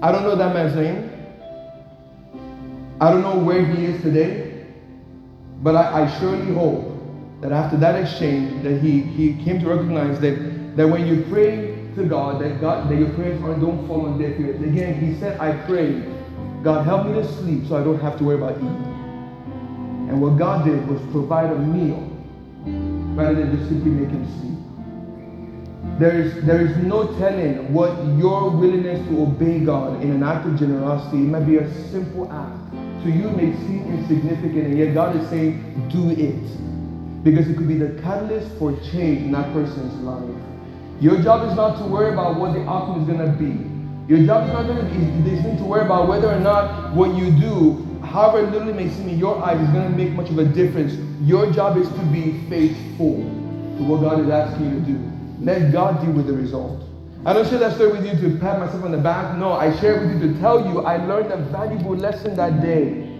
I 0.02 0.12
don't 0.12 0.22
know 0.22 0.36
that 0.36 0.52
man's 0.52 0.74
name. 0.74 1.10
I 3.00 3.10
don't 3.10 3.22
know 3.22 3.38
where 3.38 3.64
he 3.64 3.86
is 3.86 4.02
today. 4.02 4.66
But 5.62 5.76
I, 5.76 6.04
I 6.04 6.18
surely 6.18 6.52
hope 6.54 6.92
that 7.40 7.52
after 7.52 7.76
that 7.78 8.00
exchange 8.00 8.62
that 8.64 8.80
he, 8.82 9.00
he 9.00 9.42
came 9.42 9.60
to 9.60 9.68
recognize 9.68 10.20
that, 10.20 10.76
that 10.76 10.86
when 10.86 11.06
you 11.06 11.24
pray 11.30 11.74
to 11.94 12.04
God, 12.04 12.40
that 12.42 12.60
God 12.60 12.90
that 12.90 12.98
your 12.98 13.10
prayers 13.10 13.40
aren't 13.42 13.60
don't 13.60 13.86
fall 13.86 14.06
on 14.06 14.18
deaf 14.18 14.38
ears. 14.38 14.60
Again, 14.62 15.00
he 15.00 15.18
said, 15.18 15.38
I 15.40 15.52
pray 15.64 16.02
God, 16.64 16.86
help 16.86 17.06
me 17.06 17.12
to 17.12 17.24
sleep 17.40 17.66
so 17.68 17.76
I 17.76 17.84
don't 17.84 18.00
have 18.00 18.16
to 18.18 18.24
worry 18.24 18.36
about 18.36 18.56
eating. 18.56 18.94
And 20.08 20.20
what 20.20 20.38
God 20.38 20.64
did 20.64 20.88
was 20.88 20.98
provide 21.12 21.50
a 21.50 21.58
meal 21.58 22.10
rather 23.14 23.34
than 23.34 23.54
just 23.54 23.68
simply 23.68 23.90
make 23.90 24.08
him 24.08 24.24
sleep. 24.40 24.54
There 26.00 26.18
is, 26.18 26.42
there 26.44 26.66
is 26.66 26.74
no 26.78 27.06
telling 27.18 27.70
what 27.72 27.90
your 28.16 28.50
willingness 28.50 29.06
to 29.08 29.22
obey 29.22 29.60
God 29.60 30.02
in 30.02 30.10
an 30.10 30.22
act 30.22 30.46
of 30.46 30.58
generosity, 30.58 31.18
it 31.18 31.28
might 31.28 31.44
be 31.44 31.58
a 31.58 31.70
simple 31.90 32.32
act. 32.32 32.72
To 33.04 33.10
you 33.10 33.28
may 33.28 33.52
seem 33.66 33.84
insignificant, 33.98 34.64
and 34.64 34.78
yet 34.78 34.94
God 34.94 35.14
is 35.14 35.28
saying, 35.28 35.60
do 35.92 36.10
it. 36.10 37.22
Because 37.22 37.46
it 37.46 37.58
could 37.58 37.68
be 37.68 37.76
the 37.76 38.00
catalyst 38.00 38.50
for 38.58 38.72
change 38.90 39.20
in 39.20 39.32
that 39.32 39.52
person's 39.52 39.94
life. 40.00 40.24
Your 41.00 41.20
job 41.20 41.46
is 41.50 41.54
not 41.54 41.76
to 41.78 41.84
worry 41.84 42.12
about 42.12 42.40
what 42.40 42.54
the 42.54 42.60
outcome 42.62 43.02
is 43.02 43.06
going 43.06 43.20
to 43.20 43.32
be. 43.36 43.73
Your 44.06 44.24
job 44.26 44.46
is 44.46 44.52
not 44.52 44.66
going 44.66 44.86
to 44.86 44.94
be 45.24 45.56
to 45.56 45.64
worry 45.64 45.84
about 45.84 46.08
whether 46.08 46.30
or 46.30 46.38
not 46.38 46.92
what 46.92 47.14
you 47.14 47.30
do, 47.30 47.98
however 48.02 48.42
little 48.50 48.68
it 48.68 48.76
may 48.76 48.90
seem 48.90 49.08
in 49.08 49.18
your 49.18 49.42
eyes, 49.42 49.58
is 49.58 49.68
going 49.72 49.90
to 49.90 49.96
make 49.96 50.12
much 50.12 50.28
of 50.28 50.38
a 50.38 50.44
difference. 50.44 50.94
Your 51.22 51.50
job 51.50 51.78
is 51.78 51.88
to 51.88 52.04
be 52.12 52.46
faithful 52.50 53.16
to 53.16 53.82
what 53.84 54.02
God 54.02 54.20
is 54.20 54.28
asking 54.28 54.66
you 54.66 54.80
to 54.80 54.86
do. 54.86 55.12
Let 55.40 55.72
God 55.72 56.02
deal 56.02 56.12
with 56.12 56.26
the 56.26 56.34
result. 56.34 56.82
I 57.24 57.32
don't 57.32 57.48
share 57.48 57.58
that 57.60 57.76
story 57.76 57.92
with 57.92 58.04
you 58.04 58.12
to 58.28 58.38
pat 58.38 58.58
myself 58.58 58.84
on 58.84 58.92
the 58.92 58.98
back. 58.98 59.38
No, 59.38 59.52
I 59.52 59.74
share 59.80 59.96
it 59.96 60.06
with 60.06 60.22
you 60.22 60.34
to 60.34 60.38
tell 60.40 60.60
you 60.66 60.80
I 60.82 60.98
learned 61.06 61.32
a 61.32 61.38
valuable 61.38 61.96
lesson 61.96 62.36
that 62.36 62.60
day 62.60 63.10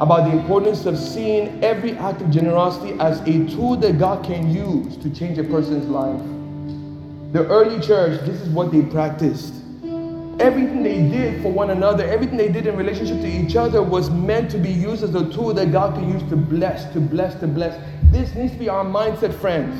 about 0.00 0.28
the 0.28 0.36
importance 0.36 0.86
of 0.86 0.98
seeing 0.98 1.62
every 1.62 1.96
act 1.98 2.20
of 2.20 2.30
generosity 2.30 2.98
as 2.98 3.20
a 3.20 3.46
tool 3.54 3.76
that 3.76 3.98
God 3.98 4.24
can 4.24 4.52
use 4.52 4.96
to 4.96 5.10
change 5.10 5.38
a 5.38 5.44
person's 5.44 5.86
life. 5.86 6.20
The 7.32 7.46
early 7.46 7.80
church, 7.80 8.20
this 8.22 8.40
is 8.40 8.48
what 8.48 8.72
they 8.72 8.82
practiced. 8.82 9.59
Everything 10.40 10.82
they 10.82 11.02
did 11.02 11.42
for 11.42 11.52
one 11.52 11.68
another, 11.68 12.04
everything 12.04 12.38
they 12.38 12.48
did 12.48 12.66
in 12.66 12.74
relationship 12.74 13.20
to 13.20 13.28
each 13.28 13.56
other 13.56 13.82
was 13.82 14.08
meant 14.08 14.50
to 14.50 14.58
be 14.58 14.70
used 14.70 15.04
as 15.04 15.14
a 15.14 15.30
tool 15.30 15.52
that 15.52 15.70
God 15.70 15.94
can 15.94 16.10
use 16.10 16.22
to 16.30 16.36
bless, 16.36 16.90
to 16.94 17.00
bless, 17.00 17.38
to 17.40 17.46
bless. 17.46 17.78
This 18.10 18.34
needs 18.34 18.52
to 18.54 18.58
be 18.58 18.68
our 18.70 18.82
mindset, 18.82 19.34
friends. 19.34 19.78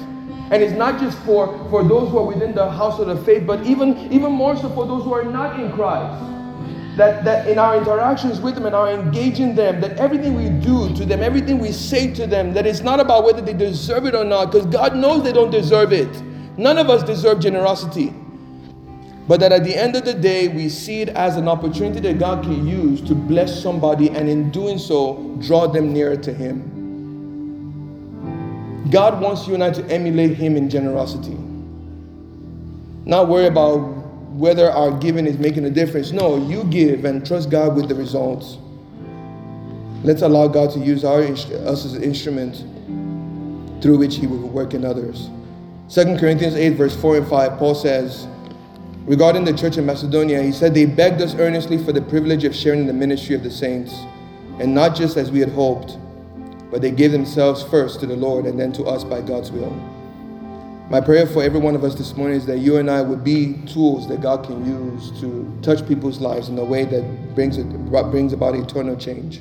And 0.53 0.63
it's 0.63 0.75
not 0.75 1.01
just 1.01 1.17
for, 1.21 1.47
for 1.71 1.83
those 1.83 2.11
who 2.11 2.19
are 2.19 2.27
within 2.27 2.55
the 2.55 2.71
household 2.71 3.09
of 3.09 3.19
the 3.19 3.25
faith, 3.25 3.47
but 3.47 3.65
even, 3.65 3.97
even 4.13 4.33
more 4.33 4.55
so 4.55 4.69
for 4.75 4.87
those 4.87 5.05
who 5.05 5.15
are 5.15 5.25
not 5.25 5.59
in 5.59 5.73
Christ. 5.73 6.27
That, 6.97 7.25
that 7.25 7.49
in 7.49 7.59
our 7.59 7.79
interactions 7.79 8.41
with 8.41 8.57
them 8.57 8.67
and 8.67 8.75
our 8.75 8.93
engaging 8.93 9.55
them, 9.55 9.81
that 9.81 9.97
everything 9.97 10.35
we 10.35 10.51
do 10.51 10.95
to 10.97 11.07
them, 11.07 11.23
everything 11.23 11.59
we 11.59 11.73
say 11.73 12.13
to 12.15 12.27
them, 12.27 12.53
that 12.53 12.67
it's 12.67 12.81
not 12.81 13.01
about 13.01 13.25
whether 13.25 13.41
they 13.41 13.55
deserve 13.55 14.05
it 14.05 14.15
or 14.15 14.25
not, 14.25 14.53
because 14.53 14.67
God 14.67 14.95
knows 14.95 15.23
they 15.23 15.33
don't 15.33 15.51
deserve 15.51 15.95
it. 15.95 16.11
None 16.59 16.77
of 16.77 16.91
us 16.91 17.03
deserve 17.03 17.41
generosity. 17.41 18.13
But 19.31 19.39
that 19.39 19.53
at 19.53 19.63
the 19.63 19.77
end 19.77 19.95
of 19.95 20.05
the 20.05 20.13
day, 20.13 20.49
we 20.49 20.69
see 20.69 21.03
it 21.03 21.11
as 21.11 21.37
an 21.37 21.47
opportunity 21.47 22.01
that 22.01 22.19
God 22.19 22.43
can 22.43 22.67
use 22.67 23.01
to 23.03 23.15
bless 23.15 23.63
somebody 23.63 24.11
and 24.11 24.29
in 24.29 24.51
doing 24.51 24.77
so, 24.77 25.37
draw 25.41 25.69
them 25.69 25.93
nearer 25.93 26.17
to 26.17 26.35
Him. 26.35 26.67
God 28.91 29.21
wants 29.21 29.47
you 29.47 29.55
and 29.55 29.63
I 29.63 29.71
to 29.71 29.85
emulate 29.85 30.37
Him 30.37 30.57
in 30.57 30.69
generosity. 30.69 31.37
Not 33.05 33.29
worry 33.29 33.47
about 33.47 33.77
whether 34.33 34.69
our 34.69 34.91
giving 34.99 35.29
is 35.29 35.39
making 35.39 35.65
a 35.65 35.71
difference. 35.71 36.11
No, 36.11 36.37
you 36.49 36.65
give 36.65 37.05
and 37.05 37.25
trust 37.25 37.51
God 37.51 37.77
with 37.77 37.89
the 37.89 37.95
results. 37.95 38.59
Let's 40.03 40.23
allow 40.23 40.49
God 40.49 40.73
to 40.73 40.81
use 40.81 41.05
our, 41.05 41.23
us 41.23 41.85
as 41.85 41.95
an 41.95 42.03
instrument 42.03 42.65
through 43.81 43.99
which 43.99 44.17
He 44.17 44.27
will 44.27 44.49
work 44.49 44.75
in 44.75 44.85
others. 44.85 45.31
2 45.89 46.19
Corinthians 46.19 46.57
8, 46.57 46.71
verse 46.71 47.01
4 47.01 47.19
and 47.19 47.29
5, 47.29 47.59
Paul 47.59 47.77
says, 47.77 48.27
regarding 49.11 49.45
the 49.45 49.53
church 49.53 49.77
in 49.77 49.85
Macedonia, 49.85 50.41
he 50.41 50.53
said, 50.53 50.73
They 50.73 50.87
begged 50.87 51.21
us 51.21 51.35
earnestly 51.35 51.83
for 51.83 51.91
the 51.91 52.01
privilege 52.01 52.45
of 52.45 52.55
sharing 52.55 52.87
the 52.87 52.93
ministry 52.93 53.35
of 53.35 53.43
the 53.43 53.51
saints, 53.51 53.93
and 54.61 54.73
not 54.73 54.95
just 54.95 55.17
as 55.17 55.33
we 55.33 55.41
had 55.41 55.49
hoped, 55.49 55.99
but 56.71 56.81
they 56.81 56.93
gave 56.93 57.11
themselves 57.11 57.65
first 57.65 57.99
to 58.01 58.07
the 58.07 58.15
Lord 58.15 58.45
and 58.47 58.59
then 58.59 58.73
to 58.75 58.85
us 58.85 59.03
by 59.03 59.21
God's 59.21 59.51
will. 59.51 59.73
My 60.91 61.01
prayer 61.01 61.27
for 61.27 61.43
every 61.43 61.59
one 61.59 61.75
of 61.75 61.83
us 61.83 61.97
this 61.97 62.17
morning 62.17 62.37
is 62.37 62.47
that 62.47 62.59
you 62.59 62.77
and 62.77 62.89
I 62.89 63.03
would 63.03 63.25
be 63.25 63.55
tools 63.67 64.07
that 64.09 64.21
God 64.21 64.45
can 64.45 64.65
use 64.65 65.11
to 65.21 65.59
touch 65.61 65.87
people's 65.89 66.21
lives 66.21 66.49
in 66.49 66.57
a 66.57 66.65
way 66.65 66.85
that 66.85 67.35
brings, 67.35 67.59
it, 67.59 67.65
brings 68.13 68.33
about 68.33 68.55
eternal 68.55 68.95
change. 68.95 69.39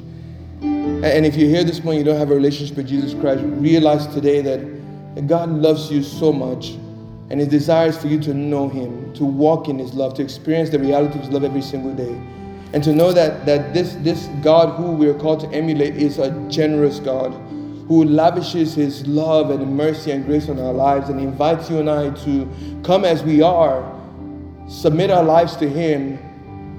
And 0.61 1.28
if 1.28 1.36
you're 1.36 1.49
here 1.49 1.63
this 1.63 1.84
morning, 1.84 1.99
you 1.99 2.05
don't 2.05 2.17
have 2.17 2.32
a 2.32 2.36
relationship 2.36 2.76
with 2.76 2.88
Jesus 2.88 3.13
Christ, 3.13 3.43
realize 3.43 4.07
today 4.07 4.41
that 4.41 5.28
God 5.28 5.49
loves 5.49 5.91
you 5.91 6.01
so 6.01 6.34
much 6.34 6.78
and 7.30 7.39
His 7.39 7.49
desire 7.49 7.88
is 7.89 7.97
for 7.97 8.07
you 8.07 8.19
to 8.21 8.34
know 8.34 8.69
Him, 8.69 9.13
to 9.13 9.25
walk 9.25 9.67
in 9.67 9.77
His 9.77 9.93
love, 9.93 10.13
to 10.15 10.21
experience 10.21 10.69
the 10.69 10.80
reality 10.80 11.15
of 11.15 11.21
His 11.21 11.30
love 11.30 11.43
every 11.43 11.61
single 11.61 11.93
day. 11.93 12.19
And 12.73 12.84
to 12.84 12.93
know 12.93 13.11
that, 13.11 13.45
that 13.45 13.73
this, 13.73 13.95
this 13.95 14.27
God 14.43 14.75
who 14.77 14.91
we 14.91 15.07
are 15.07 15.13
called 15.13 15.39
to 15.41 15.49
emulate 15.49 15.95
is 15.95 16.19
a 16.19 16.32
generous 16.49 16.99
God 16.99 17.34
who 17.89 18.03
lavishes 18.03 18.75
his 18.75 19.05
love 19.07 19.49
and 19.49 19.75
mercy 19.75 20.11
and 20.11 20.23
grace 20.23 20.47
on 20.47 20.59
our 20.59 20.71
lives 20.71 21.09
and 21.09 21.19
invites 21.19 21.71
you 21.71 21.80
and 21.80 21.89
I 21.89 22.11
to 22.11 22.47
come 22.84 23.03
as 23.03 23.23
we 23.23 23.41
are, 23.41 23.84
submit 24.67 25.09
our 25.09 25.23
lives 25.23 25.55
to 25.55 25.67
him, 25.67 26.19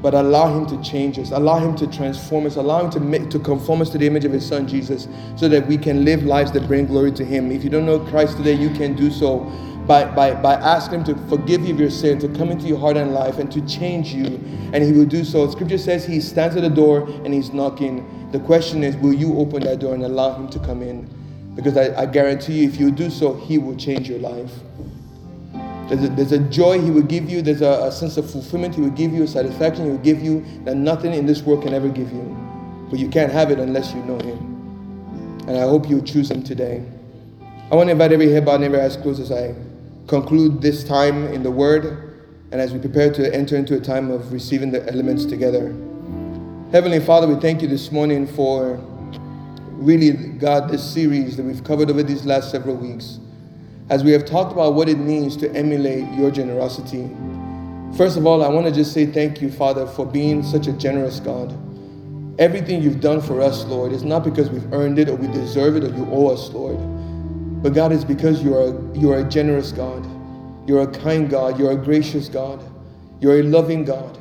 but 0.01 0.15
allow 0.15 0.57
him 0.57 0.67
to 0.67 0.81
change 0.89 1.19
us, 1.19 1.33
allow 1.33 1.59
him 1.59 1.75
to 1.79 1.89
transform 1.89 2.47
us, 2.47 2.55
allow 2.55 2.85
him 2.85 2.91
to 2.93 3.01
make, 3.01 3.29
to 3.31 3.41
conform 3.41 3.83
us 3.83 3.91
to 3.91 3.99
the 3.99 4.07
image 4.07 4.25
of 4.25 4.31
his 4.31 4.47
son 4.47 4.69
Jesus 4.69 5.09
so 5.35 5.49
that 5.49 5.67
we 5.67 5.77
can 5.77 6.05
live 6.05 6.23
lives 6.23 6.53
that 6.53 6.69
bring 6.69 6.87
glory 6.87 7.11
to 7.11 7.25
him. 7.25 7.51
If 7.51 7.65
you 7.65 7.71
don't 7.71 7.87
know 7.87 7.99
Christ 7.99 8.37
today, 8.37 8.55
you 8.55 8.71
can 8.71 8.95
do 8.95 9.11
so 9.11 9.41
by, 9.91 10.05
by, 10.05 10.33
by 10.35 10.55
asking 10.55 11.01
him 11.01 11.05
to 11.05 11.17
forgive 11.29 11.65
you 11.65 11.75
of 11.75 11.81
your 11.81 11.91
sin, 11.91 12.17
to 12.21 12.29
come 12.29 12.53
into 12.53 12.69
your 12.69 12.79
heart 12.79 12.97
and 12.97 13.13
life, 13.13 13.39
and 13.41 13.51
to 13.51 13.61
change 13.67 14.15
you. 14.15 14.25
And 14.73 14.85
he 14.85 14.93
will 14.93 15.05
do 15.05 15.25
so. 15.25 15.51
Scripture 15.51 15.79
says 15.79 16.07
he 16.07 16.21
stands 16.21 16.55
at 16.55 16.63
the 16.63 16.71
door 16.71 17.09
and 17.25 17.35
he's 17.35 17.53
knocking. 17.53 18.31
The 18.31 18.39
question 18.39 18.85
is, 18.85 18.97
will 18.99 19.13
you 19.13 19.37
open 19.37 19.65
that 19.65 19.81
door 19.81 19.95
and 19.95 20.05
allow 20.05 20.33
him 20.37 20.49
to 20.51 20.61
come 20.61 20.81
in? 20.81 21.11
Because 21.57 21.77
I, 21.77 22.03
I 22.03 22.07
guarantee 22.07 22.61
you, 22.61 22.69
if 22.69 22.79
you 22.79 22.93
do 22.93 23.11
so, 23.11 23.35
he 23.35 23.59
will 23.59 23.75
change 23.75 24.09
your 24.09 24.21
life. 24.21 24.53
There's 25.89 26.05
a, 26.05 26.09
there's 26.11 26.31
a 26.31 26.39
joy 26.39 26.81
he 26.81 26.93
will 26.93 27.03
give 27.03 27.29
you, 27.29 27.43
there's 27.43 27.63
a, 27.63 27.87
a 27.87 27.91
sense 27.91 28.17
of 28.17 28.31
fulfillment 28.31 28.77
he 28.77 28.83
will 28.83 28.91
give 28.91 29.13
you, 29.13 29.25
a 29.25 29.27
satisfaction 29.27 29.87
he 29.87 29.91
will 29.91 29.99
give 29.99 30.23
you 30.23 30.47
that 30.67 30.77
nothing 30.77 31.13
in 31.15 31.27
this 31.27 31.43
world 31.43 31.65
can 31.65 31.75
ever 31.75 31.89
give 31.89 32.13
you. 32.13 32.23
But 32.91 33.01
you 33.01 33.09
can't 33.09 33.33
have 33.33 33.51
it 33.51 33.59
unless 33.59 33.93
you 33.93 34.05
know 34.05 34.21
him. 34.21 34.39
And 35.49 35.59
I 35.59 35.63
hope 35.63 35.91
you 35.91 36.01
choose 36.01 36.31
him 36.31 36.45
today. 36.45 36.85
I 37.73 37.75
want 37.75 37.89
to 37.89 37.93
invite 37.93 38.13
every 38.13 38.31
head 38.31 38.45
bowed 38.45 38.57
and 38.57 38.65
every 38.67 38.81
eyes 38.81 38.97
closed 38.97 39.21
as 39.21 39.33
I 39.33 39.53
conclude 40.07 40.61
this 40.61 40.85
time 40.85 41.27
in 41.29 41.43
the 41.43 41.51
Word 41.51 42.11
and 42.53 42.61
as 42.61 42.73
we 42.73 42.81
prepare 42.81 43.13
to 43.13 43.35
enter 43.35 43.57
into 43.57 43.77
a 43.77 43.81
time 43.81 44.11
of 44.11 44.33
receiving 44.33 44.71
the 44.71 44.87
elements 44.91 45.25
together. 45.25 45.69
Heavenly 46.73 47.01
Father, 47.01 47.27
we 47.27 47.41
thank 47.41 47.63
you 47.63 47.69
this 47.69 47.93
morning 47.93 48.27
for 48.27 48.77
really, 49.73 50.13
God, 50.13 50.69
this 50.69 50.83
series 50.83 51.37
that 51.37 51.45
we've 51.45 51.65
covered 51.65 51.91
over 51.91 52.03
these 52.03 52.27
last 52.27 52.51
several 52.51 52.77
weeks. 52.77 53.19
As 53.89 54.05
we 54.05 54.13
have 54.13 54.25
talked 54.25 54.53
about 54.53 54.75
what 54.75 54.89
it 54.89 54.99
means 54.99 55.37
to 55.39 55.51
emulate 55.53 56.09
your 56.15 56.31
generosity. 56.31 57.11
First 57.97 58.17
of 58.17 58.27
all, 58.27 58.45
I 58.45 58.49
want 58.49 58.67
to 58.67 58.73
just 58.73 58.93
say 58.93 59.07
thank 59.07 59.41
you, 59.41 59.51
Father, 59.51 59.87
for 59.87 60.07
being 60.07 60.43
such 60.43 60.67
a 60.67 60.73
generous 60.73 61.19
God. 61.19 61.53
Everything 62.39 62.83
you've 62.83 63.01
done 63.01 63.21
for 63.21 63.41
us, 63.41 63.65
Lord, 63.65 63.93
is 63.93 64.05
not 64.05 64.23
because 64.23 64.49
we've 64.49 64.73
earned 64.73 64.99
it 64.99 65.09
or 65.09 65.17
we 65.17 65.27
deserve 65.29 65.77
it 65.77 65.85
or 65.85 65.89
you 65.89 66.07
owe 66.11 66.29
us, 66.29 66.51
Lord. 66.51 66.79
But 67.63 67.75
God, 67.75 67.93
it's 67.93 68.05
because 68.05 68.43
you 68.43 68.57
are, 68.57 68.97
you 68.97 69.13
are 69.13 69.19
a 69.19 69.25
generous 69.25 69.73
God. 69.73 70.07
You're 70.67 70.83
a 70.83 70.87
kind 70.87 71.29
God. 71.29 71.59
You're 71.59 71.73
a 71.73 71.77
gracious 71.77 72.29
God. 72.29 72.63
You're 73.21 73.41
a 73.41 73.43
loving 73.43 73.85
God. 73.85 74.19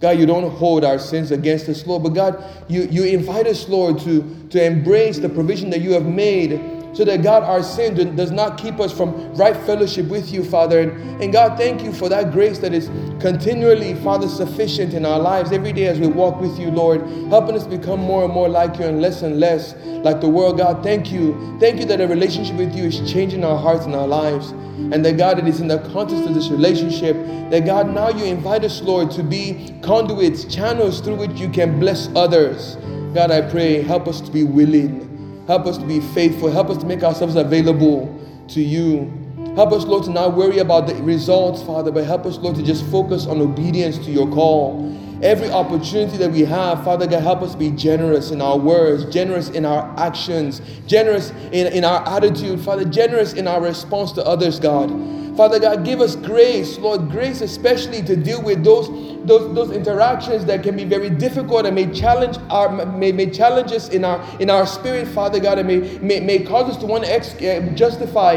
God, 0.00 0.18
you 0.18 0.26
don't 0.26 0.50
hold 0.50 0.84
our 0.84 0.98
sins 0.98 1.30
against 1.30 1.68
us, 1.68 1.86
Lord. 1.86 2.02
But 2.02 2.10
God, 2.10 2.44
you, 2.68 2.82
you 2.90 3.04
invite 3.04 3.46
us, 3.46 3.68
Lord, 3.68 3.98
to, 4.00 4.48
to 4.50 4.62
embrace 4.62 5.18
the 5.18 5.30
provision 5.30 5.70
that 5.70 5.80
you 5.80 5.92
have 5.92 6.04
made 6.04 6.60
so 6.94 7.04
that 7.04 7.22
God, 7.22 7.42
our 7.42 7.62
sin 7.62 8.14
does 8.14 8.30
not 8.30 8.56
keep 8.56 8.78
us 8.78 8.96
from 8.96 9.34
right 9.34 9.56
fellowship 9.66 10.06
with 10.06 10.32
you, 10.32 10.44
Father. 10.44 10.80
And, 10.80 11.22
and 11.22 11.32
God, 11.32 11.58
thank 11.58 11.82
you 11.82 11.92
for 11.92 12.08
that 12.08 12.32
grace 12.32 12.58
that 12.60 12.72
is 12.72 12.88
continually, 13.20 13.94
Father, 13.96 14.28
sufficient 14.28 14.94
in 14.94 15.04
our 15.04 15.18
lives 15.18 15.50
every 15.50 15.72
day 15.72 15.86
as 15.86 15.98
we 15.98 16.06
walk 16.06 16.40
with 16.40 16.58
you, 16.58 16.70
Lord, 16.70 17.00
helping 17.28 17.56
us 17.56 17.66
become 17.66 17.98
more 18.00 18.24
and 18.24 18.32
more 18.32 18.48
like 18.48 18.78
you 18.78 18.84
and 18.84 19.00
less 19.00 19.22
and 19.22 19.40
less 19.40 19.74
like 20.04 20.20
the 20.20 20.28
world. 20.28 20.58
God, 20.58 20.82
thank 20.84 21.10
you. 21.10 21.58
Thank 21.58 21.80
you 21.80 21.84
that 21.86 22.00
a 22.00 22.06
relationship 22.06 22.56
with 22.56 22.74
you 22.76 22.84
is 22.84 23.10
changing 23.10 23.44
our 23.44 23.58
hearts 23.58 23.86
and 23.86 23.94
our 23.94 24.06
lives. 24.06 24.50
And 24.50 25.04
that 25.04 25.16
God, 25.16 25.38
it 25.38 25.48
is 25.48 25.60
in 25.60 25.68
the 25.68 25.78
context 25.92 26.28
of 26.28 26.34
this 26.34 26.48
relationship 26.48 27.16
that 27.50 27.64
God, 27.64 27.92
now 27.92 28.10
you 28.10 28.24
invite 28.24 28.64
us, 28.64 28.82
Lord, 28.82 29.10
to 29.12 29.22
be 29.22 29.74
conduits, 29.82 30.44
channels 30.44 31.00
through 31.00 31.16
which 31.16 31.32
you 31.32 31.48
can 31.48 31.78
bless 31.78 32.08
others. 32.16 32.76
God, 33.14 33.30
I 33.30 33.40
pray, 33.48 33.82
help 33.82 34.08
us 34.08 34.20
to 34.20 34.30
be 34.30 34.42
willing. 34.42 35.13
Help 35.46 35.66
us 35.66 35.78
to 35.78 35.84
be 35.84 36.00
faithful. 36.00 36.50
Help 36.50 36.70
us 36.70 36.78
to 36.78 36.86
make 36.86 37.02
ourselves 37.02 37.36
available 37.36 38.20
to 38.48 38.60
you. 38.60 39.12
Help 39.54 39.72
us, 39.72 39.84
Lord, 39.84 40.04
to 40.04 40.10
not 40.10 40.34
worry 40.34 40.58
about 40.58 40.86
the 40.86 40.94
results, 40.96 41.62
Father, 41.62 41.92
but 41.92 42.04
help 42.04 42.26
us, 42.26 42.38
Lord, 42.38 42.56
to 42.56 42.62
just 42.62 42.84
focus 42.86 43.26
on 43.26 43.40
obedience 43.40 43.98
to 43.98 44.10
your 44.10 44.28
call. 44.28 44.90
Every 45.22 45.50
opportunity 45.50 46.16
that 46.16 46.32
we 46.32 46.40
have, 46.40 46.82
Father 46.82 47.06
God, 47.06 47.22
help 47.22 47.40
us 47.42 47.54
be 47.54 47.70
generous 47.70 48.30
in 48.30 48.42
our 48.42 48.58
words, 48.58 49.04
generous 49.06 49.50
in 49.50 49.64
our 49.64 49.94
actions, 49.98 50.60
generous 50.86 51.30
in, 51.52 51.68
in 51.68 51.84
our 51.84 52.06
attitude, 52.08 52.60
Father, 52.60 52.84
generous 52.84 53.32
in 53.32 53.46
our 53.46 53.62
response 53.62 54.12
to 54.12 54.26
others, 54.26 54.58
God. 54.58 54.90
Father 55.36 55.58
God, 55.58 55.84
give 55.84 56.00
us 56.00 56.14
grace, 56.14 56.78
Lord, 56.78 57.10
grace 57.10 57.40
especially 57.40 58.02
to 58.02 58.14
deal 58.16 58.40
with 58.42 58.62
those, 58.62 58.88
those, 59.26 59.54
those 59.54 59.70
interactions 59.72 60.44
that 60.44 60.62
can 60.62 60.76
be 60.76 60.84
very 60.84 61.10
difficult 61.10 61.66
and 61.66 61.74
may 61.74 61.92
challenge 61.92 62.38
our 62.50 62.86
may, 62.86 63.10
may 63.10 63.28
challenge 63.28 63.72
us 63.72 63.88
in 63.88 64.04
our 64.04 64.22
in 64.40 64.48
our 64.48 64.66
spirit, 64.66 65.08
Father 65.08 65.40
God, 65.40 65.58
and 65.58 65.66
may, 65.66 65.98
may, 65.98 66.20
may 66.20 66.44
cause 66.44 66.70
us 66.70 66.76
to 66.78 66.86
want 66.86 67.04
to 67.04 67.12
ex- 67.12 67.34
uh, 67.34 67.72
justify 67.74 68.36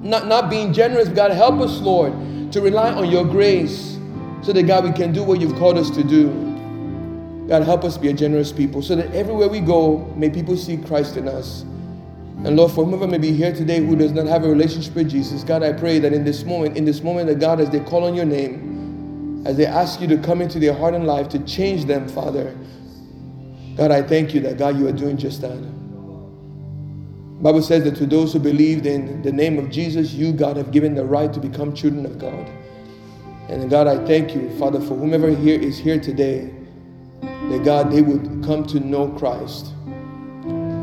not, 0.00 0.26
not 0.26 0.50
being 0.50 0.72
generous. 0.72 1.08
God, 1.08 1.30
help 1.32 1.60
us, 1.60 1.80
Lord, 1.80 2.12
to 2.52 2.60
rely 2.60 2.92
on 2.92 3.10
your 3.10 3.24
grace 3.24 3.98
so 4.42 4.52
that, 4.52 4.64
God, 4.64 4.84
we 4.84 4.92
can 4.92 5.12
do 5.12 5.22
what 5.22 5.40
you've 5.40 5.56
called 5.56 5.78
us 5.78 5.90
to 5.90 6.04
do. 6.04 6.28
God, 7.48 7.62
help 7.62 7.84
us 7.84 7.96
be 7.96 8.08
a 8.08 8.12
generous 8.12 8.52
people 8.52 8.82
so 8.82 8.96
that 8.96 9.12
everywhere 9.14 9.48
we 9.48 9.60
go, 9.60 9.98
may 10.16 10.30
people 10.30 10.56
see 10.56 10.76
Christ 10.76 11.16
in 11.16 11.28
us. 11.28 11.64
And 12.44 12.56
Lord, 12.56 12.72
for 12.72 12.84
whomever 12.84 13.06
may 13.06 13.18
be 13.18 13.32
here 13.32 13.52
today 13.52 13.84
who 13.84 13.96
does 13.96 14.12
not 14.12 14.26
have 14.26 14.44
a 14.44 14.48
relationship 14.48 14.94
with 14.94 15.10
Jesus, 15.10 15.42
God, 15.42 15.62
I 15.62 15.72
pray 15.72 15.98
that 15.98 16.12
in 16.12 16.24
this 16.24 16.44
moment, 16.44 16.76
in 16.76 16.84
this 16.84 17.02
moment 17.02 17.28
that 17.28 17.40
God, 17.40 17.60
as 17.60 17.70
they 17.70 17.80
call 17.80 18.04
on 18.04 18.14
your 18.14 18.26
name, 18.26 19.42
as 19.46 19.56
they 19.56 19.66
ask 19.66 20.00
you 20.00 20.06
to 20.08 20.18
come 20.18 20.42
into 20.42 20.58
their 20.58 20.74
heart 20.74 20.94
and 20.94 21.06
life 21.06 21.28
to 21.30 21.38
change 21.40 21.86
them, 21.86 22.08
Father, 22.08 22.56
God, 23.76 23.90
I 23.90 24.02
thank 24.02 24.34
you 24.34 24.40
that, 24.40 24.58
God, 24.58 24.78
you 24.78 24.86
are 24.86 24.92
doing 24.92 25.16
just 25.16 25.40
that. 25.40 25.56
Bible 27.42 27.62
says 27.62 27.84
that 27.84 27.96
to 27.96 28.06
those 28.06 28.32
who 28.32 28.38
believed 28.38 28.86
in 28.86 29.22
the 29.22 29.32
name 29.32 29.58
of 29.58 29.70
Jesus, 29.70 30.12
you, 30.12 30.32
God, 30.32 30.56
have 30.56 30.72
given 30.72 30.94
the 30.94 31.04
right 31.04 31.32
to 31.32 31.40
become 31.40 31.74
children 31.74 32.06
of 32.06 32.18
God. 32.18 32.48
And 33.48 33.68
God, 33.70 33.86
I 33.86 34.04
thank 34.06 34.34
you, 34.34 34.50
Father, 34.58 34.80
for 34.80 34.94
whomever 34.94 35.28
here 35.28 35.60
is 35.60 35.78
here 35.78 36.00
today, 36.00 36.52
that 37.20 37.62
God, 37.64 37.92
they 37.92 38.02
would 38.02 38.42
come 38.44 38.66
to 38.66 38.80
know 38.80 39.08
Christ. 39.08 39.72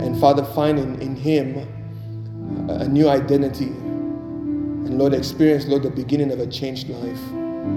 And 0.04 0.20
Father, 0.20 0.44
find 0.44 0.78
in, 0.78 1.02
in 1.02 1.16
Him 1.16 1.58
a, 2.70 2.74
a 2.74 2.88
new 2.88 3.08
identity. 3.08 3.68
And 3.68 5.00
Lord, 5.00 5.14
experience, 5.14 5.66
Lord, 5.66 5.84
the 5.84 5.90
beginning 5.90 6.32
of 6.32 6.40
a 6.40 6.48
changed 6.48 6.90
life. 6.90 7.43